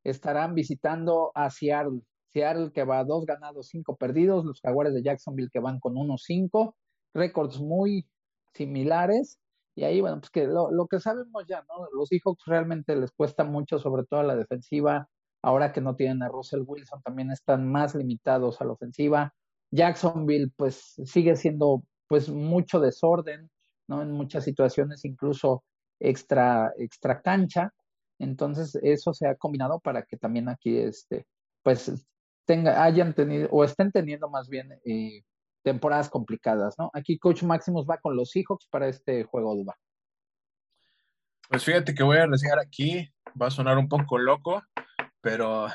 estarán 0.04 0.54
visitando 0.54 1.32
a 1.34 1.50
Seattle. 1.50 2.02
Seattle 2.32 2.72
que 2.72 2.84
va 2.84 3.00
a 3.00 3.04
dos 3.04 3.26
ganados, 3.26 3.68
cinco 3.68 3.96
perdidos, 3.96 4.44
los 4.44 4.60
Jaguares 4.60 4.94
de 4.94 5.02
Jacksonville 5.02 5.50
que 5.52 5.60
van 5.60 5.80
con 5.80 5.96
unos 5.96 6.22
cinco, 6.24 6.76
récords 7.14 7.60
muy 7.60 8.06
similares. 8.54 9.38
Y 9.74 9.84
ahí, 9.84 10.00
bueno, 10.00 10.20
pues 10.20 10.30
que 10.30 10.46
lo, 10.46 10.70
lo, 10.70 10.86
que 10.88 11.00
sabemos 11.00 11.46
ya, 11.46 11.64
¿no? 11.68 11.86
Los 11.94 12.08
Seahawks 12.08 12.44
realmente 12.46 12.96
les 12.96 13.12
cuesta 13.12 13.44
mucho, 13.44 13.78
sobre 13.78 14.04
todo 14.04 14.20
a 14.20 14.24
la 14.24 14.36
defensiva. 14.36 15.08
Ahora 15.42 15.72
que 15.72 15.80
no 15.80 15.96
tienen 15.96 16.22
a 16.22 16.28
Russell 16.28 16.64
Wilson, 16.66 17.02
también 17.02 17.30
están 17.30 17.70
más 17.70 17.94
limitados 17.94 18.60
a 18.60 18.64
la 18.64 18.72
ofensiva. 18.72 19.32
Jacksonville, 19.70 20.50
pues 20.56 20.94
sigue 21.04 21.36
siendo, 21.36 21.82
pues, 22.08 22.28
mucho 22.28 22.80
desorden, 22.80 23.50
¿no? 23.88 24.02
En 24.02 24.10
muchas 24.12 24.44
situaciones, 24.44 25.04
incluso 25.04 25.64
extra, 25.98 26.72
extra 26.76 27.22
cancha. 27.22 27.72
Entonces, 28.18 28.74
eso 28.82 29.14
se 29.14 29.28
ha 29.28 29.36
combinado 29.36 29.80
para 29.80 30.02
que 30.04 30.16
también 30.16 30.48
aquí, 30.48 30.76
este, 30.76 31.26
pues, 31.62 31.90
hayan 32.54 33.14
tenido, 33.14 33.48
o 33.50 33.64
estén 33.64 33.90
teniendo 33.92 34.28
más 34.28 34.48
bien 34.48 34.72
eh, 34.84 35.22
temporadas 35.62 36.08
complicadas, 36.08 36.74
¿no? 36.78 36.90
Aquí 36.94 37.18
Coach 37.18 37.42
Maximus 37.42 37.86
va 37.88 37.98
con 37.98 38.16
los 38.16 38.30
Seahawks 38.30 38.66
para 38.70 38.88
este 38.88 39.24
juego 39.24 39.54
Duba. 39.54 39.76
Pues 41.48 41.64
fíjate 41.64 41.94
que 41.94 42.02
voy 42.02 42.18
a 42.18 42.22
arriesgar 42.22 42.58
aquí, 42.58 43.12
va 43.40 43.48
a 43.48 43.50
sonar 43.50 43.76
un 43.76 43.88
poco 43.88 44.18
loco, 44.18 44.62
pero, 45.20 45.66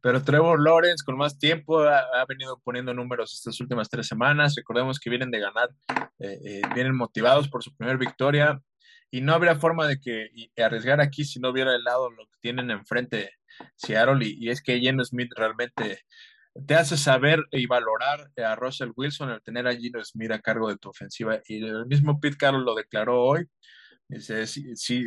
pero 0.00 0.22
Trevor 0.22 0.62
Lawrence 0.62 1.04
con 1.04 1.16
más 1.18 1.38
tiempo 1.38 1.80
ha, 1.80 2.24
venido 2.26 2.58
poniendo 2.64 2.94
números 2.94 3.34
estas 3.34 3.60
últimas 3.60 3.90
tres 3.90 4.06
semanas. 4.06 4.54
Recordemos 4.56 4.98
que 4.98 5.10
vienen 5.10 5.30
de 5.30 5.40
ganar, 5.40 5.68
eh, 6.18 6.40
eh, 6.44 6.62
vienen 6.74 6.96
motivados 6.96 7.48
por 7.48 7.62
su 7.62 7.76
primera 7.76 7.98
victoria 7.98 8.60
y 9.10 9.20
no 9.20 9.34
habría 9.34 9.56
forma 9.56 9.86
de 9.86 10.00
que 10.00 10.30
arriesgar 10.56 11.00
aquí 11.00 11.24
si 11.24 11.40
no 11.40 11.50
hubiera 11.50 11.74
el 11.74 11.84
lado 11.84 12.10
lo 12.10 12.24
que 12.26 12.38
tienen 12.40 12.70
enfrente 12.70 13.35
Seattle 13.76 14.26
y, 14.26 14.46
y 14.46 14.50
es 14.50 14.62
que 14.62 14.80
Geno 14.80 15.04
Smith 15.04 15.32
realmente 15.36 16.00
te 16.64 16.74
hace 16.74 16.96
saber 16.96 17.44
y 17.50 17.66
valorar 17.66 18.30
a 18.44 18.54
Russell 18.56 18.92
Wilson 18.96 19.30
el 19.30 19.42
tener 19.42 19.66
a 19.66 19.74
Gino 19.74 20.02
Smith 20.04 20.30
a 20.30 20.40
cargo 20.40 20.68
de 20.68 20.76
tu 20.76 20.88
ofensiva. 20.88 21.40
Y 21.46 21.64
el 21.64 21.86
mismo 21.86 22.18
Pete 22.20 22.36
Carroll 22.36 22.64
lo 22.64 22.74
declaró 22.74 23.22
hoy. 23.22 23.46
Dice, 24.08 24.46
sí, 24.46 24.76
sí, 24.76 25.04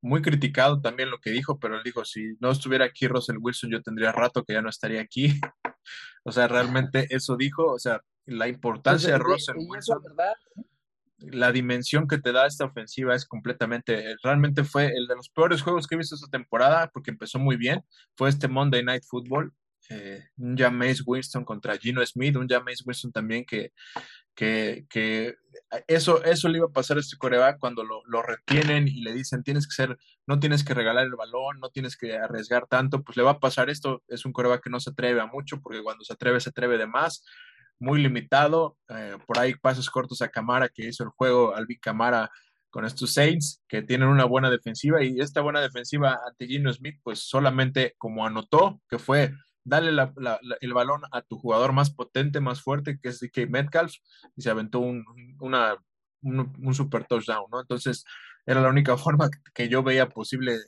muy 0.00 0.22
criticado 0.22 0.80
también 0.80 1.10
lo 1.10 1.18
que 1.18 1.30
dijo, 1.30 1.58
pero 1.58 1.76
él 1.76 1.82
dijo, 1.84 2.04
si 2.04 2.36
no 2.40 2.50
estuviera 2.50 2.84
aquí 2.84 3.08
Russell 3.08 3.38
Wilson, 3.40 3.70
yo 3.70 3.82
tendría 3.82 4.12
rato 4.12 4.44
que 4.44 4.54
ya 4.54 4.62
no 4.62 4.70
estaría 4.70 5.00
aquí. 5.00 5.40
o 6.24 6.32
sea, 6.32 6.48
realmente 6.48 7.06
eso 7.10 7.36
dijo, 7.36 7.64
o 7.72 7.78
sea, 7.78 8.00
la 8.26 8.48
importancia 8.48 9.12
de 9.12 9.18
Russell 9.18 9.56
Wilson. 9.56 9.98
La 11.18 11.52
dimensión 11.52 12.06
que 12.06 12.18
te 12.18 12.32
da 12.32 12.46
esta 12.46 12.64
ofensiva 12.64 13.14
es 13.14 13.26
completamente, 13.26 14.16
realmente 14.22 14.64
fue 14.64 14.86
el 14.86 15.06
de 15.06 15.16
los 15.16 15.28
peores 15.28 15.62
juegos 15.62 15.86
que 15.86 15.96
he 15.96 15.98
visto 15.98 16.14
esta 16.14 16.28
temporada, 16.28 16.90
porque 16.92 17.10
empezó 17.10 17.38
muy 17.38 17.56
bien, 17.56 17.82
fue 18.16 18.28
este 18.28 18.48
Monday 18.48 18.84
Night 18.84 19.02
Football, 19.04 19.52
eh, 19.90 20.22
un 20.36 20.56
Jameis 20.56 21.02
Winston 21.04 21.44
contra 21.44 21.78
Gino 21.78 22.04
Smith, 22.04 22.36
un 22.36 22.46
Jameis 22.46 22.84
Winston 22.86 23.10
también 23.10 23.44
que, 23.44 23.72
que, 24.34 24.84
que, 24.88 25.36
eso, 25.86 26.22
eso 26.24 26.48
le 26.48 26.58
iba 26.58 26.66
a 26.66 26.72
pasar 26.72 26.98
a 26.98 27.00
este 27.00 27.16
coreback 27.16 27.58
cuando 27.58 27.82
lo, 27.82 28.02
lo, 28.06 28.22
retienen 28.22 28.86
y 28.86 29.00
le 29.00 29.14
dicen 29.14 29.42
tienes 29.42 29.66
que 29.66 29.72
ser, 29.72 29.98
no 30.26 30.38
tienes 30.38 30.62
que 30.62 30.74
regalar 30.74 31.06
el 31.06 31.16
balón, 31.16 31.58
no 31.58 31.70
tienes 31.70 31.96
que 31.96 32.16
arriesgar 32.16 32.66
tanto, 32.66 33.02
pues 33.02 33.16
le 33.16 33.22
va 33.22 33.32
a 33.32 33.40
pasar 33.40 33.70
esto, 33.70 34.02
es 34.08 34.26
un 34.26 34.32
coreback 34.32 34.64
que 34.64 34.70
no 34.70 34.78
se 34.78 34.90
atreve 34.90 35.20
a 35.20 35.26
mucho 35.26 35.60
porque 35.60 35.82
cuando 35.82 36.04
se 36.04 36.12
atreve 36.12 36.38
se 36.40 36.50
atreve 36.50 36.76
de 36.76 36.86
más, 36.86 37.24
muy 37.78 38.02
limitado, 38.02 38.76
eh, 38.88 39.16
por 39.26 39.38
ahí 39.38 39.54
pasos 39.54 39.90
cortos 39.90 40.22
a 40.22 40.28
Camara 40.28 40.68
que 40.68 40.86
hizo 40.86 41.04
el 41.04 41.10
juego, 41.10 41.54
Albi 41.54 41.78
Camara 41.78 42.30
con 42.70 42.84
estos 42.84 43.14
Saints 43.14 43.62
que 43.66 43.82
tienen 43.82 44.08
una 44.08 44.26
buena 44.26 44.50
defensiva 44.50 45.02
y 45.02 45.20
esta 45.20 45.40
buena 45.40 45.60
defensiva 45.60 46.18
ante 46.26 46.46
Gino 46.46 46.70
Smith 46.70 47.00
pues 47.02 47.20
solamente 47.20 47.94
como 47.96 48.26
anotó 48.26 48.82
que 48.90 48.98
fue 48.98 49.32
dale 49.68 49.90
el 50.60 50.72
balón 50.72 51.02
a 51.12 51.22
tu 51.22 51.38
jugador 51.38 51.72
más 51.72 51.90
potente, 51.90 52.40
más 52.40 52.62
fuerte, 52.62 52.98
que 53.00 53.10
es 53.10 53.20
DK 53.20 53.48
Metcalf, 53.48 53.94
y 54.34 54.42
se 54.42 54.50
aventó 54.50 54.80
un, 54.80 55.04
una, 55.40 55.76
un, 56.22 56.74
super 56.74 57.04
touchdown, 57.04 57.46
¿no? 57.50 57.60
Entonces, 57.60 58.04
era 58.46 58.60
la 58.60 58.70
única 58.70 58.96
forma 58.96 59.28
que 59.54 59.68
yo 59.68 59.82
veía 59.82 60.08
posible 60.08 60.58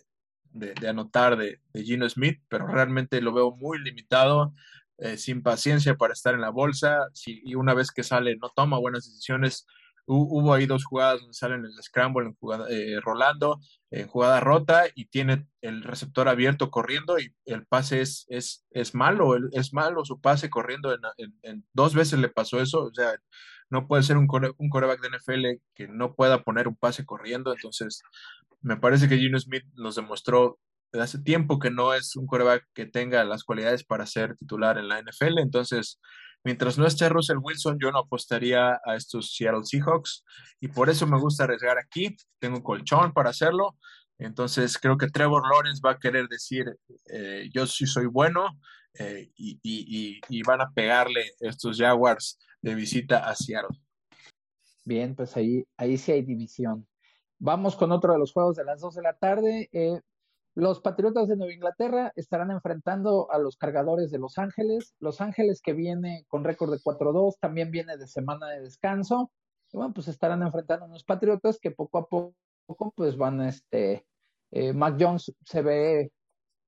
de, 0.53 0.75
anotar 0.88 1.37
de, 1.37 1.59
Gino 1.75 2.09
Smith, 2.09 2.42
pero 2.49 2.66
realmente 2.66 3.20
lo 3.20 3.33
veo 3.33 3.53
muy 3.53 3.79
limitado, 3.79 4.55
eh, 5.01 5.17
sin 5.17 5.43
paciencia 5.43 5.97
para 5.97 6.13
estar 6.13 6.35
en 6.35 6.41
la 6.41 6.51
bolsa, 6.51 7.09
y 7.27 7.55
una 7.55 7.75
vez 7.75 7.91
que 7.91 8.03
sale 8.03 8.37
no 8.37 8.51
toma 8.55 8.79
buenas 8.79 9.05
decisiones, 9.05 9.67
hubo 10.07 10.53
ahí 10.53 10.67
dos 10.67 10.85
jugadas 10.85 11.21
donde 11.21 11.35
salen 11.35 11.65
el 11.65 11.83
scramble 11.83 12.27
en 12.27 12.35
jugada, 12.35 12.67
eh, 12.69 13.01
rolando, 13.01 13.61
jugada 14.09 14.41
rota 14.41 14.85
y 14.95 15.07
tiene 15.07 15.47
el 15.61 15.83
receptor 15.85 16.29
abierto 16.29 16.71
corriendo 16.71 17.19
y 17.19 17.33
el 17.45 17.65
pase 17.67 18.01
es, 18.01 18.27
es, 18.29 18.67
es 18.71 18.95
malo, 18.95 19.37
es 19.53 19.73
malo 19.73 20.05
su 20.05 20.21
pase 20.21 20.51
corriendo, 20.51 20.97
en, 21.43 21.65
dos 21.73 21.95
veces 21.95 22.19
le 22.19 22.29
pasó 22.29 22.61
eso, 22.61 22.85
o 22.85 22.95
sea, 22.95 23.13
no 23.69 23.87
puede 23.87 24.03
ser 24.03 24.17
un, 24.17 24.29
un 24.59 24.69
coreback 24.69 25.01
de 25.01 25.17
NFL 25.17 25.63
que 25.75 25.89
no 25.89 26.15
pueda 26.15 26.43
poner 26.43 26.67
un 26.67 26.77
pase 26.77 27.07
corriendo, 27.07 27.53
entonces 27.53 28.03
me 28.63 28.77
parece 28.77 29.09
que 29.09 29.17
Gino 29.17 29.39
Smith 29.39 29.65
nos 29.75 29.97
demostró 29.97 30.59
hace 30.92 31.18
tiempo 31.20 31.59
que 31.59 31.70
no 31.70 31.94
es 31.94 32.16
un 32.16 32.26
coreback 32.26 32.66
que 32.74 32.87
tenga 32.87 33.24
las 33.24 33.44
cualidades 33.44 33.85
para 33.85 34.07
ser 34.07 34.37
titular 34.37 34.79
en 34.79 34.88
la 34.88 35.00
NFL, 35.00 35.38
entonces 35.38 36.00
Mientras 36.42 36.79
no 36.79 36.87
esté 36.87 37.09
Russell 37.09 37.38
Wilson, 37.38 37.79
yo 37.81 37.92
no 37.92 37.98
apostaría 37.98 38.81
a 38.85 38.96
estos 38.96 39.35
Seattle 39.35 39.64
Seahawks 39.64 40.24
y 40.59 40.68
por 40.68 40.88
eso 40.88 41.07
me 41.07 41.20
gusta 41.20 41.44
arriesgar 41.44 41.76
aquí. 41.79 42.16
Tengo 42.38 42.62
colchón 42.62 43.12
para 43.12 43.31
hacerlo. 43.31 43.76
Entonces 44.18 44.79
creo 44.79 44.96
que 44.96 45.09
Trevor 45.09 45.42
Lawrence 45.50 45.83
va 45.85 45.92
a 45.92 45.98
querer 45.98 46.29
decir, 46.29 46.64
eh, 47.12 47.48
yo 47.53 47.66
sí 47.66 47.87
soy 47.87 48.07
bueno 48.07 48.46
eh, 48.98 49.31
y, 49.37 50.42
van 50.42 50.62
a 50.62 50.70
pegarle 50.72 51.24
estos 51.40 51.79
Jaguars 51.79 52.38
de 52.62 52.74
visita 52.74 53.29
a 53.29 53.35
Seattle. 53.35 53.79
Bien, 54.85 55.14
pues 55.14 55.37
ahí, 55.37 55.66
ahí 55.76 55.98
sí 55.98 56.12
hay 56.12 56.22
división. 56.22 56.87
Vamos 57.38 57.76
con 57.76 57.92
otro 57.92 58.12
de 58.12 58.18
los 58.18 58.33
juegos 58.33 58.57
de 58.57 58.64
las 58.64 58.81
2 58.81 58.94
de 58.94 59.03
la 59.03 59.14
tarde. 59.14 59.68
Eh, 59.72 60.00
los 60.55 60.81
Patriotas 60.81 61.29
de 61.29 61.37
Nueva 61.37 61.53
Inglaterra 61.53 62.13
estarán 62.17 62.51
enfrentando 62.51 63.31
a 63.31 63.39
los 63.39 63.57
cargadores 63.57 64.11
de 64.11 64.19
Los 64.19 64.37
Ángeles. 64.37 64.95
Los 64.99 65.21
Ángeles 65.21 65.63
que 65.63 65.73
viene 65.73 66.25
con 66.29 66.45
récord 66.45 66.73
de 66.73 66.79
4-2, 66.79 67.37
también 67.41 67.71
viene 67.71 67.97
de 67.97 68.09
semana 68.09 68.49
de 68.49 68.63
descanso. 68.63 69.31
Y 69.73 69.77
bueno, 69.77 69.95
pues 69.95 70.09
estarán 70.09 70.43
enfrentando 70.43 70.85
a 70.87 70.89
unos 70.89 71.05
Patriotas 71.05 71.59
que 71.61 71.71
poco 71.71 71.99
a 71.99 72.09
poco 72.09 72.93
pues 72.97 73.17
van, 73.17 73.41
este, 73.43 74.07
eh, 74.51 74.73
Mac 74.73 74.97
Jones 74.99 75.33
se 75.45 75.63
ve 75.63 76.13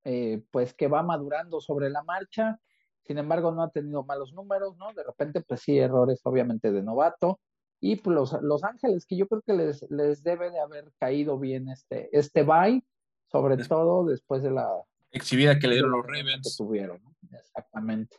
eh, 0.05 0.43
pues 0.51 0.75
que 0.75 0.87
va 0.87 1.03
madurando 1.03 1.61
sobre 1.61 1.91
la 1.91 2.05
marcha. 2.05 2.61
Sin 3.03 3.19
embargo, 3.19 3.51
no 3.51 3.65
ha 3.65 3.71
tenido 3.71 4.05
malos 4.05 4.33
números, 4.33 4.77
¿no? 4.77 4.93
De 4.95 5.03
repente, 5.03 5.43
pues 5.43 5.61
sí, 5.61 5.79
errores 5.79 6.21
obviamente 6.23 6.71
de 6.71 6.83
novato. 6.83 7.41
Y 7.81 7.97
pues 7.97 8.15
los, 8.15 8.33
los 8.43 8.63
Ángeles, 8.63 9.07
que 9.07 9.17
yo 9.17 9.27
creo 9.27 9.43
que 9.43 9.55
les, 9.55 9.85
les 9.91 10.23
debe 10.23 10.53
de 10.53 10.61
haber 10.61 10.93
caído 11.01 11.37
bien 11.37 11.69
este, 11.69 12.17
este 12.17 12.45
bye 12.45 12.85
sobre 13.33 13.57
todo 13.57 14.05
después 14.05 14.43
de 14.43 14.51
la 14.51 14.69
exhibida 15.11 15.59
que 15.59 15.67
le 15.67 15.75
dieron 15.75 15.93
los 15.93 16.07
Ravens. 16.07 16.57
Que 16.57 16.65
tuvieron, 16.65 17.01
exactamente. 17.33 18.17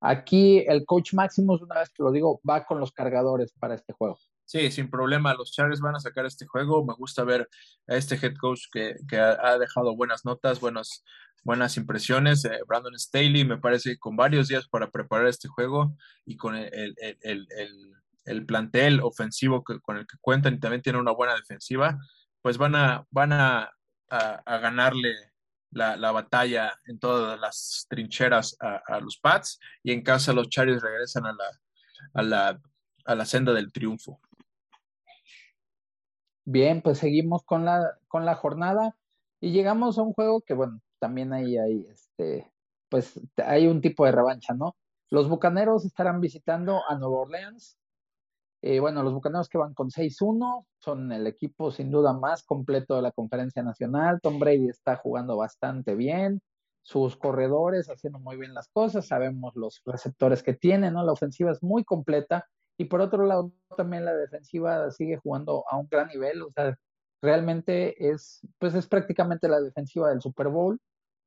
Aquí 0.00 0.64
el 0.66 0.84
coach 0.86 1.12
Maximus, 1.12 1.62
una 1.62 1.80
vez 1.80 1.90
que 1.90 2.02
lo 2.02 2.12
digo, 2.12 2.40
va 2.48 2.64
con 2.64 2.78
los 2.78 2.92
cargadores 2.92 3.52
para 3.52 3.74
este 3.74 3.92
juego. 3.92 4.18
Sí, 4.46 4.70
sin 4.70 4.90
problema. 4.90 5.34
Los 5.34 5.52
Chargers 5.52 5.80
van 5.80 5.94
a 5.94 6.00
sacar 6.00 6.26
este 6.26 6.46
juego. 6.46 6.84
Me 6.84 6.94
gusta 6.94 7.22
ver 7.22 7.48
a 7.86 7.96
este 7.96 8.16
head 8.16 8.34
coach 8.40 8.62
que, 8.72 8.96
que 9.08 9.18
ha, 9.18 9.58
dejado 9.58 9.94
buenas 9.94 10.24
notas, 10.24 10.58
buenas, 10.58 11.04
buenas 11.44 11.76
impresiones. 11.76 12.44
Eh, 12.44 12.58
Brandon 12.66 12.98
Staley 12.98 13.44
me 13.44 13.58
parece 13.58 13.98
con 13.98 14.16
varios 14.16 14.48
días 14.48 14.66
para 14.66 14.90
preparar 14.90 15.28
este 15.28 15.48
juego 15.48 15.94
y 16.24 16.36
con 16.36 16.56
el, 16.56 16.94
el, 16.96 17.16
el, 17.20 17.46
el 18.24 18.46
plantel 18.46 19.00
ofensivo 19.00 19.62
que, 19.62 19.78
con 19.80 19.98
el 19.98 20.06
que 20.06 20.16
cuentan 20.20 20.54
y 20.54 20.60
también 20.60 20.82
tiene 20.82 20.98
una 20.98 21.12
buena 21.12 21.34
defensiva, 21.34 21.98
pues 22.42 22.58
van 22.58 22.74
a, 22.74 23.06
van 23.10 23.32
a, 23.32 23.70
a, 24.10 24.58
ganarle 24.58 25.14
la, 25.70 26.10
batalla 26.10 26.74
en 26.86 26.98
todas 26.98 27.38
las 27.38 27.86
trincheras 27.88 28.56
a, 28.60 29.00
los 29.00 29.18
Pats 29.18 29.58
y 29.82 29.92
en 29.92 30.02
casa 30.02 30.32
los 30.32 30.48
Chargers 30.48 30.82
regresan 30.82 31.26
a 31.26 31.32
la, 31.32 31.60
a 32.14 32.22
la, 32.22 32.60
a 33.04 33.14
la 33.14 33.24
senda 33.24 33.52
del 33.52 33.72
triunfo. 33.72 34.20
Bien, 36.44 36.82
pues 36.82 36.98
seguimos 36.98 37.44
con 37.44 37.64
la, 37.64 37.98
con 38.08 38.24
la 38.24 38.34
jornada 38.34 38.96
y 39.40 39.52
llegamos 39.52 39.98
a 39.98 40.02
un 40.02 40.12
juego 40.12 40.40
que, 40.40 40.54
bueno, 40.54 40.80
también 40.98 41.32
ahí 41.32 41.56
hay, 41.56 41.86
este, 41.88 42.50
pues 42.88 43.20
hay 43.36 43.66
un 43.66 43.80
tipo 43.80 44.04
de 44.04 44.12
revancha, 44.12 44.52
¿no? 44.54 44.76
Los 45.10 45.28
Bucaneros 45.28 45.84
estarán 45.84 46.20
visitando 46.20 46.82
a 46.88 46.96
Nueva 46.96 47.20
Orleans 47.20 47.79
eh, 48.62 48.78
bueno, 48.80 49.02
los 49.02 49.14
Bucaneros 49.14 49.48
que 49.48 49.58
van 49.58 49.74
con 49.74 49.90
6-1 49.90 50.66
son 50.78 51.12
el 51.12 51.26
equipo 51.26 51.70
sin 51.70 51.90
duda 51.90 52.12
más 52.12 52.42
completo 52.42 52.94
de 52.94 53.02
la 53.02 53.12
conferencia 53.12 53.62
nacional. 53.62 54.20
Tom 54.20 54.38
Brady 54.38 54.68
está 54.68 54.96
jugando 54.96 55.36
bastante 55.36 55.94
bien, 55.94 56.42
sus 56.82 57.16
corredores 57.16 57.88
haciendo 57.88 58.18
muy 58.18 58.36
bien 58.36 58.54
las 58.54 58.68
cosas, 58.68 59.06
sabemos 59.06 59.54
los 59.56 59.82
receptores 59.86 60.42
que 60.42 60.54
tienen, 60.54 60.94
¿no? 60.94 61.04
La 61.04 61.12
ofensiva 61.12 61.50
es 61.52 61.62
muy 61.62 61.84
completa 61.84 62.46
y 62.76 62.86
por 62.86 63.00
otro 63.00 63.24
lado 63.26 63.52
también 63.76 64.04
la 64.04 64.14
defensiva 64.14 64.90
sigue 64.90 65.16
jugando 65.18 65.64
a 65.70 65.76
un 65.78 65.88
gran 65.90 66.08
nivel, 66.08 66.42
o 66.42 66.50
sea, 66.52 66.76
realmente 67.22 68.10
es, 68.10 68.40
pues 68.58 68.74
es 68.74 68.86
prácticamente 68.86 69.48
la 69.48 69.60
defensiva 69.60 70.10
del 70.10 70.20
Super 70.20 70.48
Bowl 70.48 70.80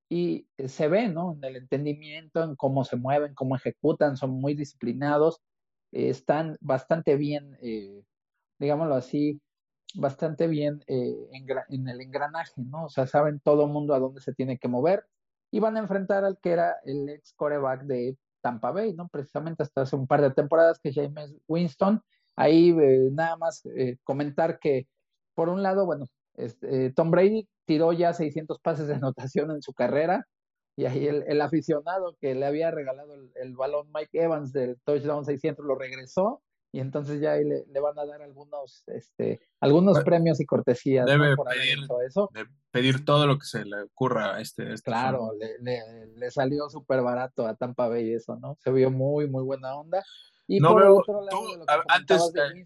y 0.10 0.48
se 0.68 0.88
ve, 0.88 1.08
¿no? 1.08 1.34
En 1.34 1.44
el 1.44 1.56
entendimiento, 1.56 2.44
en 2.44 2.56
cómo 2.56 2.84
se 2.84 2.96
mueven, 2.96 3.34
cómo 3.34 3.56
ejecutan, 3.56 4.18
son 4.18 4.32
muy 4.32 4.54
disciplinados, 4.54 5.42
están 5.94 6.58
bastante 6.62 7.16
bien, 7.16 7.58
eh, 7.62 8.04
digámoslo 8.60 8.96
así, 8.96 9.42
bastante 9.96 10.48
bien 10.48 10.84
eh, 10.88 11.16
en, 11.70 11.88
el 11.88 12.02
engranaje, 12.02 12.62
¿no? 12.64 12.86
O 12.86 12.90
sea, 12.90 13.08
saben 13.08 13.40
todo 13.40 13.68
mundo 13.68 13.94
a 13.94 14.00
dónde 14.00 14.22
se 14.22 14.34
tiene 14.34 14.58
que 14.58 14.68
mover 14.68 15.06
y 15.52 15.60
van 15.60 15.78
a 15.78 15.80
enfrentar 15.80 16.26
al 16.26 16.40
que 16.40 16.52
era 16.52 16.78
el 16.84 17.10
ex 17.10 17.34
coreback 17.34 17.84
de 17.84 18.18
Tampa 18.42 18.72
Bay, 18.72 18.94
¿no? 18.94 19.08
Precisamente 19.10 19.64
hasta 19.64 19.82
hace 19.82 19.96
un 19.96 20.08
par 20.08 20.22
de 20.22 20.32
temporadas 20.32 20.80
que 20.80 20.94
James 20.94 21.36
Winston. 21.48 22.02
Ahí 22.36 22.72
eh, 22.72 23.10
nada 23.12 23.38
más 23.38 23.64
eh, 23.66 23.98
comentar 24.04 24.60
que, 24.60 24.88
por 25.36 25.50
un 25.50 25.62
lado, 25.62 25.86
bueno, 25.86 26.08
este, 26.36 26.92
Tom 26.92 27.12
Brady 27.12 27.48
tiró 27.66 27.94
ya 27.94 28.14
600 28.14 28.60
pases 28.60 28.88
de 28.88 28.96
anotación 28.96 29.52
en 29.52 29.62
su 29.62 29.74
carrera 29.74 30.28
y 30.76 30.86
ahí 30.86 31.08
el, 31.08 31.42
aficionado 31.42 32.16
que 32.20 32.36
le 32.36 32.46
había 32.46 32.72
regalado 32.72 33.14
el, 33.14 33.32
el, 33.36 33.56
balón 33.56 33.92
Mike 33.94 34.24
Evans 34.24 34.52
del 34.52 34.80
touchdown 34.84 35.26
600 35.26 35.66
lo 35.66 35.76
regresó 35.76 36.42
y 36.74 36.80
entonces 36.80 37.22
ya 37.22 37.34
ahí 37.34 37.44
le, 37.46 37.80
van 37.80 37.98
a 38.00 38.06
dar 38.06 38.24
algunos, 38.24 38.84
este, 38.88 39.40
algunos 39.60 40.04
premios 40.04 40.40
y 40.40 40.46
cortesías. 40.46 41.06
Debe 41.06 41.36
pedir, 41.38 41.78
eso. 42.08 42.32
pedir 42.72 43.06
todo 43.06 43.28
lo 43.28 43.38
que 43.38 43.46
se 43.46 43.64
le 43.64 43.84
ocurra 43.84 44.36
a 44.36 44.42
este. 44.42 44.74
este 44.74 44.84
claro, 44.84 45.34
le, 45.38 46.32
salió 46.32 46.68
súper 46.72 47.04
barato 47.04 47.46
a 47.46 47.56
Tampa 47.56 47.88
Bay 47.88 48.14
eso, 48.14 48.38
¿no? 48.38 48.58
Se 48.60 48.72
vio 48.72 48.90
muy, 48.90 49.30
muy 49.30 49.44
buena 49.44 49.76
onda. 49.76 50.04
Y 50.48 50.60
no 50.60 50.70
por 50.70 50.82
otro 50.82 51.22
lado, 51.22 51.64
antes, 51.88 52.34
eh, 52.36 52.66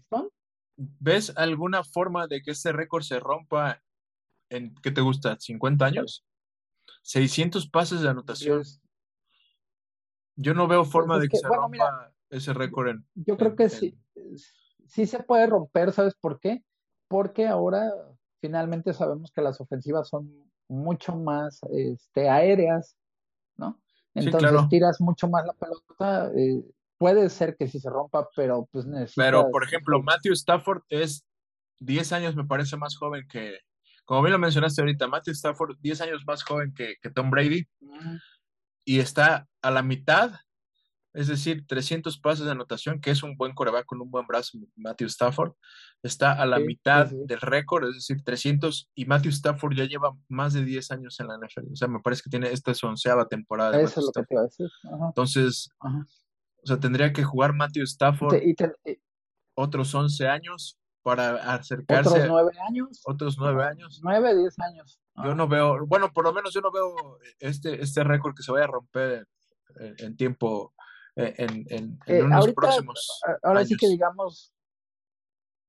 ¿ves 0.76 1.30
alguna 1.36 1.84
forma 1.84 2.26
de 2.26 2.40
que 2.40 2.52
este 2.52 2.72
récord 2.72 3.02
se 3.02 3.20
rompa 3.20 3.82
en, 4.48 4.74
¿qué 4.82 4.90
te 4.90 5.02
gusta? 5.02 5.36
¿50 5.36 5.82
años? 5.84 6.24
600 7.08 7.70
pases 7.70 8.02
de 8.02 8.10
anotación. 8.10 8.62
Yo 10.36 10.52
no 10.52 10.68
veo 10.68 10.84
forma 10.84 11.14
pues 11.14 11.22
de 11.22 11.28
que, 11.30 11.38
se 11.38 11.48
rompa 11.48 12.12
ese 12.28 12.52
récord 12.52 12.88
en, 12.88 13.06
Yo 13.14 13.38
creo 13.38 13.56
que 13.56 13.70
sí, 13.70 13.98
sí 14.86 15.06
se 15.06 15.22
puede 15.22 15.46
romper, 15.46 15.90
¿sabes 15.92 16.14
por 16.14 16.38
qué? 16.38 16.62
Porque 17.08 17.46
ahora 17.46 17.90
finalmente 18.42 18.92
sabemos 18.92 19.32
que 19.32 19.40
las 19.40 19.58
ofensivas 19.58 20.10
son 20.10 20.30
mucho 20.68 21.16
más 21.16 21.60
este, 21.72 22.28
aéreas, 22.28 22.94
¿no? 23.56 23.80
Entonces 24.14 24.68
tiras 24.68 25.00
mucho 25.00 25.28
más 25.28 25.46
la 25.46 25.54
pelota, 25.54 26.30
eh, 26.36 26.62
puede 26.98 27.30
ser 27.30 27.56
que 27.56 27.68
sí 27.68 27.80
se 27.80 27.88
rompa, 27.88 28.28
pero 28.36 28.68
pues 28.70 28.84
necesita... 28.84 29.22
Pero, 29.22 29.50
por 29.50 29.64
ejemplo, 29.64 30.02
Matthew 30.02 30.34
Stafford 30.34 30.82
es 30.90 31.24
10 31.78 32.12
años, 32.12 32.36
me 32.36 32.44
parece, 32.44 32.76
más 32.76 32.98
joven 32.98 33.26
que, 33.28 33.60
como 34.08 34.22
bien 34.22 34.32
lo 34.32 34.38
mencionaste 34.38 34.80
ahorita, 34.80 35.06
Matthew 35.06 35.34
Stafford 35.34 35.76
10 35.80 36.00
años 36.00 36.22
más 36.26 36.42
joven 36.42 36.72
que, 36.72 36.96
que 37.02 37.10
Tom 37.10 37.30
Brady, 37.30 37.68
y 38.86 39.00
está 39.00 39.46
a 39.60 39.70
la 39.70 39.82
mitad 39.82 40.32
es 41.18 41.26
decir, 41.26 41.66
300 41.66 42.16
pases 42.20 42.46
de 42.46 42.52
anotación, 42.52 43.00
que 43.00 43.10
es 43.10 43.22
un 43.22 43.36
buen 43.36 43.52
coreback 43.52 43.86
con 43.86 44.00
un 44.00 44.10
buen 44.10 44.26
brazo, 44.26 44.56
Matthew 44.76 45.08
Stafford, 45.08 45.52
está 46.00 46.32
a 46.32 46.46
la 46.46 46.58
mitad 46.58 47.10
del 47.10 47.40
récord, 47.40 47.88
es 47.88 47.94
decir, 47.96 48.22
300, 48.22 48.88
y 48.94 49.04
Matthew 49.04 49.32
Stafford 49.32 49.74
ya 49.74 49.84
lleva 49.84 50.16
más 50.28 50.52
de 50.52 50.64
10 50.64 50.90
años 50.92 51.18
en 51.18 51.26
la 51.26 51.36
NFL, 51.36 51.72
o 51.72 51.76
sea, 51.76 51.88
me 51.88 52.00
parece 52.00 52.22
que 52.22 52.30
tiene 52.30 52.52
esta 52.52 52.72
su 52.72 52.86
onceava 52.86 53.26
temporada. 53.26 53.80
Eso 53.80 54.00
es 54.00 54.06
lo 54.06 54.12
que 54.12 54.22
te 54.22 54.34
iba 54.34 54.42
a 54.42 54.44
decir. 54.44 54.70
Entonces, 55.08 55.70
o 55.80 56.66
sea, 56.66 56.78
tendría 56.78 57.12
que 57.12 57.24
jugar 57.24 57.52
Matthew 57.52 57.82
Stafford 57.84 58.36
otros 59.54 59.94
11 59.94 60.28
años 60.28 60.78
para 61.02 61.54
acercarse. 61.54 62.10
¿Otros 62.10 62.28
9 62.28 62.50
años? 62.68 63.02
Otros 63.04 63.36
9 63.38 63.64
años. 63.64 64.00
9, 64.02 64.36
10 64.36 64.58
años. 64.60 65.00
Yo 65.24 65.34
no 65.34 65.48
veo, 65.48 65.84
bueno, 65.86 66.12
por 66.12 66.24
lo 66.24 66.32
menos 66.32 66.54
yo 66.54 66.60
no 66.60 66.70
veo 66.70 67.18
este, 67.40 67.82
este 67.82 68.04
récord 68.04 68.34
que 68.34 68.42
se 68.42 68.52
vaya 68.52 68.64
a 68.64 68.68
romper 68.68 69.26
en 69.76 70.16
tiempo 70.16 70.72
eh, 71.16 71.34
en, 71.38 71.66
en, 71.68 71.98
eh, 72.06 72.22
unos 72.22 72.52
próximos. 72.52 73.20
Ahora 73.42 73.64
sí 73.64 73.76
que 73.76 73.88
digamos, 73.88 74.52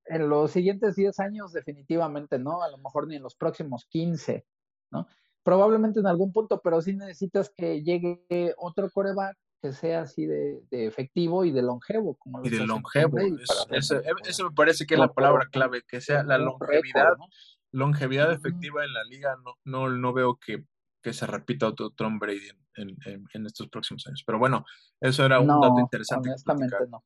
en 0.06 0.30
los 0.30 0.52
siguientes 0.52 0.96
10 0.96 1.20
años, 1.20 1.54
definitivamente 1.54 2.38
no, 2.38 2.62
a 2.62 2.70
lo 2.70 2.78
mejor 2.78 3.08
ni 3.08 3.16
en 3.16 3.24
los 3.24 3.36
próximos 3.36 3.86
15, 3.86 4.46
¿no? 4.92 5.08
Probablemente 5.42 6.00
en 6.00 6.08
algún 6.08 6.32
punto, 6.32 6.62
pero 6.62 6.82
sí 6.82 6.94
necesitas 6.94 7.50
que 7.50 7.82
llegue 7.82 8.54
otro 8.58 8.92
coreback 8.92 9.38
que 9.62 9.74
sea 9.74 10.02
así 10.02 10.26
de, 10.26 10.62
efectivo 10.72 11.46
y 11.46 11.52
de 11.52 11.62
longevo. 11.62 12.16
Como 12.16 12.46
y 12.46 12.50
de 12.50 12.66
longevo, 12.66 13.18
eso, 13.72 14.02
me 14.44 14.56
parece 14.56 14.86
que 14.86 14.96
es 14.96 15.00
la 15.00 15.14
palabra 15.14 15.48
clave, 15.52 15.84
que 15.88 16.02
sea 16.02 16.24
la 16.24 16.38
longevidad, 16.38 17.14
longevidad 17.72 18.32
efectiva 18.32 18.86
en 18.86 18.94
la 18.94 19.04
liga, 19.04 19.36
no, 19.44 19.56
no, 19.66 19.90
no 19.90 20.14
veo 20.14 20.38
que, 20.38 20.64
que 21.02 21.14
se 21.14 21.28
repita 21.28 21.68
otro 21.68 21.92
Tom 21.92 22.20
Brady 22.20 22.50
en, 22.76 23.46
estos 23.46 23.68
próximos 23.70 24.06
años. 24.08 24.24
Pero 24.26 24.40
bueno, 24.40 24.66
eso 25.00 25.26
era 25.26 25.40
un 25.40 25.48
dato 25.48 25.80
interesante. 25.80 26.30
Honestamente 26.30 26.76
no. 26.90 27.04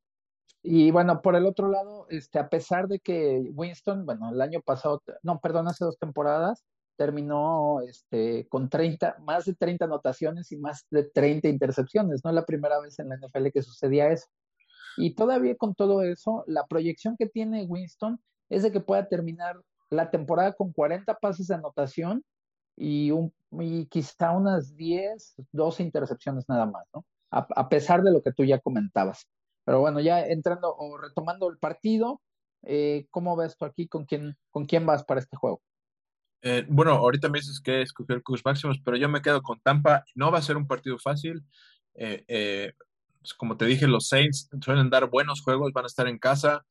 Y 0.65 0.91
bueno, 0.91 1.21
por 1.21 1.35
el 1.35 1.45
otro 1.45 1.69
lado, 1.69 2.07
este, 2.09 2.39
a 2.39 2.47
pesar 2.47 2.87
de 2.87 2.99
que 2.99 3.51
Winston, 3.53 4.05
bueno, 4.05 4.31
el 4.31 4.41
año 4.41 4.61
pasado, 4.61 5.03
no, 5.21 5.39
perdón, 5.41 5.67
hace 5.67 5.83
dos 5.83 5.99
temporadas, 5.99 6.63
terminó 6.95 7.81
este, 7.81 8.47
con 8.47 8.69
30, 8.69 9.17
más 9.21 9.45
de 9.45 9.55
30 9.55 9.85
anotaciones 9.85 10.51
y 10.51 10.57
más 10.57 10.85
de 10.89 11.03
30 11.03 11.47
intercepciones. 11.47 12.21
No 12.23 12.29
es 12.29 12.35
la 12.35 12.45
primera 12.45 12.79
vez 12.79 12.99
en 12.99 13.09
la 13.09 13.17
NFL 13.17 13.49
que 13.53 13.61
sucedía 13.61 14.09
eso. 14.09 14.27
Y 14.97 15.15
todavía 15.15 15.55
con 15.55 15.73
todo 15.75 16.03
eso, 16.03 16.43
la 16.47 16.65
proyección 16.67 17.15
que 17.17 17.27
tiene 17.27 17.65
Winston 17.65 18.19
es 18.49 18.63
de 18.63 18.71
que 18.71 18.79
pueda 18.79 19.07
terminar 19.07 19.59
la 19.89 20.11
temporada 20.11 20.53
con 20.53 20.71
40 20.71 21.15
pases 21.15 21.47
de 21.47 21.55
anotación 21.55 22.23
y, 22.75 23.11
un, 23.11 23.33
y 23.51 23.85
quizá 23.87 24.31
unas 24.31 24.75
10, 24.75 25.35
12 25.51 25.83
intercepciones 25.83 26.47
nada 26.47 26.65
más, 26.65 26.85
¿no? 26.93 27.05
A, 27.31 27.67
pesar 27.67 28.03
de 28.03 28.11
lo 28.11 28.21
que 28.21 28.31
tú 28.31 28.43
ya 28.43 28.59
comentabas. 28.59 29.27
Pero 29.65 29.79
bueno, 29.79 29.99
ya 29.99 30.23
entrando 30.23 30.75
o 30.75 30.97
retomando 30.99 31.49
el 31.49 31.57
partido, 31.57 32.21
eh, 32.61 33.07
¿cómo 33.09 33.35
ves 33.35 33.57
tú 33.57 33.65
aquí? 33.65 33.87
¿Con 33.87 34.05
quién, 34.05 34.37
¿Con 34.51 34.65
quién 34.65 34.85
vas 34.85 35.03
para 35.03 35.19
este 35.19 35.35
juego? 35.35 35.59
Eh, 36.43 36.65
bueno, 36.69 36.91
ahorita 36.91 37.29
me 37.29 37.39
dices 37.39 37.59
que 37.61 37.81
escoger 37.81 38.21
Coach 38.21 38.41
Máximos, 38.45 38.79
pero 38.83 38.97
yo 38.97 39.09
me 39.09 39.21
quedo 39.21 39.41
con 39.41 39.59
Tampa. 39.61 40.03
No 40.15 40.31
va 40.31 40.39
a 40.39 40.43
ser 40.43 40.57
un 40.57 40.67
partido 40.67 40.99
fácil. 40.99 41.43
Eh, 41.95 42.73
como 43.37 43.57
te 43.57 43.65
dije, 43.65 43.87
los 43.87 44.07
Saints 44.07 44.49
suelen 44.63 44.89
dar 44.89 45.09
buenos 45.09 45.41
juegos, 45.41 45.71
van 45.73 45.85
a 45.85 45.87
estar 45.87 46.07
en 46.07 46.19
casa. 46.19 46.65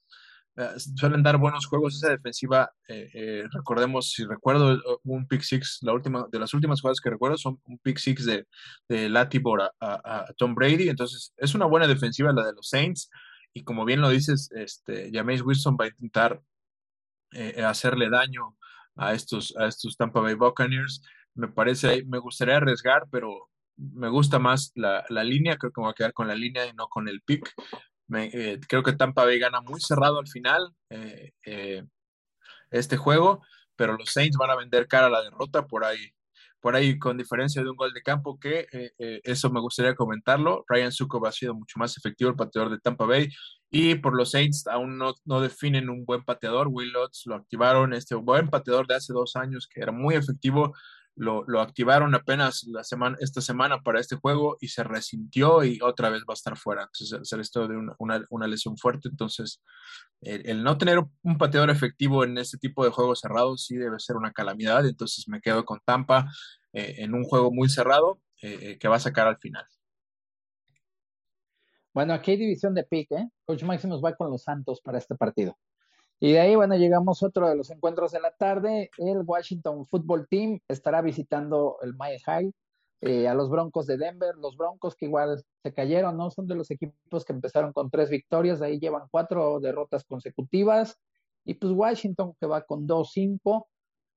Eh, 0.56 0.78
suelen 0.96 1.22
dar 1.22 1.38
buenos 1.38 1.66
juegos 1.66 1.96
esa 1.96 2.10
defensiva. 2.10 2.70
Eh, 2.88 3.08
eh, 3.14 3.44
recordemos, 3.52 4.12
si 4.12 4.24
recuerdo, 4.24 4.78
un 5.04 5.26
pick 5.26 5.42
six, 5.42 5.78
la 5.82 5.92
última, 5.92 6.26
de 6.30 6.38
las 6.38 6.52
últimas 6.54 6.80
jugadas 6.80 7.00
que 7.00 7.10
recuerdo 7.10 7.38
son 7.38 7.60
un 7.64 7.78
pick 7.78 7.98
six 7.98 8.26
de, 8.26 8.46
de 8.88 9.08
Latibor 9.08 9.72
a, 9.80 10.26
Tom 10.36 10.54
Brady. 10.54 10.88
Entonces, 10.88 11.32
es 11.36 11.54
una 11.54 11.66
buena 11.66 11.86
defensiva 11.86 12.32
la 12.32 12.44
de 12.44 12.52
los 12.52 12.68
Saints. 12.68 13.10
Y 13.54 13.64
como 13.64 13.84
bien 13.84 14.00
lo 14.00 14.10
dices, 14.10 14.50
este, 14.52 15.10
James 15.12 15.42
Wilson 15.42 15.76
va 15.80 15.86
a 15.86 15.88
intentar 15.88 16.42
hacerle 17.64 18.10
daño 18.10 18.56
a 18.96 19.14
estos, 19.14 19.54
a 19.56 19.66
estos 19.66 19.96
Tampa 19.96 20.20
Bay 20.20 20.34
Buccaneers. 20.34 21.02
Me 21.34 21.48
parece, 21.48 22.04
me 22.04 22.18
gustaría 22.18 22.56
arriesgar, 22.56 23.04
pero 23.10 23.50
me 23.76 24.08
gusta 24.08 24.38
más 24.38 24.72
la, 24.74 25.04
la 25.08 25.24
línea. 25.24 25.56
Creo 25.56 25.72
que 25.72 25.80
me 25.80 25.86
voy 25.86 25.92
a 25.92 25.94
quedar 25.94 26.12
con 26.12 26.28
la 26.28 26.34
línea 26.34 26.66
y 26.66 26.72
no 26.74 26.88
con 26.88 27.08
el 27.08 27.22
pick. 27.22 27.52
Eh, 28.14 28.60
creo 28.68 28.82
que 28.82 28.92
Tampa 28.92 29.24
Bay 29.24 29.38
gana 29.38 29.60
muy 29.60 29.80
cerrado 29.80 30.18
al 30.18 30.28
final 30.28 30.74
eh, 30.90 31.32
eh, 31.46 31.84
este 32.70 32.96
juego, 32.96 33.42
pero 33.76 33.96
los 33.96 34.12
Saints 34.12 34.36
van 34.36 34.50
a 34.50 34.56
vender 34.56 34.86
cara 34.86 35.06
a 35.06 35.10
la 35.10 35.22
derrota 35.22 35.66
por 35.66 35.84
ahí, 35.84 36.12
por 36.62 36.76
ahí 36.76 36.98
con 36.98 37.18
diferencia 37.18 37.62
de 37.62 37.68
un 37.68 37.76
gol 37.76 37.92
de 37.92 38.00
campo 38.00 38.38
que 38.38 38.66
eso 38.98 39.50
me 39.50 39.60
gustaría 39.60 39.94
comentarlo. 39.96 40.64
Ryan 40.68 40.92
Sukov 40.92 41.26
ha 41.26 41.32
sido 41.32 41.54
mucho 41.54 41.78
más 41.78 41.96
efectivo 41.98 42.30
el 42.30 42.36
pateador 42.36 42.70
de 42.70 42.78
Tampa 42.78 43.04
Bay 43.04 43.28
y 43.68 43.96
por 43.96 44.14
los 44.14 44.30
Saints 44.30 44.66
aún 44.68 44.96
no, 44.96 45.14
no 45.24 45.40
definen 45.40 45.90
un 45.90 46.04
buen 46.04 46.24
pateador. 46.24 46.68
Will 46.68 46.92
Lutz 46.92 47.26
lo 47.26 47.34
activaron, 47.34 47.92
este 47.92 48.14
buen 48.14 48.48
pateador 48.48 48.86
de 48.86 48.94
hace 48.94 49.12
dos 49.12 49.34
años 49.34 49.66
que 49.66 49.80
era 49.80 49.90
muy 49.90 50.14
efectivo 50.14 50.72
lo, 51.14 51.60
activaron 51.60 52.14
apenas 52.14 52.64
la 52.64 52.84
semana, 52.84 53.16
esta 53.20 53.40
semana 53.40 53.82
para 53.82 54.00
este 54.00 54.16
juego 54.16 54.56
y 54.60 54.68
se 54.68 54.82
resintió 54.82 55.62
y 55.64 55.80
otra 55.82 56.08
vez 56.10 56.22
va 56.22 56.32
a 56.32 56.34
estar 56.34 56.56
fuera. 56.56 56.82
Entonces, 56.82 57.28
se 57.28 57.40
esto 57.40 57.68
de 57.68 57.76
una, 57.98 58.46
lesión 58.46 58.76
fuerte. 58.76 59.08
Entonces, 59.08 59.62
el, 60.20 60.62
no 60.62 60.78
tener 60.78 61.00
un 61.22 61.38
pateador 61.38 61.70
efectivo 61.70 62.24
en 62.24 62.38
este 62.38 62.58
tipo 62.58 62.84
de 62.84 62.90
juegos 62.90 63.20
cerrados 63.20 63.66
sí 63.66 63.76
debe 63.76 63.98
ser 63.98 64.16
una 64.16 64.32
calamidad. 64.32 64.86
Entonces, 64.86 65.28
me 65.28 65.40
quedo 65.40 65.64
con 65.64 65.80
Tampa 65.84 66.30
eh, 66.72 66.94
en 66.98 67.14
un 67.14 67.24
juego 67.24 67.50
muy 67.52 67.68
cerrado 67.68 68.20
eh, 68.40 68.58
eh, 68.62 68.78
que 68.78 68.88
va 68.88 68.96
a 68.96 69.00
sacar 69.00 69.26
al 69.26 69.38
final. 69.38 69.64
Bueno, 71.94 72.14
aquí 72.14 72.30
hay 72.30 72.36
división 72.38 72.74
de 72.74 72.84
pick, 72.84 73.12
¿eh? 73.12 73.28
Coach 73.44 73.64
Maximus 73.64 74.02
va 74.02 74.16
con 74.16 74.30
los 74.30 74.44
Santos 74.44 74.80
para 74.80 74.96
este 74.96 75.14
partido. 75.14 75.58
Y 76.24 76.34
de 76.34 76.38
ahí, 76.38 76.54
bueno, 76.54 76.76
llegamos 76.76 77.20
a 77.20 77.26
otro 77.26 77.48
de 77.48 77.56
los 77.56 77.68
encuentros 77.70 78.12
de 78.12 78.20
la 78.20 78.30
tarde. 78.30 78.90
El 78.96 79.22
Washington 79.26 79.88
Football 79.88 80.28
Team 80.28 80.60
estará 80.68 81.02
visitando 81.02 81.78
el 81.82 81.94
Mile 81.94 82.20
High 82.20 82.52
eh, 83.00 83.26
a 83.26 83.34
los 83.34 83.50
Broncos 83.50 83.88
de 83.88 83.96
Denver. 83.96 84.36
Los 84.36 84.56
Broncos 84.56 84.94
que 84.94 85.06
igual 85.06 85.42
se 85.64 85.74
cayeron, 85.74 86.16
¿no? 86.16 86.30
Son 86.30 86.46
de 86.46 86.54
los 86.54 86.70
equipos 86.70 87.24
que 87.24 87.32
empezaron 87.32 87.72
con 87.72 87.90
tres 87.90 88.08
victorias, 88.08 88.60
de 88.60 88.66
ahí 88.66 88.78
llevan 88.78 89.08
cuatro 89.10 89.58
derrotas 89.58 90.04
consecutivas. 90.04 90.96
Y 91.44 91.54
pues 91.54 91.72
Washington 91.72 92.34
que 92.38 92.46
va 92.46 92.62
con 92.62 92.86
2-5. 92.86 93.66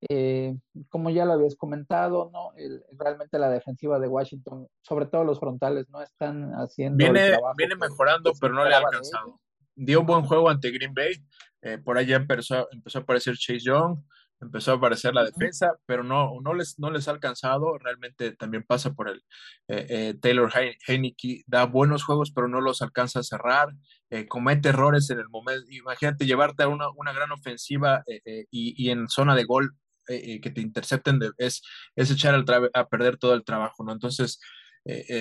Eh, 0.07 0.55
como 0.89 1.09
ya 1.09 1.25
lo 1.25 1.33
habías 1.33 1.55
comentado, 1.55 2.29
¿no? 2.31 2.51
realmente 2.99 3.39
la 3.39 3.49
defensiva 3.49 3.97
de 3.97 4.07
Washington, 4.07 4.67
sobre 4.83 5.07
todo 5.07 5.23
los 5.23 5.39
frontales, 5.39 5.89
no 5.89 6.03
están 6.03 6.51
haciendo. 6.51 6.97
Viene, 6.97 7.35
viene 7.57 7.75
mejorando, 7.75 8.31
pero 8.39 8.53
no 8.53 8.63
le 8.63 8.75
ha 8.75 8.77
alcanzado. 8.77 9.39
Dio 9.75 10.01
un 10.01 10.05
buen 10.05 10.23
juego 10.23 10.49
ante 10.49 10.71
Green 10.71 10.93
Bay. 10.93 11.23
Eh, 11.61 11.77
por 11.77 11.97
allá 11.97 12.17
empezó, 12.17 12.67
empezó 12.71 12.99
a 12.99 13.01
aparecer 13.01 13.35
Chase 13.37 13.59
Young 13.59 13.97
empezó 14.41 14.71
a 14.71 14.75
aparecer 14.75 15.13
la 15.13 15.23
defensa, 15.23 15.73
pero 15.85 16.03
no, 16.03 16.39
no, 16.41 16.53
les, 16.53 16.79
no 16.79 16.91
les 16.91 17.07
ha 17.07 17.11
alcanzado. 17.11 17.77
Realmente 17.77 18.31
también 18.35 18.63
pasa 18.63 18.93
por 18.93 19.09
el 19.09 19.23
eh, 19.67 19.85
eh, 19.89 20.13
Taylor 20.19 20.51
Heineke, 20.87 21.43
da 21.47 21.65
buenos 21.65 22.03
juegos, 22.03 22.31
pero 22.31 22.47
no 22.47 22.61
los 22.61 22.81
alcanza 22.81 23.19
a 23.19 23.23
cerrar. 23.23 23.69
Eh, 24.09 24.27
comete 24.27 24.69
errores 24.69 25.09
en 25.09 25.19
el 25.19 25.29
momento. 25.29 25.65
Imagínate 25.69 26.25
llevarte 26.25 26.63
a 26.63 26.67
una, 26.67 26.89
una 26.95 27.13
gran 27.13 27.31
ofensiva 27.31 28.03
y, 28.51 28.89
en 28.89 29.07
zona 29.09 29.35
de 29.35 29.43
gol 29.43 29.75
que 30.07 30.51
te 30.53 30.61
intercepten, 30.61 31.19
es, 31.39 31.63
es 31.95 32.11
echar 32.11 32.43
a 32.73 32.87
perder 32.87 33.17
todo 33.17 33.33
el 33.33 33.43
trabajo, 33.43 33.83
¿no? 33.83 33.91
Entonces, 33.91 34.39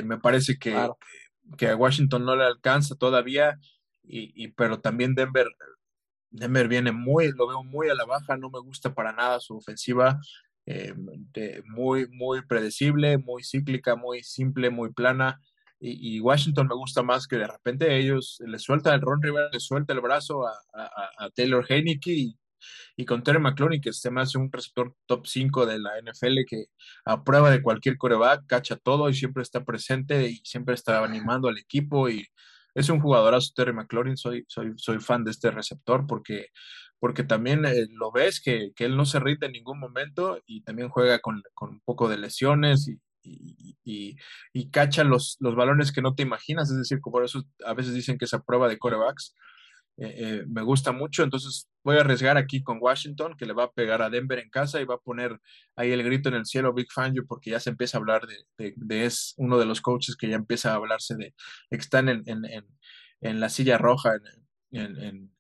me 0.05 0.19
parece 0.19 0.59
que, 0.59 0.91
que 1.57 1.69
a 1.69 1.77
Washington 1.77 2.25
no 2.25 2.37
le 2.37 2.45
alcanza 2.45 2.95
todavía. 2.95 3.59
Y, 4.07 4.33
y, 4.45 4.49
pero 4.49 4.81
también 4.81 5.15
Denver 5.15 5.49
Denver 6.35 6.69
viene 6.69 6.93
muy, 6.93 7.31
lo 7.33 7.47
veo 7.47 7.63
muy 7.63 7.89
a 7.89 7.95
la 7.95 8.05
baja, 8.05 8.37
no 8.37 8.51
me 8.51 8.59
gusta 8.61 8.93
para 8.93 9.13
nada 9.13 9.39
su 9.41 9.57
ofensiva, 9.57 10.21
eh, 10.67 10.95
muy, 11.67 12.09
muy 12.09 12.43
predecible, 12.43 13.19
muy 13.19 13.45
cíclica, 13.45 13.95
muy 13.97 14.23
simple, 14.23 14.71
muy 14.71 14.93
plana. 14.93 15.41
Y, 15.81 16.19
Washington 16.21 16.67
me 16.67 16.75
gusta 16.75 17.03
más 17.03 17.27
que 17.27 17.37
de 17.37 17.47
repente 17.47 17.99
ellos 17.99 18.39
le 18.47 18.59
sueltan 18.59 18.95
el 18.95 19.03
Ron 19.03 19.23
Rivera, 19.23 19.51
le 19.53 19.61
suelta 19.61 19.93
el 19.93 20.01
brazo 20.01 20.47
a, 20.47 21.31
Taylor 21.35 21.65
Heineke 21.69 22.11
y, 22.11 22.39
y, 22.97 23.05
con 23.05 23.23
Terry 23.23 23.39
McClowney, 23.39 23.81
que 23.81 23.93
se 23.93 24.11
me 24.11 24.23
un 24.37 24.51
receptor 24.51 24.95
top 25.07 25.27
5 25.27 25.67
de 25.67 25.79
la 25.79 25.91
NFL 26.01 26.47
que 26.49 26.67
a 27.05 27.23
prueba 27.23 27.51
de 27.51 27.63
cualquier 27.63 27.99
coreback 27.99 28.47
cacha 28.47 28.77
todo 28.77 29.11
y 29.11 29.15
siempre 29.15 29.43
está 29.43 29.65
presente 29.65 30.27
y 30.31 30.37
siempre 30.45 30.75
está 30.75 31.05
animando 31.05 31.49
al 31.49 31.59
equipo 31.59 32.09
y 32.09 32.27
es 32.75 32.89
un 32.89 33.01
jugadorazo 33.01 33.53
Terry 33.55 33.73
McLaurin, 33.73 34.17
soy, 34.17 34.45
soy, 34.49 34.73
soy 34.77 34.99
fan 35.01 35.25
de 35.25 35.31
este 35.31 35.51
receptor 35.51 36.07
porque, 36.07 36.49
porque 36.99 37.25
también 37.25 37.65
eh, 37.65 37.87
lo 37.91 38.11
ves 38.13 38.41
que, 38.41 38.73
él 38.77 38.97
no 38.97 39.07
se 39.07 39.21
rinde 39.21 39.47
en 39.47 39.53
ningún 39.53 39.79
momento 39.79 40.41
y 40.47 40.63
también 40.63 40.89
juega 40.89 41.21
con, 41.21 41.43
un 41.61 41.81
poco 41.85 42.09
de 42.09 42.19
lesiones 42.19 42.89
y, 43.23 44.17
y, 44.53 44.71
cacha 44.71 45.05
los, 45.05 45.37
los 45.41 45.55
balones 45.55 45.93
que 45.93 46.03
no 46.03 46.15
te 46.15 46.23
imaginas, 46.23 46.71
es 46.71 46.77
decir, 46.79 47.01
por 47.01 47.25
eso 47.25 47.45
a 47.65 47.75
veces 47.75 47.95
dicen 47.95 48.19
que 48.19 48.27
esa 48.27 48.43
prueba 48.43 48.69
de 48.69 48.79
corebacks 48.79 49.35
eh, 49.97 50.15
eh, 50.17 50.45
me 50.49 50.63
gusta 50.63 50.91
mucho, 50.91 51.23
entonces 51.23 51.69
voy 51.85 51.97
a 51.97 52.01
arriesgar 52.01 52.37
aquí 52.37 52.63
con 52.65 52.79
Washington, 52.81 53.37
que 53.39 53.47
le 53.47 53.53
va 53.53 53.65
a 53.65 53.73
pegar 53.73 54.03
a 54.03 54.11
Denver 54.11 54.41
en 54.41 54.51
casa 54.51 54.81
y 54.81 54.85
va 54.85 54.97
a 54.97 55.01
poner 55.01 55.39
ahí 55.77 55.93
el 55.93 56.03
grito 56.03 56.29
en 56.29 56.35
el 56.35 56.47
cielo 56.47 56.75
Big 56.75 56.91
Fangio, 56.93 57.25
porque 57.27 57.51
ya 57.51 57.61
se 57.61 57.71
empieza 57.71 57.97
a 57.97 58.01
hablar 58.01 58.23
de, 58.59 58.75
es 59.05 59.35
uno 59.37 59.57
de 59.57 59.67
los 59.67 59.81
coaches 59.81 60.17
que 60.17 60.29
ya 60.29 60.35
empieza 60.35 60.73
a 60.73 60.77
hablarse 60.77 61.15
de, 61.15 61.33
que 61.71 61.77
están 61.77 62.09
en, 62.09 62.25
en, 62.27 63.41
la 63.41 63.49
silla 63.49 63.79
roja, 63.79 64.15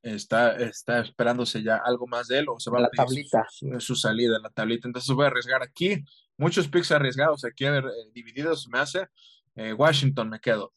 está, 0.02 0.56
está 0.56 1.00
esperándose 1.00 1.62
ya 1.62 1.80
algo 1.84 2.06
más 2.06 2.28
de 2.28 2.38
él 2.38 2.46
o 2.48 2.60
se 2.60 2.70
va 2.70 2.78
a 2.78 2.82
la 2.82 2.90
tablita. 2.90 3.44
Su, 3.78 3.96
salida 3.96 4.36
en 4.36 4.42
la 4.42 4.50
tablita. 4.50 4.88
Entonces 4.88 5.14
voy 5.14 5.24
a 5.24 5.28
arriesgar 5.28 5.62
aquí, 5.62 6.02
muchos 6.38 6.68
picks 6.68 6.92
arriesgados 6.92 7.44
aquí, 7.44 7.64
a 7.66 7.72
ver, 7.72 7.84
eh, 7.84 8.10
divididos 8.12 8.68
me 8.68 8.78
hace. 8.78 9.08
Washington 9.76 10.30
me 10.30 10.40
quedo. 10.40 10.72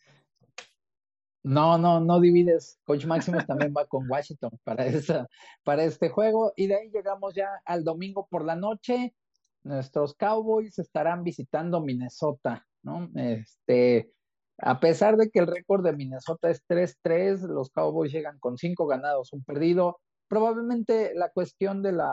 No, 1.47 1.77
no, 1.77 2.01
no 2.01 2.19
divides. 2.19 2.77
Coach 2.83 3.05
Máximo 3.05 3.39
también 3.47 3.73
va 3.75 3.85
con 3.85 4.09
Washington 4.09 4.51
para, 4.65 4.85
esa, 4.85 5.27
para 5.63 5.85
este 5.85 6.09
juego. 6.09 6.51
Y 6.57 6.67
de 6.67 6.75
ahí 6.75 6.89
llegamos 6.91 7.33
ya 7.35 7.47
al 7.63 7.85
domingo 7.85 8.27
por 8.29 8.43
la 8.43 8.57
noche. 8.57 9.15
Nuestros 9.63 10.13
Cowboys 10.15 10.77
estarán 10.77 11.23
visitando 11.23 11.79
Minnesota, 11.79 12.67
¿no? 12.83 13.09
Este, 13.15 14.11
a 14.57 14.81
pesar 14.81 15.15
de 15.15 15.29
que 15.29 15.39
el 15.39 15.47
récord 15.47 15.85
de 15.85 15.93
Minnesota 15.93 16.49
es 16.49 16.65
3-3, 16.67 17.47
los 17.47 17.69
Cowboys 17.69 18.11
llegan 18.11 18.39
con 18.39 18.57
5 18.57 18.85
ganados, 18.85 19.31
un 19.31 19.45
perdido. 19.45 20.01
Probablemente 20.27 21.13
la 21.15 21.29
cuestión 21.29 21.81
de 21.81 21.93
la, 21.93 22.11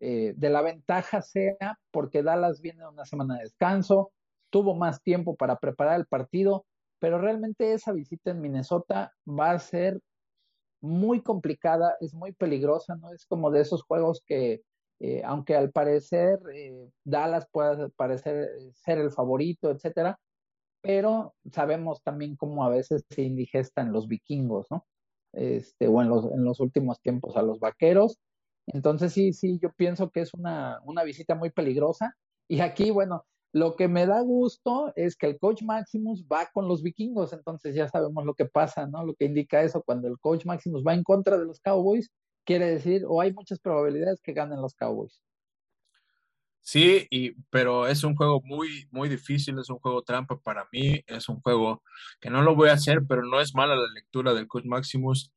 eh, 0.00 0.34
de 0.36 0.50
la 0.50 0.62
ventaja 0.62 1.22
sea 1.22 1.78
porque 1.92 2.24
Dallas 2.24 2.60
viene 2.60 2.88
una 2.88 3.04
semana 3.04 3.36
de 3.36 3.44
descanso, 3.44 4.10
tuvo 4.50 4.74
más 4.74 5.02
tiempo 5.02 5.36
para 5.36 5.60
preparar 5.60 6.00
el 6.00 6.06
partido 6.06 6.66
pero 7.00 7.18
realmente 7.18 7.72
esa 7.72 7.92
visita 7.92 8.30
en 8.30 8.40
Minnesota 8.40 9.12
va 9.26 9.52
a 9.52 9.58
ser 9.58 10.00
muy 10.80 11.22
complicada, 11.22 11.96
es 12.00 12.14
muy 12.14 12.32
peligrosa, 12.32 12.96
¿no? 12.96 13.12
Es 13.12 13.26
como 13.26 13.50
de 13.50 13.62
esos 13.62 13.82
juegos 13.82 14.22
que, 14.26 14.62
eh, 15.00 15.22
aunque 15.24 15.56
al 15.56 15.72
parecer 15.72 16.38
eh, 16.54 16.88
Dallas 17.04 17.46
pueda 17.50 17.88
parecer 17.90 18.44
eh, 18.44 18.70
ser 18.74 18.98
el 18.98 19.10
favorito, 19.10 19.70
etcétera, 19.70 20.18
pero 20.82 21.34
sabemos 21.52 22.02
también 22.02 22.36
cómo 22.36 22.64
a 22.64 22.70
veces 22.70 23.04
se 23.10 23.22
indigestan 23.22 23.92
los 23.92 24.08
vikingos, 24.08 24.66
¿no? 24.70 24.86
Este, 25.32 25.88
o 25.88 26.02
en 26.02 26.08
los, 26.08 26.24
en 26.32 26.44
los 26.44 26.60
últimos 26.60 27.00
tiempos 27.00 27.36
a 27.36 27.42
los 27.42 27.60
vaqueros. 27.60 28.18
Entonces 28.66 29.12
sí, 29.12 29.32
sí, 29.32 29.58
yo 29.62 29.72
pienso 29.72 30.10
que 30.10 30.20
es 30.20 30.34
una, 30.34 30.80
una 30.84 31.04
visita 31.04 31.34
muy 31.34 31.50
peligrosa. 31.50 32.16
Y 32.48 32.60
aquí, 32.60 32.90
bueno, 32.90 33.26
lo 33.52 33.74
que 33.74 33.88
me 33.88 34.06
da 34.06 34.20
gusto 34.20 34.92
es 34.96 35.16
que 35.16 35.26
el 35.26 35.38
coach 35.38 35.62
Maximus 35.62 36.24
va 36.24 36.48
con 36.52 36.68
los 36.68 36.82
vikingos, 36.82 37.32
entonces 37.32 37.74
ya 37.74 37.88
sabemos 37.88 38.24
lo 38.24 38.34
que 38.34 38.44
pasa, 38.44 38.86
¿no? 38.86 39.04
Lo 39.04 39.14
que 39.14 39.24
indica 39.24 39.62
eso, 39.62 39.82
cuando 39.82 40.08
el 40.08 40.18
coach 40.18 40.44
Maximus 40.44 40.84
va 40.86 40.94
en 40.94 41.02
contra 41.02 41.36
de 41.36 41.46
los 41.46 41.60
Cowboys, 41.60 42.10
quiere 42.44 42.66
decir, 42.66 43.04
o 43.06 43.20
hay 43.20 43.32
muchas 43.32 43.58
probabilidades 43.58 44.20
que 44.20 44.32
ganen 44.32 44.60
los 44.60 44.74
Cowboys. 44.74 45.20
Sí, 46.62 47.06
y, 47.10 47.32
pero 47.50 47.86
es 47.86 48.04
un 48.04 48.14
juego 48.14 48.40
muy, 48.44 48.86
muy 48.90 49.08
difícil, 49.08 49.58
es 49.58 49.70
un 49.70 49.78
juego 49.78 50.02
trampa 50.02 50.38
para 50.38 50.68
mí, 50.70 51.02
es 51.06 51.28
un 51.28 51.40
juego 51.40 51.82
que 52.20 52.30
no 52.30 52.42
lo 52.42 52.54
voy 52.54 52.68
a 52.68 52.74
hacer, 52.74 53.00
pero 53.08 53.22
no 53.24 53.40
es 53.40 53.54
mala 53.54 53.74
la 53.74 53.88
lectura 53.92 54.34
del 54.34 54.46
coach 54.46 54.66
Maximus. 54.66 55.32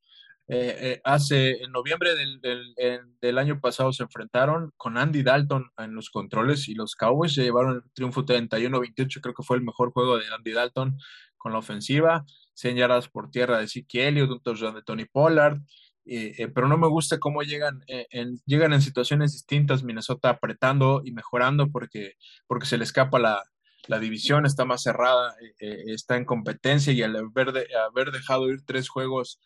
Eh, 0.56 0.78
eh, 0.80 1.02
hace, 1.04 1.64
en 1.64 1.72
noviembre 1.72 2.12
del, 2.14 3.38
año 3.40 3.60
pasado 3.60 3.92
se 3.92 4.04
enfrentaron 4.04 4.72
con 4.78 5.00
Andy 5.00 5.24
Dalton 5.24 5.72
en 5.80 5.96
los 5.96 6.12
controles 6.12 6.70
y 6.70 6.76
los 6.76 6.96
Cowboys 6.96 7.34
se 7.34 7.42
llevaron 7.42 7.78
el 7.78 7.92
triunfo 7.94 8.24
31-28, 8.24 9.20
creo 9.20 9.34
que 9.34 9.42
fue 9.42 9.58
el 9.58 9.64
mejor 9.64 9.92
juego 9.92 10.20
de 10.20 10.26
Andy 10.28 10.52
Dalton 10.52 10.96
con 11.38 11.54
la 11.54 11.58
ofensiva, 11.58 12.24
100 12.54 12.76
yardas 12.76 13.10
por 13.10 13.32
tierra 13.32 13.58
de 13.58 13.68
Zeke 13.68 14.08
un 14.10 14.76
de 14.76 14.82
Tony 14.84 15.06
Pollard, 15.06 15.58
eh, 16.06 16.48
pero 16.54 16.68
no 16.68 16.78
me 16.78 16.88
gusta 16.88 17.18
cómo 17.18 17.42
llegan 17.42 17.84
en, 17.88 18.40
llegan 18.46 18.74
en 18.74 18.82
situaciones 18.84 19.32
distintas, 19.32 19.82
Minnesota 19.82 20.30
apretando 20.30 21.02
y 21.04 21.14
mejorando 21.14 21.72
porque, 21.72 22.14
porque 22.46 22.68
se 22.68 22.78
le 22.78 22.84
escapa 22.84 23.18
la, 23.18 23.44
la 23.88 23.98
división, 23.98 24.46
está 24.46 24.66
más 24.66 24.84
cerrada, 24.84 25.34
está 25.58 26.16
en 26.16 26.26
competencia 26.26 26.94
y 26.94 27.02
al 27.02 27.16
haber, 27.16 27.54
de, 27.54 27.68
haber 27.90 28.12
dejado 28.12 28.52
ir 28.52 28.62
tres 28.64 28.88
juegos 28.88 29.40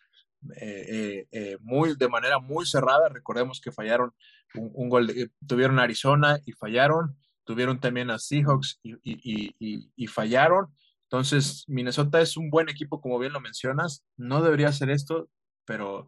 eh, 0.55 0.85
eh, 0.89 1.27
eh, 1.31 1.57
muy, 1.61 1.95
de 1.95 2.07
manera 2.07 2.39
muy 2.39 2.65
cerrada. 2.65 3.09
Recordemos 3.09 3.59
que 3.61 3.71
fallaron 3.71 4.13
un, 4.55 4.89
gol, 4.89 5.11
tuvieron 5.45 5.79
Arizona 5.79 6.39
y 6.45 6.53
fallaron, 6.53 7.17
tuvieron 7.43 7.79
también 7.79 8.09
a 8.09 8.19
Seahawks 8.19 8.79
y, 8.83 10.07
fallaron. 10.07 10.67
Entonces, 11.03 11.63
Minnesota 11.67 12.21
es 12.21 12.37
un 12.37 12.49
buen 12.49 12.69
equipo, 12.69 13.01
como 13.01 13.19
bien 13.19 13.33
lo 13.33 13.41
mencionas. 13.41 14.03
No 14.17 14.41
debería 14.41 14.71
ser 14.71 14.89
esto, 14.89 15.29
pero, 15.65 16.07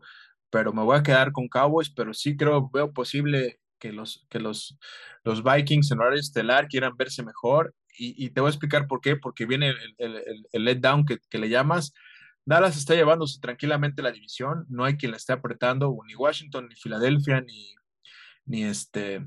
pero 0.50 0.74
me 0.74 0.84
voy 0.84 0.98
a 0.98 1.04
quedar 1.04 1.32
con 1.32 1.48
Cowboys, 1.48 1.90
pero 1.90 2.14
sí 2.14 2.36
creo, 2.36 2.70
veo 2.70 2.92
posible 2.92 3.60
que 3.80 3.94
los, 3.94 4.26
que 4.30 4.40
los, 4.40 4.78
los 5.24 5.44
Vikings 5.44 5.92
en 5.92 6.00
horario 6.00 6.20
estelar 6.20 6.68
quieran 6.68 6.98
verse 6.98 7.24
mejor. 7.24 7.74
Y, 8.02 8.30
te 8.30 8.40
voy 8.40 8.48
a 8.48 8.52
explicar 8.52 8.88
por 8.88 9.02
qué, 9.02 9.18
porque 9.18 9.46
viene 9.46 9.72
el, 9.72 9.96
el, 9.98 10.46
el, 10.54 10.64
letdown 10.64 11.06
que, 11.06 11.18
que 11.30 11.38
le 11.38 11.50
llamas, 11.50 11.94
Dallas 12.50 12.76
está 12.78 12.96
llevándose 12.96 13.40
tranquilamente 13.40 14.02
la 14.02 14.12
división, 14.12 14.66
no 14.70 14.84
hay 14.84 14.98
quien 14.98 15.12
la 15.12 15.18
esté 15.18 15.34
apretando, 15.34 15.96
ni 16.08 16.16
Washington, 16.16 16.68
ni 16.68 16.76
Filadelfia, 16.76 17.42
ni, 17.42 17.76
ni 18.46 18.64
este, 18.64 19.24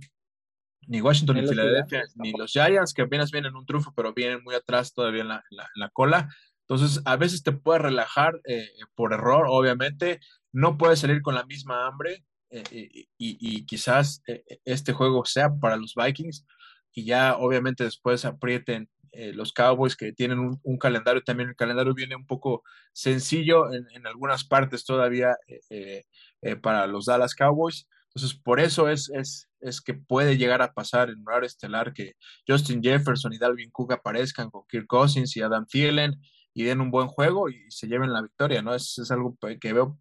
ni 0.89 1.01
Washington, 1.01 1.37
ni, 1.37 1.47
Filadelfia, 1.47 2.03
ni 2.17 2.33
los 2.33 2.51
Giants, 2.51 2.93
que 2.93 3.03
apenas 3.03 3.31
vienen 3.31 3.55
un 3.55 3.65
triunfo, 3.65 3.93
pero 3.95 4.13
vienen 4.13 4.43
muy 4.43 4.57
atrás 4.57 4.93
todavía 4.93 5.23
en 5.23 5.29
la, 5.29 5.91
cola. 5.93 6.35
Entonces, 6.67 7.01
a 7.05 7.15
veces 7.15 7.45
te 7.45 7.53
puedes 7.53 7.81
relajar 7.81 8.41
eh, 8.45 8.67
por 8.97 9.13
error, 9.13 9.47
obviamente. 9.49 10.19
No 10.51 10.77
puedes 10.77 10.99
salir 10.99 11.23
con 11.23 11.37
la 11.37 11.47
misma 11.47 11.87
hambre 11.87 12.25
eh, 12.51 12.65
y, 12.73 13.07
y, 13.19 13.67
quizás 13.67 14.21
eh, 14.27 14.43
este 14.65 14.93
juego 14.95 15.25
sea 15.27 15.55
para 15.61 15.77
los 15.77 15.95
Vikings 15.95 16.45
y 16.93 17.05
ya 17.05 17.37
obviamente 17.37 17.85
después 17.85 18.25
aprieten 18.25 18.91
eh, 19.13 19.33
los 19.35 19.53
Cowboys 19.53 19.95
que 19.95 20.13
tienen 20.13 20.59
un, 20.63 20.79
calendario, 20.79 21.23
también 21.23 21.51
el 21.51 21.57
calendario 21.57 21.93
viene 21.93 22.17
un 22.17 22.27
poco 22.27 22.63
sencillo 22.93 23.73
en, 23.73 24.07
algunas 24.07 24.45
partes 24.45 24.85
todavía 24.85 25.37
eh, 25.69 26.05
eh, 26.41 26.57
para 26.57 26.87
los 26.87 27.07
Dallas 27.07 27.35
Cowboys. 27.35 27.87
Entonces, 28.15 28.39
por 28.39 28.59
eso 28.59 28.89
es, 28.89 29.11
es, 29.11 29.49
es 29.61 29.81
que 29.81 29.95
puede 29.95 30.37
llegar 30.37 30.63
a 30.63 30.73
pasar 30.73 31.11
en 31.11 31.27
horario 31.27 31.47
estelar 31.47 31.93
que 31.93 32.15
Justin 32.47 32.83
Jefferson 32.83 33.33
y 33.33 33.39
Dalvin 33.39 33.71
Cook 33.71 33.93
aparezcan 33.93 34.51
con 34.51 34.67
Kirk 34.67 34.87
Cousins 34.87 35.37
y 35.37 35.43
Adam 35.43 35.67
Thielen 35.67 36.21
y 36.55 36.65
den 36.65 36.81
un 36.81 36.91
buen 36.91 37.09
juego 37.09 37.49
y 37.49 37.71
se 37.71 37.89
lleven 37.89 38.13
la 38.13 38.23
victoria, 38.23 38.63
¿no? 38.63 38.75
Es, 38.75 38.99
es 38.99 39.11
algo 39.11 39.37
que 39.61 39.73
veo 39.73 39.99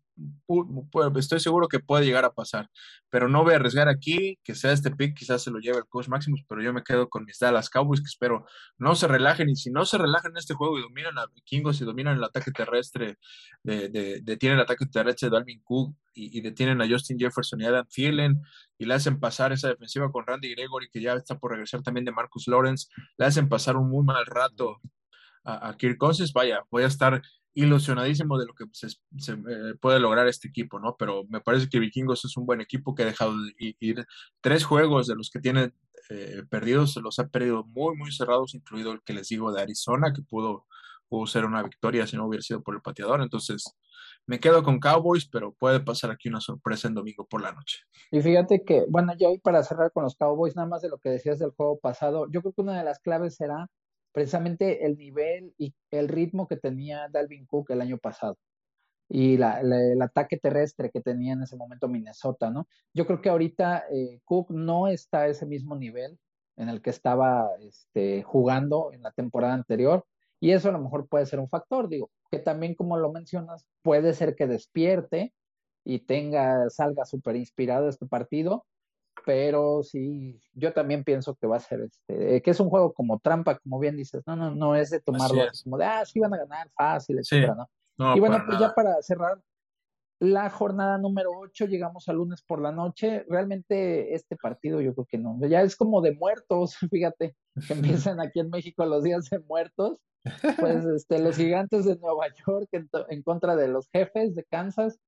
estoy 1.17 1.39
seguro 1.39 1.67
que 1.67 1.80
puede 1.80 2.05
llegar 2.05 2.26
a 2.26 2.34
pasar, 2.34 2.69
pero 3.09 3.28
no 3.28 3.43
voy 3.43 3.53
a 3.53 3.55
arriesgar 3.57 3.88
aquí 3.88 4.38
que 4.43 4.55
sea 4.55 4.72
este 4.72 4.91
pick, 4.91 5.17
quizás 5.17 5.43
se 5.43 5.51
lo 5.51 5.59
lleve 5.59 5.78
el 5.78 5.86
coach 5.88 6.07
Maximus, 6.07 6.43
pero 6.47 6.61
yo 6.61 6.74
me 6.74 6.84
quedo 6.84 7.09
con 7.09 7.26
mis 7.26 7.39
Dallas 7.39 7.69
Cowboys 7.69 8.01
que 8.01 8.07
espero 8.07 8.45
no 8.78 8.95
se 8.95 9.07
relajen 9.07 9.49
y 9.49 9.55
si 9.55 9.72
no 9.72 9.86
se 9.86 9.97
relajan 9.97 10.32
en 10.32 10.38
este 10.38 10.53
juego 10.53 10.78
y 10.80 10.82
dominan 10.82 11.17
a 11.17 11.28
Vikingos 11.28 11.82
y 11.82 11.86
dominan 11.86 12.17
el 12.17 12.24
ataque 12.24 12.51
terrestre, 12.51 13.17
de, 13.63 14.22
detienen 14.24 14.57
el 14.57 14.63
ataque 14.63 14.86
terrestre 14.86 15.30
de 15.30 15.38
Alvin 15.38 15.61
Cook 15.63 15.95
y, 16.13 16.41
detienen 16.41 16.82
a 16.82 16.88
Justin 16.88 17.17
Jefferson 17.17 17.61
y 17.61 17.65
Adam 17.65 17.86
Thielen 17.88 18.41
y 18.78 18.86
le 18.86 18.93
hacen 18.93 19.19
pasar 19.19 19.51
esa 19.53 19.69
defensiva 19.69 20.11
con 20.11 20.26
Randy 20.26 20.53
Gregory 20.55 20.89
que 20.89 21.01
ya 21.01 21.13
está 21.13 21.38
por 21.38 21.51
regresar 21.51 21.82
también 21.82 22.05
de 22.05 22.11
Marcus 22.11 22.47
Lawrence, 22.47 22.88
le 23.17 23.26
hacen 23.26 23.47
pasar 23.47 23.78
un 23.78 23.89
muy 23.89 24.03
mal 24.03 24.26
rato 24.26 24.80
a, 25.43 25.69
a 25.69 25.78
Kirk 25.78 25.97
Cousins, 25.97 26.34
vaya, 26.34 26.63
voy 26.69 26.84
a 26.84 26.88
estar 26.88 27.22
ilusionadísimo 27.54 28.38
de 28.38 28.45
lo 28.45 28.54
que 28.54 28.66
se, 28.72 28.88
eh, 28.88 29.76
puede 29.80 29.99
lograr 29.99 30.28
este 30.28 30.47
equipo, 30.47 30.80
¿no? 30.80 30.95
Pero 30.97 31.26
me 31.30 31.41
parece 31.41 31.68
que 31.70 31.80
Vikingos 31.80 32.24
es 32.26 32.38
un 32.38 32.45
buen 32.45 32.62
equipo 32.62 32.95
que 32.95 33.04
ha 33.04 33.06
dejado 33.06 33.34
de 33.41 33.76
ir 33.80 34.06
tres 34.39 34.64
juegos 34.64 35.08
de 35.08 35.16
los 35.16 35.30
que 35.30 35.39
tiene 35.39 35.74
eh, 36.10 36.43
perdidos, 36.49 36.95
los 36.97 37.20
ha 37.20 37.28
perdido 37.28 37.64
muy, 37.66 37.95
muy 37.97 38.12
cerrados, 38.12 38.56
incluido 38.56 38.93
el 38.93 39.02
que 39.04 39.14
les 39.14 39.28
digo 39.28 39.52
de 39.52 39.62
Arizona, 39.62 40.14
que 40.14 40.22
pudo, 40.22 40.66
pudo 41.10 41.28
ser 41.28 41.45
una 41.45 41.62
victoria 41.62 42.08
si 42.08 42.16
no 42.16 42.26
hubiera 42.26 42.41
sido 42.41 42.62
por 42.64 42.76
el 42.76 42.82
pateador. 42.82 43.22
Entonces, 43.22 43.76
me 44.26 44.39
quedo 44.39 44.64
con 44.64 44.80
Cowboys, 44.80 45.28
pero 45.28 45.54
puede 45.54 45.80
pasar 45.82 46.12
aquí 46.12 46.30
una 46.30 46.41
sorpresa 46.41 46.88
en 46.88 46.93
domingo 46.93 47.28
por 47.28 47.41
la 47.41 47.52
noche. 47.52 47.80
Y 48.12 48.22
fíjate 48.22 48.64
que, 48.64 48.86
bueno, 48.88 49.14
ya 49.18 49.28
hoy 49.28 49.39
para 49.39 49.64
cerrar 49.64 49.91
con 49.91 50.04
los 50.04 50.16
Cowboys, 50.16 50.56
nada 50.56 50.68
más 50.68 50.82
de 50.82 50.89
lo 50.89 50.99
que 50.99 51.10
decías 51.10 51.39
del 51.39 51.52
juego 51.52 51.80
pasado, 51.80 52.28
yo 52.32 52.41
creo 52.41 52.54
que 52.54 52.62
una 52.62 52.78
de 52.78 52.86
las 52.86 52.99
claves 52.99 53.36
será 53.36 53.70
precisamente 54.12 54.86
el 54.86 54.97
nivel 54.97 55.53
y 55.57 55.74
el 55.91 56.07
ritmo 56.07 56.47
que 56.47 56.57
tenía 56.57 57.07
Dalvin 57.09 57.45
Cook 57.45 57.72
el 57.72 57.82
año 57.82 57.97
pasado 57.97 58.38
y 59.14 59.36
el 59.36 60.01
ataque 60.01 60.38
terrestre 60.38 60.89
que 60.89 61.01
tenía 61.01 61.34
en 61.34 61.43
ese 61.43 61.57
momento 61.57 61.89
Minnesota, 61.89 62.49
¿no? 62.49 62.68
Yo 62.93 63.05
creo 63.05 63.22
que 63.22 63.28
ahorita 63.28 63.86
eh, 63.91 64.22
Cook 64.24 64.51
no 64.51 64.88
está 64.88 65.22
a 65.22 65.28
ese 65.28 65.45
mismo 65.45 65.76
nivel 65.76 66.18
en 66.55 66.70
el 66.70 66.82
que 66.82 66.91
estaba 66.91 67.49
este, 67.59 68.24
jugando 68.24 68.93
en 68.93 69.01
la 69.01 69.12
temporada 69.12 69.53
anterior 69.53 70.05
y 70.39 70.51
eso 70.51 70.70
a 70.70 70.72
lo 70.72 70.80
mejor 70.80 71.07
puede 71.09 71.26
ser 71.26 71.39
un 71.39 71.49
factor, 71.49 71.89
digo, 71.89 72.09
que 72.32 72.39
también 72.39 72.74
como 72.74 72.97
lo 72.97 73.12
mencionas, 73.12 73.68
puede 73.82 74.14
ser 74.14 74.36
que 74.36 74.47
despierte 74.47 75.34
y 75.84 75.99
tenga, 75.99 76.70
salga 76.70 77.03
súper 77.03 77.36
inspirado 77.36 77.89
este 77.89 78.05
partido, 78.05 78.66
pero 79.26 79.84
sí, 79.84 80.39
yo 80.53 80.74
también 80.74 81.03
pienso 81.03 81.36
que 81.36 81.47
va 81.47 81.57
a 81.57 81.59
ser 81.59 81.82
este, 81.82 82.41
que 82.41 82.51
es 82.51 82.59
un 82.59 82.69
juego 82.69 82.93
como 82.93 83.19
trampa, 83.19 83.57
como 83.59 83.80
bien 83.80 83.97
dices, 83.97 84.24
no, 84.26 84.36
no, 84.36 84.51
no 84.51 84.76
es 84.76 84.89
de 84.89 84.99
tomarlo 84.99 85.43
como 85.63 85.78
de, 85.78 85.86
ah, 85.86 86.05
sí 86.05 86.19
van 86.19 86.34
a 86.34 86.38
ganar 86.38 86.69
fácil, 86.76 87.19
etcétera, 87.19 87.55
¿no? 87.55 88.15
y 88.15 88.19
bueno, 88.19 88.43
pues 88.47 88.59
ya 88.59 88.74
para 88.74 89.01
cerrar 89.01 89.39
la 90.19 90.49
jornada 90.49 90.97
número 90.97 91.32
8, 91.36 91.65
llegamos 91.65 92.07
al 92.07 92.17
lunes 92.17 92.41
por 92.41 92.61
la 92.61 92.72
noche, 92.72 93.26
realmente 93.28 94.13
este 94.13 94.36
partido 94.36 94.80
yo 94.82 94.93
creo 94.93 95.05
que 95.05 95.17
no, 95.17 95.38
ya 95.47 95.61
es 95.61 95.76
como 95.76 96.01
de 96.01 96.13
muertos, 96.13 96.78
fíjate, 96.91 97.36
que 97.67 97.74
empiezan 97.74 98.19
aquí 98.19 98.39
en 98.39 98.49
México 98.49 98.86
los 98.86 99.03
días 99.03 99.30
de 99.30 99.39
muertos, 99.39 99.99
pues 100.59 100.86
este, 100.95 101.19
los 101.19 101.38
gigantes 101.38 101.86
de 101.86 101.97
Nueva 101.97 102.28
York 102.47 102.69
en 102.72 103.24
contra 103.24 103.55
de 103.55 103.67
los 103.67 103.89
jefes 103.89 104.36
de 104.36 104.43
Kansas, 104.43 104.99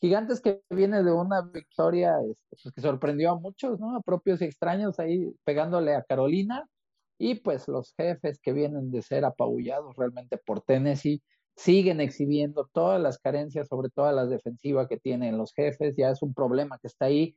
Gigantes 0.00 0.40
que 0.40 0.62
viene 0.70 1.02
de 1.02 1.12
una 1.12 1.42
victoria 1.42 2.14
este, 2.30 2.56
pues, 2.62 2.74
que 2.74 2.80
sorprendió 2.80 3.32
a 3.32 3.38
muchos, 3.38 3.80
¿no? 3.80 3.96
A 3.96 4.00
propios 4.00 4.40
y 4.40 4.44
extraños 4.44 5.00
ahí 5.00 5.32
pegándole 5.44 5.94
a 5.94 6.04
Carolina. 6.04 6.68
Y 7.18 7.36
pues 7.36 7.66
los 7.66 7.94
jefes 7.96 8.38
que 8.40 8.52
vienen 8.52 8.92
de 8.92 9.02
ser 9.02 9.24
apabullados 9.24 9.96
realmente 9.96 10.38
por 10.38 10.60
Tennessee 10.60 11.20
siguen 11.56 12.00
exhibiendo 12.00 12.68
todas 12.72 13.00
las 13.00 13.18
carencias, 13.18 13.66
sobre 13.66 13.90
todo 13.90 14.12
las 14.12 14.30
defensivas 14.30 14.86
que 14.86 14.98
tienen 14.98 15.36
los 15.36 15.52
jefes. 15.52 15.96
Ya 15.96 16.10
es 16.10 16.22
un 16.22 16.32
problema 16.32 16.78
que 16.78 16.86
está 16.86 17.06
ahí. 17.06 17.36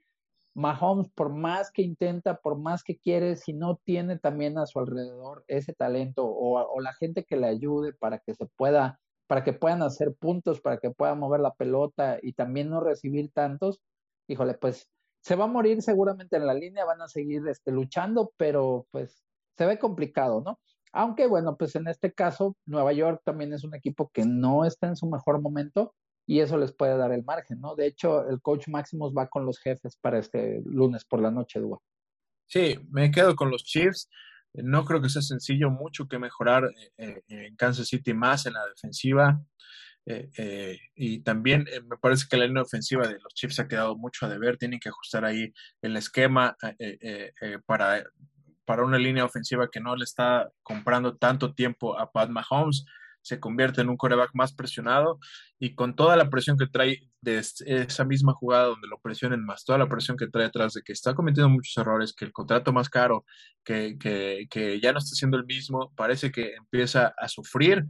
Mahomes, 0.54 1.10
por 1.10 1.34
más 1.34 1.72
que 1.72 1.82
intenta, 1.82 2.38
por 2.38 2.60
más 2.60 2.84
que 2.84 3.00
quiere, 3.00 3.38
si 3.38 3.54
no 3.54 3.78
tiene 3.84 4.20
también 4.20 4.60
a 4.60 4.68
su 4.68 4.80
alrededor 4.80 5.44
ese 5.48 5.74
talento 5.74 6.26
o, 6.26 6.60
o 6.60 6.82
la 6.82 6.94
gente 6.94 7.24
que 7.24 7.38
le 7.38 7.48
ayude 7.48 7.94
para 7.94 8.20
que 8.20 8.36
se 8.36 8.46
pueda 8.46 9.00
para 9.32 9.46
que 9.46 9.54
puedan 9.54 9.82
hacer 9.82 10.14
puntos, 10.14 10.60
para 10.60 10.78
que 10.78 10.92
puedan 10.92 11.18
mover 11.18 11.40
la 11.40 11.54
pelota 11.54 12.20
y 12.22 12.34
también 12.34 12.70
no 12.70 12.82
recibir 12.82 13.32
tantos, 13.32 13.80
híjole, 14.28 14.56
pues 14.56 14.90
se 15.22 15.38
va 15.38 15.46
a 15.46 15.48
morir 15.48 15.82
seguramente 15.82 16.36
en 16.36 16.46
la 16.46 16.54
línea, 16.54 16.84
van 16.84 17.02
a 17.02 17.08
seguir 17.08 17.48
este, 17.48 17.72
luchando, 17.72 18.34
pero 18.36 18.88
pues 18.92 19.24
se 19.58 19.66
ve 19.66 19.80
complicado, 19.80 20.42
¿no? 20.46 20.60
Aunque 20.92 21.28
bueno, 21.28 21.56
pues 21.56 21.78
en 21.78 21.88
este 21.88 22.12
caso, 22.12 22.58
Nueva 22.66 22.92
York 22.92 23.22
también 23.24 23.54
es 23.54 23.64
un 23.64 23.74
equipo 23.74 24.12
que 24.14 24.26
no 24.26 24.66
está 24.66 24.88
en 24.88 24.98
su 24.98 25.08
mejor 25.08 25.40
momento 25.40 25.96
y 26.28 26.42
eso 26.42 26.58
les 26.58 26.74
puede 26.74 26.98
dar 26.98 27.14
el 27.14 27.24
margen, 27.24 27.62
¿no? 27.62 27.76
De 27.76 27.86
hecho, 27.86 28.28
el 28.28 28.42
coach 28.42 28.68
Maximus 28.68 29.14
va 29.18 29.30
con 29.30 29.46
los 29.46 29.60
jefes 29.60 29.96
para 29.96 30.20
este 30.20 30.62
lunes 30.66 31.06
por 31.06 31.22
la 31.22 31.32
noche, 31.32 31.62
Dua. 31.62 31.80
Sí, 32.48 32.78
me 32.90 33.10
quedo 33.12 33.38
con 33.38 33.50
los 33.50 33.64
Chiefs. 33.64 34.10
No 34.54 34.86
creo 34.86 35.02
que 35.02 35.10
sea 35.10 35.22
sencillo, 35.22 35.70
mucho 35.70 36.08
que 36.08 36.20
mejorar 36.20 36.66
eh, 36.66 36.92
eh, 36.98 37.24
en 37.28 37.56
Kansas 37.56 37.88
City 37.88 38.14
más 38.14 38.46
en 38.46 38.54
la 38.54 38.66
defensiva. 38.66 39.42
Eh, 40.06 40.80
y 40.96 41.20
también 41.20 41.66
me 41.88 41.96
parece 41.98 42.26
que 42.30 42.36
la 42.36 42.48
línea 42.48 42.64
ofensiva 42.64 43.08
de 43.08 43.20
los 43.20 43.34
Chiefs 43.34 43.60
ha 43.60 43.68
quedado 43.68 43.96
mucho 43.96 44.26
a 44.26 44.30
deber. 44.30 44.58
Tienen 44.58 44.80
que 44.80 44.90
ajustar 44.90 45.26
ahí 45.26 45.54
el 45.82 45.96
esquema 45.96 46.58
para, 47.66 48.04
para 48.66 48.84
una 48.84 48.98
línea 48.98 49.26
ofensiva 49.26 49.70
que 49.72 49.80
no 49.80 49.96
le 49.96 50.04
está 50.04 50.50
comprando 50.64 51.18
tanto 51.18 51.54
tiempo 51.54 51.98
a 51.98 52.12
Pat 52.12 52.30
Mahomes 52.30 52.86
se 53.22 53.40
convierte 53.40 53.82
en 53.82 53.90
un 53.90 53.98
coreback 53.98 54.32
más 54.34 54.54
presionado 54.54 55.20
y 55.60 55.76
con 55.76 55.96
toda 55.96 56.16
la 56.16 56.30
presión 56.30 56.58
que 56.58 56.68
trae 56.68 57.08
de 57.22 57.38
esa 57.38 58.04
misma 58.04 58.34
jugada 58.34 58.66
donde 58.66 58.88
lo 58.88 59.00
presionen 59.00 59.46
más, 59.46 59.64
toda 59.64 59.78
la 59.78 59.88
presión 59.88 60.18
que 60.18 60.28
trae 60.28 60.46
atrás 60.46 60.74
de 60.74 60.82
que 60.82 60.94
está 60.94 61.14
cometiendo 61.14 61.50
muchos 61.50 61.78
errores, 61.78 62.14
que 62.14 62.26
el 62.26 62.32
contrato 62.32 62.74
más 62.74 62.90
caro, 62.90 63.26
que, 63.64 63.98
que, 64.00 64.80
ya 64.82 64.92
no 64.92 65.00
está 65.00 65.16
siendo 65.16 65.38
el 65.38 65.46
mismo, 65.46 65.92
parece 65.96 66.32
que 66.32 66.56
empieza 66.56 67.14
a 67.18 67.28
sufrir. 67.28 67.86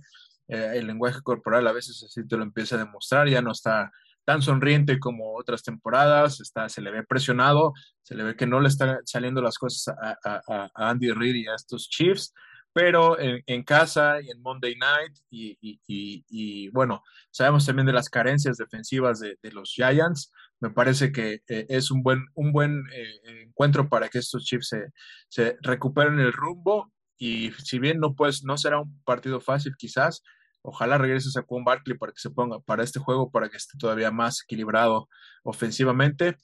Eh, 0.47 0.73
el 0.75 0.87
lenguaje 0.87 1.21
corporal 1.21 1.65
a 1.67 1.71
veces 1.71 2.03
así 2.03 2.27
te 2.27 2.35
lo 2.35 2.43
empieza 2.43 2.75
a 2.75 2.79
demostrar, 2.79 3.29
ya 3.29 3.41
no 3.41 3.51
está 3.51 3.89
tan 4.25 4.41
sonriente 4.41 4.99
como 4.99 5.35
otras 5.37 5.63
temporadas, 5.63 6.41
está, 6.41 6.67
se 6.67 6.81
le 6.81 6.91
ve 6.91 7.03
presionado, 7.03 7.73
se 8.03 8.15
le 8.15 8.23
ve 8.23 8.35
que 8.35 8.45
no 8.45 8.59
le 8.59 8.67
están 8.67 8.99
saliendo 9.05 9.41
las 9.41 9.57
cosas 9.57 9.95
a, 9.97 10.17
a, 10.23 10.69
a 10.75 10.89
Andy 10.89 11.11
Reid 11.11 11.35
y 11.35 11.47
a 11.47 11.55
estos 11.55 11.89
Chiefs, 11.89 12.33
pero 12.73 13.17
en, 13.19 13.63
casa 13.63 14.21
y 14.21 14.29
en 14.31 14.41
Monday 14.41 14.75
Night 14.75 15.17
y, 15.29 16.69
bueno, 16.69 17.03
sabemos 17.29 17.65
también 17.65 17.85
de 17.85 17.93
las 17.93 18.09
carencias 18.09 18.57
defensivas 18.57 19.19
de, 19.19 19.37
los 19.51 19.73
Giants. 19.73 20.31
Me 20.59 20.69
parece 20.69 21.11
que 21.11 21.41
eh, 21.47 21.65
es 21.69 21.91
un 21.91 22.03
buen, 22.03 22.25
un 22.35 22.51
buen 22.51 22.83
eh, 22.93 23.43
encuentro 23.45 23.89
para 23.89 24.09
que 24.09 24.19
estos 24.19 24.45
Chiefs 24.45 24.69
se, 24.69 24.85
se, 25.27 25.57
recuperen 25.61 26.19
el 26.19 26.31
rumbo 26.31 26.91
y 27.17 27.51
si 27.63 27.79
bien 27.79 27.99
no, 27.99 28.15
pues, 28.15 28.43
no 28.43 28.57
será 28.57 28.79
un 28.79 29.01
partido 29.03 29.41
fácil 29.41 29.75
quizás, 29.77 30.23
ojalá 30.61 30.97
regreses 30.97 31.35
a 31.37 31.43
Juan 31.43 31.63
Barkley 31.63 31.97
para 31.97 32.13
que 32.13 32.19
se 32.19 32.29
ponga 32.29 32.59
para 32.61 32.83
este 32.83 32.99
juego, 32.99 33.31
para 33.31 33.49
que 33.49 33.57
esté 33.57 33.77
todavía 33.77 34.11
más 34.11 34.43
equilibrado 34.43 35.09
ofensivamente, 35.43 36.37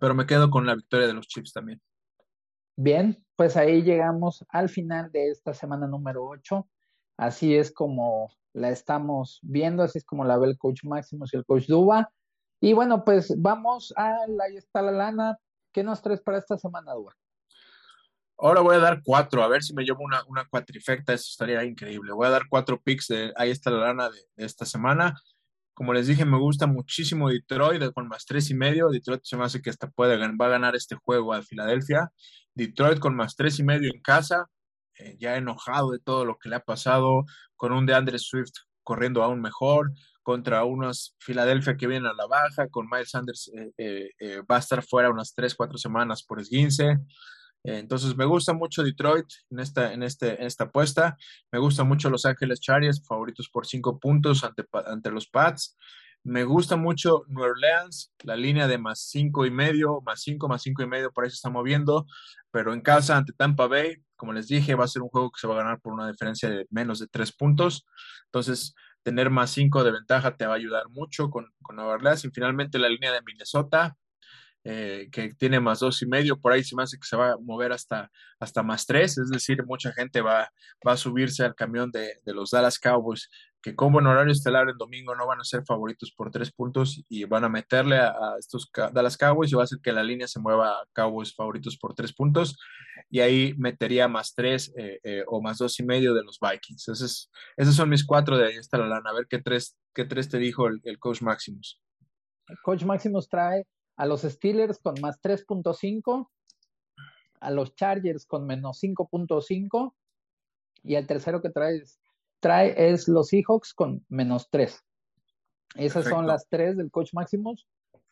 pero 0.00 0.14
me 0.14 0.26
quedo 0.26 0.50
con 0.50 0.66
la 0.66 0.74
victoria 0.74 1.06
de 1.06 1.14
los 1.14 1.26
Chiefs 1.26 1.52
también. 1.52 1.80
Bien, 2.76 3.24
pues 3.36 3.56
ahí 3.56 3.82
llegamos 3.82 4.44
al 4.48 4.68
final 4.68 5.12
de 5.12 5.30
esta 5.30 5.54
semana 5.54 5.86
número 5.86 6.26
8. 6.26 6.68
Así 7.16 7.54
es 7.54 7.72
como 7.72 8.32
la 8.52 8.70
estamos 8.70 9.38
viendo, 9.42 9.82
así 9.82 9.98
es 9.98 10.04
como 10.04 10.24
la 10.24 10.38
ve 10.38 10.48
el 10.48 10.58
coach 10.58 10.84
Máximo 10.84 11.24
y 11.30 11.36
el 11.36 11.44
coach 11.44 11.66
Duba. 11.66 12.10
Y 12.60 12.72
bueno, 12.72 13.04
pues 13.04 13.34
vamos 13.40 13.92
a 13.96 14.16
ahí 14.42 14.56
está 14.56 14.82
la 14.82 14.92
lana. 14.92 15.38
¿Qué 15.72 15.84
nos 15.84 16.02
traes 16.02 16.20
para 16.20 16.38
esta 16.38 16.58
semana, 16.58 16.94
Duba? 16.94 17.14
Ahora 18.36 18.60
voy 18.60 18.74
a 18.74 18.80
dar 18.80 19.00
cuatro, 19.04 19.44
a 19.44 19.48
ver 19.48 19.62
si 19.62 19.72
me 19.74 19.84
llevo 19.84 20.02
una, 20.02 20.24
una 20.26 20.44
cuatrifecta, 20.44 21.12
eso 21.12 21.26
estaría 21.30 21.62
increíble. 21.64 22.12
Voy 22.12 22.26
a 22.26 22.30
dar 22.30 22.48
cuatro 22.48 22.80
picks 22.80 23.06
de 23.06 23.32
ahí 23.36 23.50
está 23.50 23.70
la 23.70 23.86
lana 23.86 24.10
de 24.10 24.44
esta 24.44 24.64
semana. 24.66 25.14
Como 25.74 25.92
les 25.92 26.06
dije, 26.06 26.24
me 26.24 26.38
gusta 26.38 26.66
muchísimo 26.66 27.28
Detroit 27.28 27.92
con 27.92 28.08
más 28.08 28.24
tres 28.24 28.50
y 28.50 28.54
medio. 28.54 28.88
Detroit 28.88 29.22
se 29.24 29.36
me 29.36 29.44
hace 29.44 29.60
que 29.60 29.70
hasta 29.70 29.88
puede, 29.88 30.16
va 30.16 30.46
a 30.46 30.48
ganar 30.48 30.74
este 30.74 30.96
juego 30.96 31.32
a 31.32 31.42
Filadelfia. 31.42 32.10
Detroit 32.54 32.98
con 32.98 33.14
más 33.16 33.36
tres 33.36 33.58
y 33.58 33.64
medio 33.64 33.90
en 33.92 34.00
casa, 34.00 34.46
eh, 34.98 35.16
ya 35.18 35.36
enojado 35.36 35.90
de 35.90 35.98
todo 35.98 36.24
lo 36.24 36.38
que 36.38 36.48
le 36.48 36.56
ha 36.56 36.60
pasado, 36.60 37.24
con 37.56 37.72
un 37.72 37.86
de 37.86 37.94
Andre 37.94 38.18
Swift 38.18 38.52
corriendo 38.82 39.22
aún 39.22 39.40
mejor, 39.40 39.92
contra 40.22 40.64
unos 40.64 41.16
Filadelfia 41.18 41.76
que 41.76 41.86
vienen 41.86 42.06
a 42.06 42.14
la 42.14 42.26
baja, 42.26 42.68
con 42.68 42.88
Miles 42.90 43.10
Sanders 43.10 43.50
eh, 43.76 44.10
eh, 44.18 44.42
va 44.50 44.56
a 44.56 44.60
estar 44.60 44.82
fuera 44.82 45.10
unas 45.10 45.34
tres, 45.34 45.54
cuatro 45.54 45.78
semanas 45.78 46.22
por 46.22 46.40
esguince. 46.40 46.98
Entonces 47.66 48.14
me 48.14 48.26
gusta 48.26 48.52
mucho 48.52 48.82
Detroit 48.82 49.26
en 49.50 49.58
esta, 49.58 49.92
en 49.94 50.02
este, 50.02 50.38
en 50.38 50.46
esta 50.46 50.64
apuesta. 50.64 51.16
Me 51.50 51.58
gusta 51.58 51.82
mucho 51.82 52.10
Los 52.10 52.26
Ángeles 52.26 52.60
Chargers, 52.60 53.02
favoritos 53.06 53.48
por 53.48 53.66
cinco 53.66 53.98
puntos 53.98 54.44
ante, 54.44 54.64
ante 54.86 55.10
los 55.10 55.26
Pats. 55.26 55.74
Me 56.24 56.44
gusta 56.44 56.76
mucho 56.76 57.24
New 57.28 57.44
Orleans, 57.44 58.12
la 58.22 58.36
línea 58.36 58.66
de 58.66 58.78
más 58.78 59.00
cinco 59.08 59.44
y 59.44 59.50
medio, 59.50 60.00
más 60.06 60.22
cinco, 60.22 60.48
más 60.48 60.62
cinco 60.62 60.82
y 60.82 60.86
medio, 60.86 61.12
por 61.12 61.24
ahí 61.24 61.30
se 61.30 61.36
está 61.36 61.50
moviendo, 61.50 62.06
pero 62.50 62.72
en 62.72 62.80
casa 62.80 63.16
ante 63.16 63.34
Tampa 63.34 63.66
Bay, 63.66 63.96
como 64.16 64.32
les 64.32 64.48
dije, 64.48 64.74
va 64.74 64.84
a 64.84 64.88
ser 64.88 65.02
un 65.02 65.10
juego 65.10 65.30
que 65.30 65.40
se 65.40 65.46
va 65.46 65.54
a 65.54 65.58
ganar 65.58 65.80
por 65.80 65.92
una 65.92 66.10
diferencia 66.10 66.48
de 66.48 66.66
menos 66.70 66.98
de 66.98 67.08
tres 67.08 67.30
puntos. 67.32 67.84
Entonces, 68.26 68.74
tener 69.02 69.30
más 69.30 69.50
5 69.50 69.84
de 69.84 69.92
ventaja 69.92 70.36
te 70.36 70.46
va 70.46 70.54
a 70.54 70.56
ayudar 70.56 70.88
mucho 70.88 71.30
con, 71.30 71.52
con 71.62 71.76
Nueva 71.76 71.92
Orleans. 71.92 72.24
Y 72.24 72.30
finalmente 72.30 72.78
la 72.78 72.88
línea 72.88 73.12
de 73.12 73.22
Minnesota, 73.22 73.96
eh, 74.64 75.08
que 75.12 75.34
tiene 75.34 75.60
más 75.60 75.80
dos 75.80 76.00
y 76.00 76.06
medio, 76.06 76.40
por 76.40 76.52
ahí 76.52 76.64
se 76.64 76.74
me 76.74 76.82
hace 76.82 76.96
que 76.96 77.06
se 77.06 77.16
va 77.16 77.32
a 77.32 77.36
mover 77.36 77.70
hasta, 77.72 78.10
hasta 78.40 78.62
más 78.62 78.86
tres, 78.86 79.18
es 79.18 79.28
decir, 79.28 79.62
mucha 79.66 79.92
gente 79.92 80.22
va, 80.22 80.50
va 80.86 80.92
a 80.92 80.96
subirse 80.96 81.44
al 81.44 81.54
camión 81.54 81.90
de, 81.90 82.18
de, 82.24 82.32
los 82.32 82.50
Dallas 82.50 82.78
Cowboys, 82.78 83.28
que 83.64 83.74
como 83.74 83.98
en 83.98 84.06
horario 84.06 84.30
estelar 84.30 84.68
en 84.68 84.76
domingo 84.76 85.14
no 85.14 85.26
van 85.26 85.40
a 85.40 85.44
ser 85.44 85.64
favoritos 85.64 86.12
por 86.14 86.30
tres 86.30 86.52
puntos 86.52 87.02
y 87.08 87.24
van 87.24 87.44
a 87.44 87.48
meterle 87.48 87.96
a, 87.96 88.08
a 88.10 88.36
estos 88.38 88.70
Dallas 88.92 89.16
Cowboys 89.16 89.50
y 89.50 89.54
va 89.54 89.62
a 89.62 89.64
hacer 89.64 89.78
que 89.82 89.90
la 89.90 90.02
línea 90.02 90.28
se 90.28 90.38
mueva 90.38 90.72
a 90.72 90.86
Cowboys 90.92 91.34
favoritos 91.34 91.78
por 91.78 91.94
tres 91.94 92.12
puntos 92.12 92.58
y 93.08 93.20
ahí 93.20 93.54
metería 93.56 94.06
más 94.06 94.34
tres 94.34 94.70
eh, 94.76 95.00
eh, 95.02 95.24
o 95.28 95.40
más 95.40 95.56
dos 95.56 95.80
y 95.80 95.82
medio 95.82 96.12
de 96.12 96.22
los 96.24 96.38
Vikings. 96.38 96.88
Esos, 96.88 97.30
esos 97.56 97.74
son 97.74 97.88
mis 97.88 98.04
cuatro 98.04 98.36
de 98.36 98.48
ahí 98.48 98.56
está 98.56 98.76
la 98.76 98.86
lana. 98.86 99.08
A 99.08 99.14
ver 99.14 99.26
qué 99.30 99.40
tres, 99.40 99.78
qué 99.94 100.04
tres 100.04 100.28
te 100.28 100.36
dijo 100.36 100.66
el, 100.66 100.82
el 100.84 100.98
coach 100.98 101.22
Maximus. 101.22 101.80
El 102.48 102.58
coach 102.62 102.84
Maximus 102.84 103.30
trae 103.30 103.66
a 103.96 104.04
los 104.04 104.20
Steelers 104.20 104.78
con 104.78 105.00
más 105.00 105.22
3.5, 105.22 106.28
a 107.40 107.50
los 107.50 107.74
Chargers 107.74 108.26
con 108.26 108.46
menos 108.46 108.82
5.5 108.82 109.94
y 110.82 110.96
el 110.96 111.06
tercero 111.06 111.40
que 111.40 111.48
trae, 111.48 111.82
trae 112.44 112.74
es 112.76 113.08
los 113.08 113.28
Seahawks 113.28 113.72
con 113.72 114.04
menos 114.10 114.50
3. 114.50 114.70
Esas 115.76 115.94
Perfecto. 115.94 116.10
son 116.10 116.26
las 116.26 116.46
tres 116.50 116.76
del 116.76 116.90
coach 116.90 117.14
Maximus. 117.14 117.66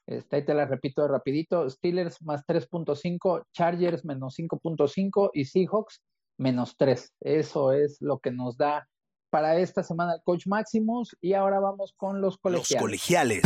Este, 0.07 0.37
ahí 0.37 0.45
te 0.47 0.55
las 0.55 0.71
repito 0.71 1.03
de 1.03 1.09
rapidito. 1.09 1.69
Steelers 1.69 2.23
más 2.23 2.43
3.5, 2.47 3.45
Chargers 3.53 4.07
menos 4.07 4.39
5.5 4.39 5.33
y 5.35 5.45
Seahawks 5.45 6.01
menos 6.39 6.79
3. 6.79 7.13
Eso 7.21 7.73
es 7.73 8.01
lo 8.01 8.21
que 8.21 8.31
nos 8.31 8.57
da 8.57 8.89
para 9.29 9.59
esta 9.59 9.83
semana 9.83 10.15
el 10.15 10.23
coach 10.23 10.47
Maximus. 10.47 11.15
Y 11.21 11.35
ahora 11.35 11.61
vamos 11.61 11.93
con 11.95 12.23
los 12.23 12.39
colegiales. 12.39 12.71
Los 12.71 12.81
colegiales. 12.81 13.43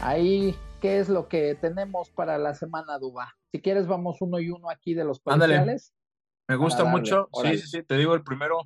Ahí, 0.00 0.56
¿qué 0.80 1.00
es 1.00 1.10
lo 1.10 1.28
que 1.28 1.54
tenemos 1.54 2.08
para 2.08 2.38
la 2.38 2.54
semana, 2.54 2.98
Duba? 2.98 3.34
Si 3.54 3.60
quieres, 3.60 3.86
vamos 3.86 4.16
uno 4.20 4.40
y 4.40 4.50
uno 4.50 4.68
aquí 4.68 4.94
de 4.94 5.04
los 5.04 5.20
colegiales. 5.20 5.94
Me 6.48 6.56
gusta 6.56 6.82
darle, 6.82 6.90
mucho. 6.90 7.28
Órale. 7.30 7.56
Sí, 7.56 7.62
sí, 7.62 7.68
sí, 7.68 7.82
te 7.84 7.96
digo 7.96 8.16
el 8.16 8.24
primero. 8.24 8.58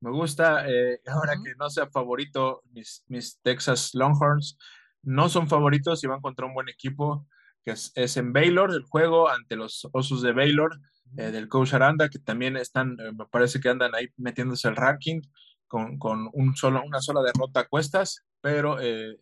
Me 0.00 0.10
gusta, 0.10 0.66
eh, 0.66 1.02
ahora 1.08 1.34
uh 1.34 1.36
-huh. 1.36 1.44
que 1.44 1.54
no 1.56 1.68
sea 1.68 1.90
favorito, 1.90 2.62
mis, 2.72 3.04
mis, 3.08 3.38
Texas 3.42 3.90
Longhorns 3.92 4.56
no 5.02 5.28
son 5.28 5.46
favoritos 5.46 6.02
y 6.02 6.06
van 6.06 6.22
contra 6.22 6.46
un 6.46 6.54
buen 6.54 6.70
equipo, 6.70 7.26
que 7.62 7.72
es, 7.72 7.92
es 7.94 8.16
en 8.16 8.32
Baylor, 8.32 8.70
el 8.70 8.84
juego 8.84 9.28
ante 9.28 9.56
los 9.56 9.86
Osos 9.92 10.22
de 10.22 10.32
Baylor, 10.32 10.80
eh, 11.18 11.32
del 11.32 11.48
coach 11.48 11.74
Aranda, 11.74 12.08
que 12.08 12.18
también 12.18 12.56
están, 12.56 12.96
eh, 12.98 13.12
me 13.12 13.26
parece 13.26 13.60
que 13.60 13.68
andan 13.68 13.94
ahí 13.94 14.08
metiéndose 14.16 14.68
el 14.68 14.76
ranking 14.76 15.20
con, 15.68 15.98
con 15.98 16.30
un 16.32 16.56
solo, 16.56 16.82
una 16.82 17.02
sola 17.02 17.20
derrota 17.20 17.60
a 17.60 17.68
cuestas, 17.68 18.24
pero 18.40 18.78
eh, 18.80 19.18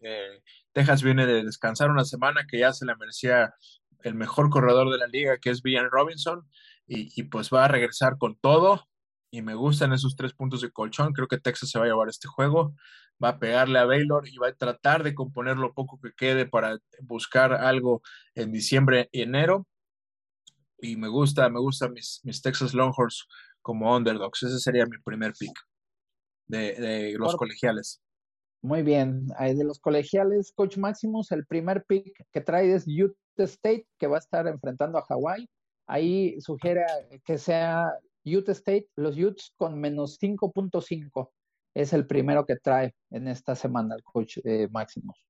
Texas 0.73 1.03
viene 1.03 1.27
de 1.27 1.43
descansar 1.43 1.91
una 1.91 2.05
semana 2.05 2.47
que 2.49 2.61
ya 2.61 2.73
se 2.73 2.87
le 2.87 2.95
merecía 2.95 3.53
el 4.03 4.15
mejor 4.15 4.51
corredor 4.51 4.91
de 4.91 4.99
la 4.99 5.07
liga, 5.07 5.39
que 5.39 5.51
es 5.51 5.63
Villan 5.63 5.91
Robinson, 5.91 6.49
y, 6.87 7.13
y, 7.21 7.25
pues 7.25 7.51
va 7.51 7.65
a 7.65 7.69
regresar 7.69 8.19
con 8.19 8.37
todo. 8.37 8.89
Y 9.31 9.43
me 9.43 9.55
gustan 9.55 9.93
esos 9.93 10.17
tres 10.17 10.33
puntos 10.33 10.63
de 10.63 10.71
colchón. 10.71 11.13
Creo 11.13 11.29
que 11.29 11.39
Texas 11.39 11.71
se 11.71 11.79
va 11.79 11.85
a 11.85 11.89
llevar 11.89 12.09
este 12.09 12.29
juego. 12.29 12.75
Va 13.23 13.31
a 13.31 13.39
pegarle 13.39 13.79
a 13.79 13.85
Baylor 13.85 14.27
y 14.27 14.39
va 14.39 14.49
a 14.49 14.55
tratar 14.55 15.03
de 15.03 15.15
componer 15.15 15.59
lo 15.59 15.75
poco 15.75 16.01
que 16.01 16.13
quede 16.17 16.47
para 16.47 16.79
buscar 17.03 17.53
algo 17.53 18.01
en 18.35 18.53
diciembre 18.53 19.09
y 19.13 19.23
enero. 19.23 19.67
Y 20.81 20.97
me 20.97 21.09
gusta, 21.09 21.49
me 21.51 21.61
gustan 21.61 21.93
mis, 21.93 22.21
mis 22.25 22.41
Texas 22.41 22.73
Longhorns 22.73 23.27
como 23.61 23.95
underdogs. 23.95 24.45
Ese 24.45 24.59
sería 24.61 24.87
mi 24.87 24.99
primer 24.99 25.35
pick 25.39 25.53
de, 26.47 26.75
de 26.75 27.19
los 27.19 27.33
Por... 27.33 27.41
colegiales. 27.41 28.01
Muy 28.61 28.83
bien, 28.83 29.29
de 29.29 29.65
los 29.65 29.79
colegiales, 29.79 30.53
Coach 30.53 30.79
Maximus, 30.79 31.31
el 31.31 31.47
primer 31.47 31.85
pick 31.85 32.27
que 32.33 32.41
trae 32.41 32.75
es 32.75 32.87
Utah 32.89 33.45
State, 33.45 33.87
que 33.99 34.09
va 34.09 34.17
a 34.17 34.21
estar 34.21 34.49
enfrentando 34.49 34.99
a 34.99 35.03
Hawái. 35.03 35.49
Ahí 35.87 36.41
sugiere 36.41 36.85
que 37.25 37.39
sea 37.39 37.93
Utah 38.25 38.53
State, 38.53 38.89
los 38.97 39.17
Utes 39.17 39.53
con 39.57 39.81
menos 39.81 40.19
5.5. 40.21 41.31
Es 41.73 41.93
el 41.93 42.07
primero 42.07 42.45
que 42.45 42.57
trae 42.57 42.95
en 43.11 43.29
esta 43.29 43.55
semana 43.55 43.95
el 43.95 44.03
coach 44.03 44.39
eh, 44.45 44.69
Maximus. 44.73 45.25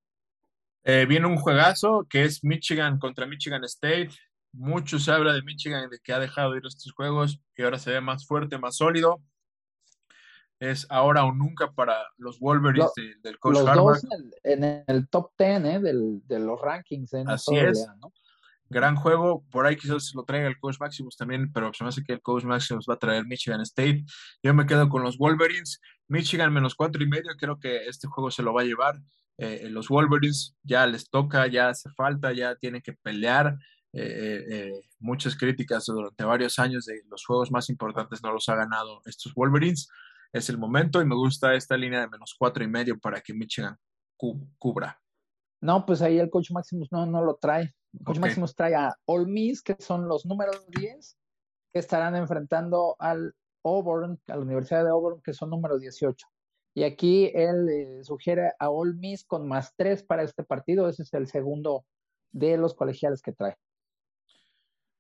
Eh, 0.84 1.04
viene 1.06 1.26
un 1.26 1.36
juegazo 1.36 2.06
que 2.08 2.24
es 2.24 2.42
Michigan 2.42 2.98
contra 2.98 3.26
Michigan 3.26 3.62
State. 3.64 4.10
Mucho 4.52 4.98
se 4.98 5.12
habla 5.12 5.34
de 5.34 5.42
Michigan, 5.42 5.90
de 5.90 5.98
que 6.02 6.14
ha 6.14 6.18
dejado 6.18 6.56
ir 6.56 6.64
estos 6.64 6.92
juegos 6.92 7.38
y 7.54 7.62
ahora 7.62 7.78
se 7.78 7.90
ve 7.90 8.00
más 8.00 8.26
fuerte, 8.26 8.56
más 8.56 8.76
sólido 8.76 9.20
es 10.60 10.86
ahora 10.90 11.24
o 11.24 11.32
nunca 11.32 11.72
para 11.72 11.96
los 12.16 12.40
Wolverines 12.40 12.90
Lo, 12.96 13.02
de, 13.02 13.14
del 13.22 13.38
coach 13.38 13.54
los 13.54 13.66
Harbaugh. 13.66 13.92
Dos 13.92 14.06
en, 14.42 14.64
en, 14.64 14.84
el 14.86 15.08
top 15.08 15.30
10 15.38 15.64
¿eh? 15.64 15.80
del, 15.80 16.22
de 16.26 16.38
los 16.40 16.60
rankings. 16.60 17.12
¿eh? 17.14 17.24
Así 17.26 17.56
es. 17.56 17.86
Gran 18.70 18.96
juego, 18.96 19.44
por 19.50 19.66
ahí 19.66 19.76
quizás 19.76 20.12
lo 20.14 20.24
traiga 20.24 20.46
el 20.46 20.58
coach 20.58 20.76
Maximus 20.78 21.16
también, 21.16 21.50
pero 21.52 21.72
se 21.72 21.82
me 21.84 21.88
hace 21.88 22.04
que 22.04 22.12
el 22.12 22.20
coach 22.20 22.44
Maximus 22.44 22.86
va 22.88 22.94
a 22.94 22.98
traer 22.98 23.24
Michigan 23.24 23.62
State. 23.62 24.04
Yo 24.42 24.52
me 24.52 24.66
quedo 24.66 24.90
con 24.90 25.02
los 25.02 25.16
Wolverines. 25.16 25.80
Michigan 26.06 26.52
menos 26.52 26.74
cuatro 26.74 27.02
y 27.02 27.08
medio, 27.08 27.30
creo 27.38 27.58
que 27.58 27.86
este 27.86 28.08
juego 28.08 28.30
se 28.30 28.42
lo 28.42 28.52
va 28.52 28.62
a 28.62 28.64
llevar. 28.64 29.00
Eh, 29.38 29.68
los 29.70 29.88
Wolverines 29.88 30.54
ya 30.62 30.86
les 30.86 31.08
toca, 31.08 31.46
ya 31.46 31.70
hace 31.70 31.88
falta, 31.90 32.32
ya 32.32 32.56
tienen 32.56 32.82
que 32.82 32.92
pelear. 32.92 33.56
Eh, 33.94 34.44
eh, 34.50 34.72
muchas 34.98 35.34
críticas 35.34 35.86
durante 35.86 36.22
varios 36.24 36.58
años 36.58 36.84
de 36.84 37.00
los 37.08 37.24
juegos 37.24 37.50
más 37.50 37.70
importantes 37.70 38.22
no 38.22 38.32
los 38.32 38.46
ha 38.50 38.54
ganado 38.54 39.00
estos 39.06 39.32
Wolverines 39.32 39.88
es 40.32 40.48
el 40.48 40.58
momento 40.58 41.00
y 41.00 41.06
me 41.06 41.14
gusta 41.14 41.54
esta 41.54 41.76
línea 41.76 42.00
de 42.00 42.08
menos 42.08 42.34
cuatro 42.38 42.62
y 42.62 42.68
medio 42.68 42.98
para 42.98 43.20
que 43.20 43.34
Michigan 43.34 43.76
cu 44.16 44.38
cubra. 44.58 45.00
No, 45.60 45.84
pues 45.84 46.02
ahí 46.02 46.18
el 46.18 46.30
coach 46.30 46.50
Maximus 46.50 46.92
no, 46.92 47.06
no 47.06 47.24
lo 47.24 47.36
trae. 47.36 47.74
El 47.92 48.04
coach 48.04 48.18
okay. 48.18 48.28
Maximus 48.28 48.54
trae 48.54 48.74
a 48.74 48.94
All 49.06 49.26
Miss, 49.26 49.62
que 49.62 49.76
son 49.78 50.06
los 50.06 50.24
números 50.24 50.64
10, 50.68 51.18
que 51.72 51.78
estarán 51.78 52.14
enfrentando 52.14 52.96
al 52.98 53.34
Auburn, 53.64 54.20
a 54.28 54.36
la 54.36 54.42
Universidad 54.42 54.84
de 54.84 54.90
Auburn, 54.90 55.20
que 55.22 55.32
son 55.32 55.50
número 55.50 55.78
18. 55.78 56.26
Y 56.74 56.84
aquí 56.84 57.32
él 57.34 57.68
eh, 57.68 58.04
sugiere 58.04 58.52
a 58.58 58.70
All 58.70 58.94
Miss 58.94 59.24
con 59.24 59.48
más 59.48 59.74
3 59.76 60.04
para 60.04 60.22
este 60.22 60.44
partido. 60.44 60.88
Ese 60.88 61.02
es 61.02 61.12
el 61.14 61.26
segundo 61.26 61.84
de 62.30 62.56
los 62.56 62.74
colegiales 62.74 63.20
que 63.20 63.32
trae. 63.32 63.56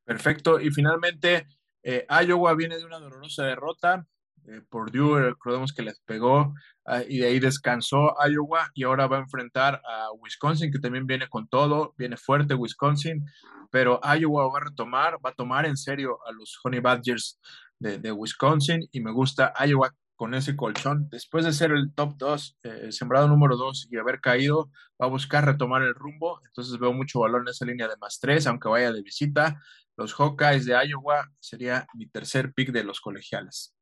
Perfecto. 0.04 0.58
Y 0.58 0.70
finalmente, 0.70 1.46
eh, 1.82 2.06
Iowa 2.08 2.54
viene 2.54 2.78
de 2.78 2.84
una 2.84 2.98
dolorosa 2.98 3.44
derrota 3.44 4.06
eh, 4.50 4.62
Purdue, 4.68 5.20
recordemos 5.20 5.72
que 5.72 5.82
les 5.82 6.00
pegó 6.00 6.54
uh, 6.86 7.02
y 7.08 7.18
de 7.18 7.26
ahí 7.26 7.38
descansó 7.38 8.14
Iowa 8.26 8.70
y 8.74 8.84
ahora 8.84 9.06
va 9.06 9.18
a 9.18 9.20
enfrentar 9.20 9.82
a 9.84 10.10
Wisconsin, 10.20 10.72
que 10.72 10.78
también 10.78 11.06
viene 11.06 11.28
con 11.28 11.48
todo, 11.48 11.94
viene 11.98 12.16
fuerte 12.16 12.54
Wisconsin, 12.54 13.24
pero 13.70 14.00
Iowa 14.02 14.48
va 14.48 14.58
a 14.58 14.64
retomar, 14.64 15.18
va 15.24 15.30
a 15.30 15.34
tomar 15.34 15.66
en 15.66 15.76
serio 15.76 16.18
a 16.26 16.32
los 16.32 16.58
Honey 16.64 16.80
Badgers 16.80 17.38
de, 17.78 17.98
de 17.98 18.12
Wisconsin 18.12 18.88
y 18.90 19.00
me 19.00 19.12
gusta 19.12 19.52
Iowa 19.66 19.92
con 20.18 20.34
ese 20.34 20.56
colchón. 20.56 21.08
Después 21.10 21.44
de 21.44 21.52
ser 21.52 21.70
el 21.70 21.94
top 21.94 22.16
2, 22.18 22.58
eh, 22.64 22.92
sembrado 22.92 23.28
número 23.28 23.56
2 23.56 23.88
y 23.90 23.98
haber 23.98 24.20
caído, 24.20 24.68
va 25.00 25.06
a 25.06 25.08
buscar 25.08 25.46
retomar 25.46 25.82
el 25.82 25.94
rumbo. 25.94 26.40
Entonces 26.44 26.76
veo 26.78 26.92
mucho 26.92 27.20
valor 27.20 27.42
en 27.42 27.48
esa 27.48 27.64
línea 27.64 27.86
de 27.86 27.96
más 27.98 28.18
3, 28.20 28.48
aunque 28.48 28.68
vaya 28.68 28.92
de 28.92 29.00
visita. 29.00 29.62
Los 29.96 30.14
Hawkeyes 30.14 30.66
de 30.66 30.74
Iowa 30.74 31.30
sería 31.38 31.86
mi 31.94 32.08
tercer 32.08 32.52
pick 32.52 32.72
de 32.72 32.82
los 32.82 33.00
colegiales. 33.00 33.77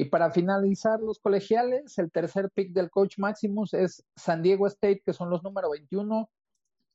Y 0.00 0.06
para 0.06 0.30
finalizar 0.30 1.00
los 1.00 1.18
colegiales, 1.18 1.98
el 1.98 2.10
tercer 2.10 2.50
pick 2.50 2.72
del 2.72 2.88
coach 2.88 3.18
Maximus 3.18 3.74
es 3.74 4.02
San 4.16 4.42
Diego 4.42 4.66
State, 4.66 5.02
que 5.04 5.12
son 5.12 5.28
los 5.28 5.42
número 5.42 5.70
21, 5.70 6.30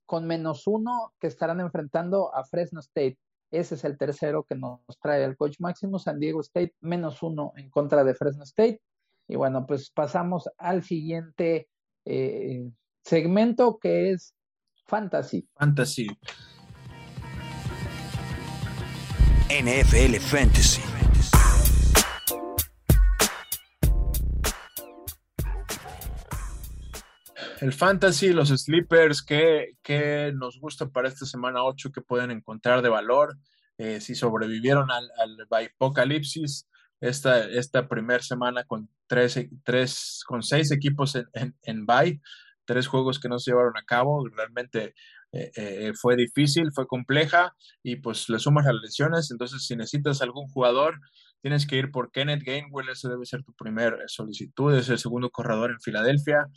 con 0.08 0.26
menos 0.26 0.66
uno, 0.66 1.14
que 1.20 1.28
estarán 1.28 1.60
enfrentando 1.60 2.34
a 2.34 2.44
Fresno 2.46 2.80
State. 2.80 3.20
Ese 3.52 3.76
es 3.76 3.84
el 3.84 3.98
tercero 4.00 4.44
que 4.44 4.56
nos 4.56 4.80
trae 5.00 5.24
el 5.24 5.38
coach 5.38 5.60
Maximus, 5.60 6.04
San 6.04 6.20
Diego 6.20 6.42
State, 6.42 6.74
menos 6.82 7.22
uno 7.22 7.54
en 7.58 7.70
contra 7.70 8.04
de 8.04 8.16
Fresno 8.16 8.44
State. 8.44 8.82
Y 9.28 9.36
bueno, 9.36 9.68
pues 9.68 9.92
pasamos 9.92 10.50
al 10.58 10.84
siguiente 10.84 11.70
eh, 12.06 12.72
segmento 13.04 13.78
que 13.78 14.14
es 14.14 14.34
Fantasy. 14.88 15.48
Fantasy. 15.56 16.08
NFL 19.50 20.16
Fantasy. 20.20 20.95
El 27.66 27.74
fantasy, 27.74 28.32
los 28.32 28.50
sleepers, 28.50 29.24
¿qué, 29.24 29.76
qué 29.82 30.32
nos 30.36 30.60
gusta 30.60 30.88
para 30.88 31.08
esta 31.08 31.26
semana 31.26 31.64
8 31.64 31.92
que 31.92 32.02
pueden 32.02 32.30
encontrar 32.30 32.84
de 32.84 32.90
valor? 32.90 33.40
Eh, 33.80 34.02
si 34.02 34.14
sobrevivieron 34.14 34.92
al, 34.92 35.10
al 35.18 35.48
esta, 37.02 37.50
esta 37.50 37.88
primera 37.88 38.22
semana 38.22 38.66
con, 38.66 38.88
tres, 39.08 39.40
tres, 39.64 40.22
con 40.28 40.44
seis 40.44 40.72
equipos 40.72 41.16
en, 41.16 41.56
en, 41.64 41.88
tres 42.66 42.86
juegos 42.86 43.20
que 43.20 43.30
no 43.30 43.40
se 43.40 43.50
llevaron 43.50 43.76
a 43.78 43.84
cabo, 43.84 44.28
realmente 44.28 44.94
fue 46.00 46.16
difícil, 46.16 46.72
fue 46.72 46.86
compleja 46.86 47.56
y 47.82 47.96
pues 47.96 48.30
le 48.30 48.38
sumas 48.38 48.66
las 48.66 48.76
lesiones, 48.76 49.32
entonces 49.32 49.66
si 49.66 49.76
necesitas 49.76 50.22
algún 50.22 50.48
jugador, 50.50 51.00
tienes 51.42 51.66
que 51.66 51.78
ir 51.78 51.92
por 51.92 52.12
Kenneth 52.12 52.44
Gainwell, 52.44 52.90
ese 52.90 53.10
debe 53.10 53.26
ser 53.26 53.44
tu 53.44 53.54
primer 53.54 53.98
solicitud, 54.06 54.76
es 54.76 54.90
el 54.90 55.00
segundo 55.00 55.32
corredor 55.32 55.72
en 55.72 55.80
Filadelfia. 55.80 56.48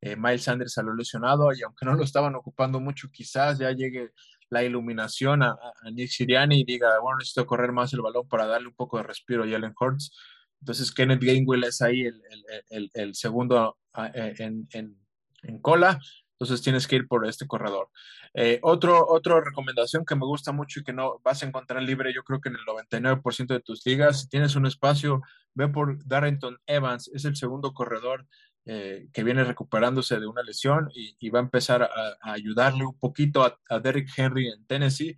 Miles 0.00 0.44
Sanders 0.44 0.74
salió 0.74 0.94
lesionado 0.94 1.52
y 1.52 1.62
aunque 1.62 1.84
no 1.86 1.94
lo 1.94 2.04
estaban 2.04 2.34
ocupando 2.34 2.80
mucho, 2.80 3.08
quizás 3.10 3.58
ya 3.58 3.72
llegue 3.72 4.12
la 4.50 4.62
iluminación 4.62 5.42
a, 5.42 5.56
Nick 5.92 6.10
Siriani 6.10 6.60
y 6.60 6.64
diga, 6.64 6.98
bueno, 7.00 7.18
necesito 7.18 7.46
correr 7.46 7.72
más 7.72 7.92
el 7.92 8.00
balón 8.00 8.28
para 8.28 8.46
darle 8.46 8.68
un 8.68 8.74
poco 8.74 8.98
de 8.98 9.02
respiro 9.02 9.44
a 9.44 9.48
Jalen 9.48 9.74
Hurts. 9.78 10.12
Entonces 10.60 10.92
Kenneth 10.92 11.22
Gainwell 11.22 11.64
es 11.64 11.82
ahí 11.82 12.02
el, 12.02 12.22
el, 12.70 12.90
el, 12.94 13.14
segundo 13.14 13.78
ah, 13.92 14.10
eh, 14.14 14.34
en, 14.38 14.68
en, 14.72 14.96
en, 15.42 15.58
cola. 15.60 15.98
Entonces 16.38 16.62
tienes 16.62 16.86
que 16.86 16.96
ir 16.96 17.08
por 17.08 17.26
este 17.26 17.46
corredor. 17.46 17.88
Eh, 18.34 18.58
otro, 18.62 19.06
otra 19.08 19.40
recomendación 19.40 20.04
que 20.04 20.14
me 20.14 20.26
gusta 20.26 20.52
mucho 20.52 20.80
y 20.80 20.84
que 20.84 20.92
no 20.92 21.18
vas 21.24 21.42
a 21.42 21.46
encontrar 21.46 21.82
libre, 21.82 22.12
yo 22.12 22.22
creo 22.24 22.40
que 22.40 22.50
en 22.50 22.56
el 22.56 22.62
99% 22.66 23.46
de 23.46 23.60
tus 23.60 23.84
ligas, 23.86 24.22
si 24.22 24.28
tienes 24.28 24.54
un 24.54 24.66
espacio, 24.66 25.22
ve 25.54 25.68
por 25.68 26.04
Darrington 26.06 26.58
Evans, 26.66 27.10
es 27.14 27.24
el 27.24 27.36
segundo 27.36 27.72
corredor 27.72 28.26
eh, 28.68 29.06
que 29.12 29.22
viene 29.22 29.44
recuperándose 29.44 30.18
de 30.18 30.26
una 30.26 30.42
lesión 30.42 30.90
y, 30.92 31.30
va 31.30 31.38
a 31.38 31.42
empezar 31.42 31.84
a, 31.84 32.16
ayudarle 32.32 32.84
un 32.84 32.98
poquito 32.98 33.44
a, 33.44 33.78
Derrick 33.78 34.08
Henry 34.16 34.48
en 34.48 34.66
Tennessee. 34.66 35.16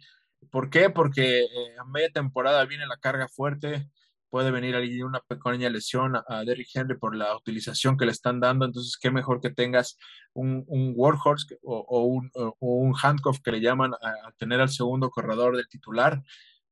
¿Por 0.51 0.69
qué? 0.69 0.91
Porque 0.91 1.41
eh, 1.45 1.49
a 1.81 1.85
media 1.87 2.11
temporada 2.11 2.67
viene 2.67 2.87
la 2.87 2.99
carga 2.99 3.27
fuerte, 3.27 3.89
puede 4.29 4.51
venir 4.51 4.77
ahí 4.77 5.01
una 5.03 5.21
pequeña 5.21 5.71
lesión 5.71 6.17
a, 6.17 6.45
Derrick 6.45 6.69
Henry 6.75 6.99
por 6.99 7.17
la 7.17 7.35
utilización 7.35 7.97
que 7.97 8.05
le 8.05 8.13
están 8.13 8.39
dando, 8.39 8.67
entonces 8.67 8.99
qué 9.01 9.11
mejor 9.11 9.41
que 9.41 9.49
tengas 9.49 9.97
un, 10.35 10.65
un 10.67 10.93
workhorse 10.95 11.59
o, 11.63 12.03
un, 12.05 12.31
o, 12.35 12.55
un, 12.61 12.95
handcuff 13.03 13.41
que 13.41 13.53
le 13.53 13.63
llaman 13.63 13.95
a, 13.95 14.33
tener 14.37 14.61
al 14.61 14.69
segundo 14.69 15.09
corredor 15.09 15.57
del 15.57 15.69
titular 15.69 16.23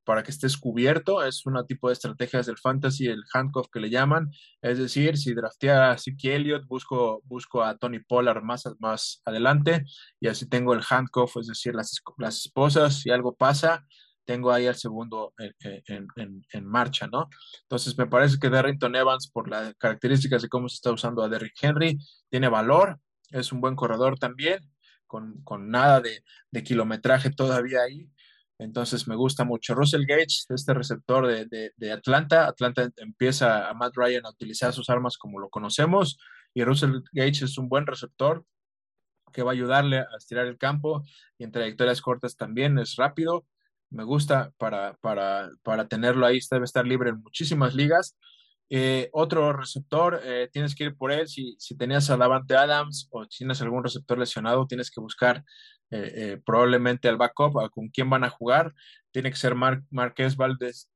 para 0.07 0.22
que 0.22 0.30
estés 0.30 0.57
cubierto. 0.57 1.22
Es 1.22 1.44
un 1.44 1.66
tipo 1.66 1.88
de 1.88 1.94
estrategias 1.94 2.46
del 2.46 2.57
fantasy, 2.57 3.09
el 3.09 3.24
handcuff 3.34 3.66
que 3.70 3.80
le 3.80 3.90
llaman. 3.90 4.30
Es 4.62 4.78
decir, 4.78 5.18
si 5.18 5.34
draftea 5.34 5.90
a 5.90 5.98
Zeke 5.98 6.36
Elliott, 6.36 6.64
busco, 6.66 7.20
busco 7.24 7.62
a 7.62 7.76
Tony 7.76 7.98
Pollard 7.98 8.42
más, 8.42 8.64
más 8.78 9.20
adelante 9.26 9.84
y 10.20 10.28
así 10.28 10.48
tengo 10.48 10.72
el 10.72 10.84
handcuff, 10.88 11.36
es 11.38 11.48
decir, 11.48 11.74
las, 11.74 12.00
las 12.18 12.46
esposas, 12.46 13.00
si 13.00 13.11
algo 13.11 13.34
pasa, 13.34 13.84
tengo 14.24 14.52
ahí 14.52 14.66
al 14.66 14.76
segundo 14.76 15.34
en, 15.38 15.84
en, 16.16 16.46
en, 16.52 16.64
marcha, 16.64 17.07
¿no? 17.09 17.28
Entonces, 17.62 17.96
me 17.98 18.07
parece 18.07 18.38
que 18.38 18.50
Darrington 18.50 18.94
Evans, 18.96 19.30
por 19.30 19.48
las 19.48 19.74
características 19.76 20.42
de 20.42 20.48
cómo 20.48 20.68
se 20.68 20.76
está 20.76 20.92
usando 20.92 21.22
a 21.22 21.28
Derrick 21.28 21.54
Henry, 21.61 21.98
tiene 22.28 22.48
valor, 22.48 22.98
es 23.30 23.52
un 23.52 23.61
buen 23.61 23.76
corredor 23.76 24.18
también, 24.18 24.59
con, 25.07 25.42
con 25.42 25.70
nada 25.70 26.00
de, 26.00 26.24
de 26.50 26.62
kilometraje 26.64 27.30
todavía 27.30 27.82
ahí 27.82 28.09
entonces 28.59 29.07
me 29.07 29.16
gusta 29.16 29.44
mucho. 29.44 29.74
Russell 29.74 30.07
Gage, 30.07 30.46
este 30.48 30.74
receptor 30.74 31.26
de, 31.26 31.92
Atlanta. 31.92 32.46
Atlanta 32.46 32.90
empieza 32.96 33.68
a 33.68 33.74
Matt 33.74 33.96
Ryan 33.96 34.26
a 34.26 34.30
utilizar 34.30 34.72
sus 34.72 34.88
armas 34.88 35.18
como 35.18 35.38
lo 35.38 35.50
conocemos 35.50 36.18
y 36.54 36.64
Russell 36.64 37.02
Gage 37.12 37.44
es 37.44 37.59
un 37.59 37.68
buen 37.68 37.86
receptor 37.86 38.44
que 39.32 39.42
va 39.42 39.50
a 39.50 39.54
ayudarle 39.54 39.98
a 39.98 40.09
estirar 40.16 40.46
el 40.46 40.57
campo 40.57 41.02
y 41.36 41.44
en 41.44 41.52
trayectorias 41.52 42.00
cortas 42.00 42.36
también 42.36 42.78
es 42.78 42.96
rápido. 42.96 43.44
Me 43.90 44.04
gusta 44.04 44.52
para, 44.57 44.94
para, 45.02 45.50
para 45.62 45.86
tenerlo 45.86 46.24
ahí, 46.24 46.38
debe 46.50 46.64
estar 46.64 46.86
libre 46.86 47.11
en 47.11 47.22
muchísimas 47.22 47.74
ligas. 47.74 48.16
Eh, 48.69 49.11
otro 49.12 49.53
receptor, 49.53 50.21
eh, 50.25 50.49
tienes 50.53 50.75
que 50.75 50.85
ir 50.85 50.97
por 50.97 51.12
él. 51.12 51.29
Si, 51.29 51.57
si 51.59 51.77
tenías 51.77 52.11
a 52.11 52.17
Davante 52.17 52.57
Adams 52.57 53.09
o 53.11 53.27
tienes 53.27 53.62
algún 53.62 53.85
receptor 53.85 54.19
lesionado, 54.19 54.67
tienes 54.67 54.91
que 54.91 55.01
buscar 55.01 55.45
eh, 55.91 56.41
probablemente 56.45 57.09
al 57.09 57.17
backup, 57.17 57.71
con 57.71 57.89
quién 57.89 58.11
van 58.11 58.25
a 58.25 58.31
jugar, 58.31 58.75
tiene 59.12 59.31
que 59.31 59.37
ser 59.37 59.55
Mar 59.55 59.83
Marqués 59.91 60.37
Valdés, 60.37 60.91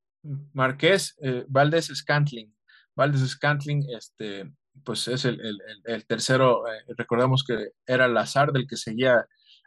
Marqués 0.53 1.15
Valdés 1.47 1.87
Scantling. 1.87 2.53
Valdés 2.93 3.27
Scantling, 3.29 3.85
este, 3.97 4.51
pues 4.83 5.07
es 5.07 5.23
el, 5.23 5.39
el, 5.39 5.57
el 5.85 6.05
tercero, 6.05 6.63
recordemos 6.97 7.45
que 7.45 7.69
era 7.85 8.09
Lazar 8.09 8.51
del 8.51 8.67
que 8.67 8.75
seguía 8.75 9.25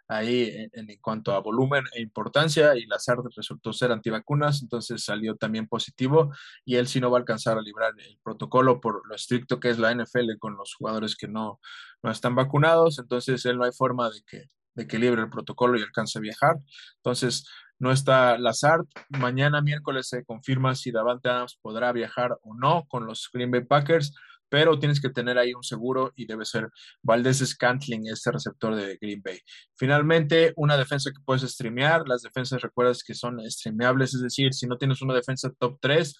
ahí 0.08 0.68
en, 0.72 0.86
cuanto 1.00 1.32
a 1.32 1.40
volumen 1.40 1.84
e 1.94 2.02
importancia 2.02 2.76
y 2.76 2.86
Lazar 2.86 3.18
resultó 3.34 3.72
ser 3.72 3.92
antivacunas, 3.92 4.62
entonces 4.62 5.04
salió 5.04 5.36
también 5.36 5.66
positivo 5.66 6.32
y 6.64 6.76
él 6.76 6.86
sí 6.86 7.00
no 7.00 7.10
va 7.10 7.18
a 7.18 7.20
alcanzar 7.20 7.58
a 7.58 7.62
librar 7.62 7.92
el 7.98 8.18
protocolo 8.22 8.80
por 8.80 9.06
lo 9.08 9.14
estricto 9.14 9.60
que 9.60 9.70
es 9.70 9.78
la 9.78 9.94
NFL 9.94 10.38
con 10.38 10.56
los 10.56 10.74
jugadores 10.74 11.16
que 11.16 11.28
no, 11.28 11.60
no 12.02 12.10
están 12.10 12.34
vacunados, 12.34 12.98
entonces 12.98 13.44
él 13.46 13.58
no 13.58 13.64
hay 13.64 13.72
forma 13.72 14.10
de 14.10 14.22
que, 14.26 14.44
de 14.74 14.86
que 14.86 14.98
libre 14.98 15.22
el 15.22 15.30
protocolo 15.30 15.78
y 15.78 15.82
alcance 15.82 16.18
a 16.18 16.22
viajar. 16.22 16.56
Entonces, 16.96 17.46
no 17.78 17.90
está 17.90 18.38
Lazard. 18.38 18.86
Mañana 19.10 19.60
miércoles 19.60 20.08
se 20.08 20.24
confirma 20.24 20.74
si 20.74 20.90
Davante 20.90 21.28
Adams 21.28 21.58
podrá 21.60 21.92
viajar 21.92 22.38
o 22.42 22.54
no 22.54 22.84
con 22.88 23.06
los 23.06 23.28
Green 23.32 23.50
Bay 23.50 23.64
Packers, 23.64 24.14
pero 24.48 24.78
tienes 24.78 25.00
que 25.00 25.10
tener 25.10 25.38
ahí 25.38 25.54
un 25.54 25.62
seguro 25.62 26.12
y 26.16 26.26
debe 26.26 26.44
ser 26.44 26.68
Valdez 27.02 27.38
Scantling, 27.38 28.08
este 28.08 28.32
receptor 28.32 28.74
de 28.74 28.98
Green 29.00 29.22
Bay. 29.22 29.38
Finalmente, 29.76 30.52
una 30.56 30.76
defensa 30.76 31.10
que 31.10 31.22
puedes 31.24 31.42
streamear. 31.42 32.06
Las 32.06 32.22
defensas, 32.22 32.62
recuerdas 32.62 33.02
que 33.02 33.14
son 33.14 33.38
streameables, 33.50 34.14
es 34.14 34.22
decir, 34.22 34.54
si 34.54 34.66
no 34.66 34.78
tienes 34.78 35.02
una 35.02 35.14
defensa 35.14 35.52
top 35.58 35.78
3, 35.80 36.16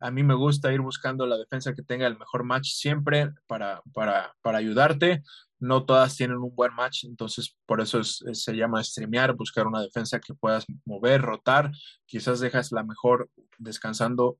a 0.00 0.10
mí 0.10 0.22
me 0.22 0.34
gusta 0.34 0.72
ir 0.72 0.80
buscando 0.80 1.26
la 1.26 1.36
defensa 1.36 1.74
que 1.74 1.82
tenga 1.82 2.06
el 2.06 2.18
mejor 2.18 2.44
match 2.44 2.72
siempre 2.72 3.30
para, 3.46 3.82
para, 3.92 4.34
para 4.42 4.58
ayudarte 4.58 5.22
no 5.62 5.84
todas 5.84 6.16
tienen 6.16 6.38
un 6.38 6.54
buen 6.56 6.74
match, 6.74 7.04
entonces 7.04 7.56
por 7.66 7.80
eso 7.80 8.02
se 8.02 8.52
llama 8.52 8.82
streamear, 8.82 9.34
buscar 9.34 9.68
una 9.68 9.80
defensa 9.80 10.18
que 10.18 10.34
puedas 10.34 10.66
mover, 10.84 11.22
rotar, 11.22 11.70
quizás 12.04 12.40
dejas 12.40 12.72
la 12.72 12.82
mejor 12.82 13.30
descansando 13.58 14.38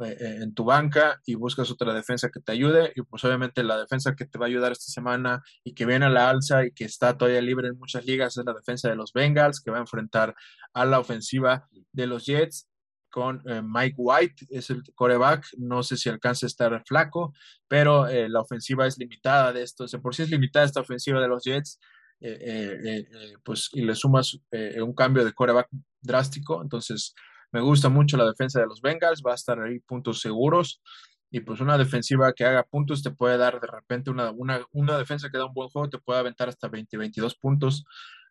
en 0.00 0.54
tu 0.54 0.64
banca 0.64 1.20
y 1.26 1.34
buscas 1.34 1.70
otra 1.70 1.92
defensa 1.92 2.30
que 2.30 2.40
te 2.40 2.52
ayude 2.52 2.92
y 2.96 3.02
pues 3.02 3.24
obviamente 3.24 3.62
la 3.62 3.78
defensa 3.78 4.14
que 4.14 4.24
te 4.24 4.38
va 4.38 4.46
a 4.46 4.48
ayudar 4.48 4.72
esta 4.72 4.90
semana 4.90 5.42
y 5.62 5.74
que 5.74 5.84
viene 5.84 6.06
a 6.06 6.10
la 6.10 6.30
alza 6.30 6.64
y 6.64 6.72
que 6.72 6.84
está 6.84 7.18
todavía 7.18 7.40
libre 7.40 7.68
en 7.68 7.78
muchas 7.78 8.04
ligas 8.06 8.36
es 8.36 8.44
la 8.44 8.54
defensa 8.54 8.88
de 8.88 8.96
los 8.96 9.12
Bengals 9.12 9.60
que 9.60 9.70
va 9.70 9.78
a 9.78 9.80
enfrentar 9.80 10.34
a 10.72 10.84
la 10.84 11.00
ofensiva 11.00 11.68
de 11.92 12.06
los 12.06 12.24
Jets 12.24 12.70
con 13.10 13.42
eh, 13.46 13.60
Mike 13.62 13.96
White, 13.98 14.46
es 14.50 14.70
el 14.70 14.82
coreback, 14.94 15.46
no 15.58 15.82
sé 15.82 15.96
si 15.96 16.08
alcanza 16.08 16.46
a 16.46 16.48
estar 16.48 16.82
flaco, 16.86 17.34
pero 17.68 18.06
eh, 18.06 18.28
la 18.28 18.40
ofensiva 18.40 18.86
es 18.86 18.98
limitada 18.98 19.52
de 19.52 19.62
esto, 19.62 19.84
por 20.00 20.14
si 20.14 20.22
es 20.22 20.30
limitada 20.30 20.64
esta 20.64 20.80
ofensiva 20.80 21.20
de 21.20 21.28
los 21.28 21.42
Jets, 21.44 21.78
eh, 22.22 23.06
pues 23.42 23.70
y 23.72 23.82
le 23.82 23.94
sumas 23.94 24.38
un 24.82 24.94
cambio 24.94 25.24
de 25.24 25.32
coreback 25.32 25.68
drástico, 26.02 26.62
entonces 26.62 27.14
me 27.52 27.60
gusta 27.60 27.88
mucho 27.88 28.16
la 28.16 28.26
defensa 28.26 28.60
de 28.60 28.66
los 28.66 28.80
Bengals, 28.80 29.22
va 29.26 29.32
a 29.32 29.36
estar 29.36 29.60
ahí 29.60 29.80
puntos 29.80 30.20
seguros, 30.20 30.82
y 31.30 31.40
pues 31.40 31.60
una 31.60 31.78
defensiva 31.78 32.32
que 32.32 32.44
haga 32.44 32.64
puntos 32.64 33.02
te 33.02 33.10
puede 33.10 33.36
dar 33.36 33.60
de 33.60 33.66
repente 33.68 34.10
una, 34.10 34.30
una, 34.32 34.64
una 34.72 34.98
defensa 34.98 35.28
que 35.30 35.38
da 35.38 35.46
un 35.46 35.54
buen 35.54 35.68
juego, 35.68 35.88
te 35.88 35.98
puede 35.98 36.18
aventar 36.18 36.48
hasta 36.48 36.68
20, 36.68 36.96
22 36.96 37.36
puntos, 37.36 37.84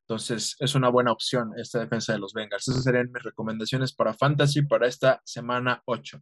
entonces, 0.10 0.56
es 0.58 0.74
una 0.74 0.90
buena 0.90 1.12
opción 1.12 1.54
esta 1.56 1.78
defensa 1.78 2.14
de 2.14 2.18
los 2.18 2.34
Bengals. 2.34 2.68
Esas 2.68 2.84
serían 2.84 3.12
mis 3.12 3.22
recomendaciones 3.22 3.94
para 3.94 4.16
Fantasy 4.16 4.64
para 4.64 4.88
esta 4.88 5.22
semana 5.24 5.84
8. 5.86 6.20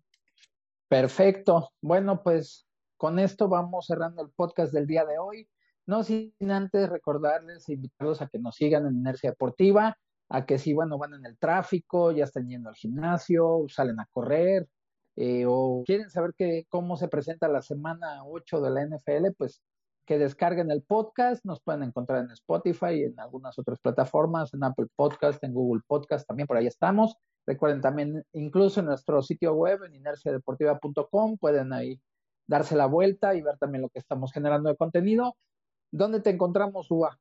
Perfecto. 0.90 1.70
Bueno, 1.80 2.22
pues 2.22 2.68
con 2.98 3.18
esto 3.18 3.48
vamos 3.48 3.86
cerrando 3.86 4.22
el 4.22 4.30
podcast 4.32 4.74
del 4.74 4.88
día 4.88 5.06
de 5.06 5.18
hoy. 5.18 5.48
No 5.86 6.04
sin 6.04 6.34
antes 6.52 6.90
recordarles, 6.90 7.70
invitarlos 7.70 8.22
a 8.22 8.28
que 8.28 8.40
nos 8.40 8.56
sigan 8.56 8.86
en 8.88 8.98
Inercia 8.98 9.30
Deportiva, 9.30 9.98
a 10.30 10.46
que 10.46 10.58
si, 10.60 10.74
bueno, 10.74 10.98
van 10.98 11.14
en 11.14 11.26
el 11.26 11.38
tráfico, 11.38 12.12
ya 12.12 12.26
están 12.26 12.48
yendo 12.48 12.70
al 12.70 12.76
gimnasio, 12.76 13.66
salen 13.70 14.00
a 14.00 14.08
correr, 14.12 14.68
eh, 15.16 15.46
o 15.48 15.84
quieren 15.86 16.10
saber 16.10 16.34
que, 16.38 16.66
cómo 16.70 16.98
se 16.98 17.08
presenta 17.08 17.48
la 17.48 17.62
semana 17.62 18.24
8 18.26 18.62
de 18.62 18.70
la 18.70 18.86
NFL, 18.86 19.32
pues 19.38 19.62
que 20.06 20.18
descarguen 20.18 20.72
el 20.72 20.84
podcast, 20.84 21.44
nos 21.44 21.60
pueden 21.62 21.84
encontrar 21.84 22.24
en 22.24 22.32
Spotify 22.32 23.04
en 23.04 23.20
algunas 23.20 23.60
otras 23.60 23.80
plataformas, 23.80 24.54
en 24.54 24.64
Apple 24.64 24.88
Podcast, 24.96 25.44
en 25.44 25.54
Google 25.54 25.82
Podcast, 25.86 26.26
también 26.26 26.48
por 26.48 26.56
ahí 26.56 26.66
estamos. 26.68 27.16
Recuerden 27.46 27.82
también, 27.82 28.24
incluso 28.34 28.80
en 28.80 28.86
nuestro 28.86 29.22
sitio 29.22 29.54
web, 29.54 29.84
en 29.84 29.96
inerciadeportiva.com, 29.96 31.38
pueden 31.38 31.74
ahí 31.74 32.00
darse 32.46 32.76
la 32.76 32.86
vuelta 32.86 33.36
y 33.36 33.42
ver 33.42 33.58
también 33.58 33.82
lo 33.82 33.90
que 33.90 34.00
estamos 34.00 34.32
generando 34.32 34.70
de 34.70 34.78
contenido. 34.78 35.36
¿Dónde 35.92 36.22
te 36.22 36.30
encontramos, 36.30 36.90
Uba? 36.90 37.18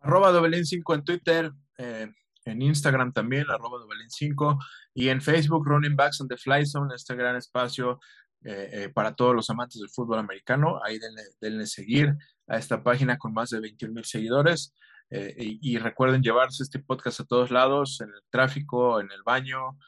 Arroba 0.00 0.30
5 0.62 0.94
en 0.94 1.04
Twitter, 1.04 1.52
eh, 1.78 2.12
en 2.44 2.62
Instagram 2.62 3.12
también, 3.12 3.46
arroba 3.50 3.78
5 4.08 4.58
y 4.94 5.08
en 5.08 5.20
Facebook, 5.20 5.66
Running 5.66 5.96
Backs 5.96 6.20
on 6.20 6.28
the 6.28 6.36
Fly 6.36 6.66
Zone, 6.66 6.94
este 6.94 7.14
gran 7.14 7.36
espacio 7.36 7.98
eh, 8.44 8.70
eh, 8.72 8.88
para 8.88 9.14
todos 9.14 9.34
los 9.34 9.50
amantes 9.50 9.80
del 9.80 9.90
fútbol 9.90 10.18
americano. 10.18 10.80
Ahí 10.84 10.98
denle, 11.40 11.66
seguir 11.66 12.16
a 12.46 12.56
esta 12.56 12.82
página 12.82 13.18
con 13.18 13.32
más 13.32 13.50
de 13.50 13.60
21 13.60 13.94
mil 13.94 14.04
seguidores. 14.04 14.74
Eh, 15.10 15.34
y, 15.38 15.78
recuerden 15.78 16.22
llevarse 16.22 16.62
este 16.62 16.78
podcast 16.78 17.20
a 17.20 17.24
todos 17.24 17.50
lados, 17.50 18.00
en 18.00 18.10
el 18.10 18.20
tráfico, 18.30 19.00
en 19.00 19.10
el 19.10 19.22
baño, 19.22 19.78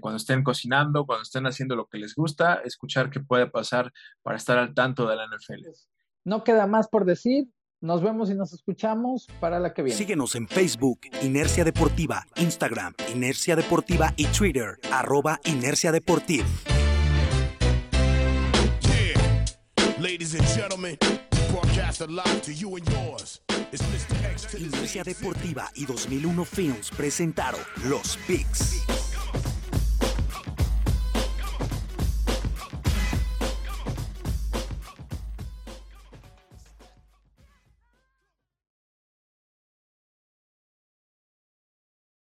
cuando 0.00 0.16
estén 0.16 0.44
cocinando, 0.44 1.04
cuando 1.06 1.22
estén 1.22 1.46
haciendo 1.46 1.74
lo 1.74 1.86
que 1.86 1.98
les 1.98 2.14
gusta, 2.14 2.60
escuchar 2.64 3.10
qué 3.10 3.20
puede 3.20 3.48
pasar 3.48 3.92
para 4.22 4.36
estar 4.36 4.58
al 4.58 4.74
tanto 4.74 5.08
de 5.08 5.16
la 5.16 5.26
NFL. 5.26 5.66
No 6.24 6.44
queda 6.44 6.66
más 6.66 6.88
por 6.88 7.04
decir. 7.04 7.48
Nos 7.82 8.02
vemos 8.02 8.28
y 8.28 8.34
nos 8.34 8.52
escuchamos 8.52 9.26
para 9.40 9.58
la 9.58 9.72
que 9.72 9.82
viene. 9.82 9.96
Síguenos 9.96 10.34
en 10.34 10.46
Facebook, 10.46 11.00
Inercia 11.22 11.64
Deportiva, 11.64 12.26
Instagram, 12.36 12.92
Inercia 13.14 13.56
Deportiva 13.56 14.12
y 14.16 14.26
Twitter, 14.26 14.78
arroba 14.92 15.40
Inercia 15.44 15.90
Deportiva. 15.90 16.44
Ladies 19.98 20.34
and 20.34 20.46
gentlemen, 20.48 20.98
broadcast 21.50 22.00
live 22.02 22.42
to 22.42 22.52
you 22.52 22.76
and 22.76 22.86
yours. 22.90 23.40
Inercia 24.58 25.02
Deportiva 25.02 25.70
y 25.74 25.86
2001 25.86 26.44
Films 26.44 26.90
presentaron 26.90 27.60
Los 27.88 28.18
Picks. 28.26 28.99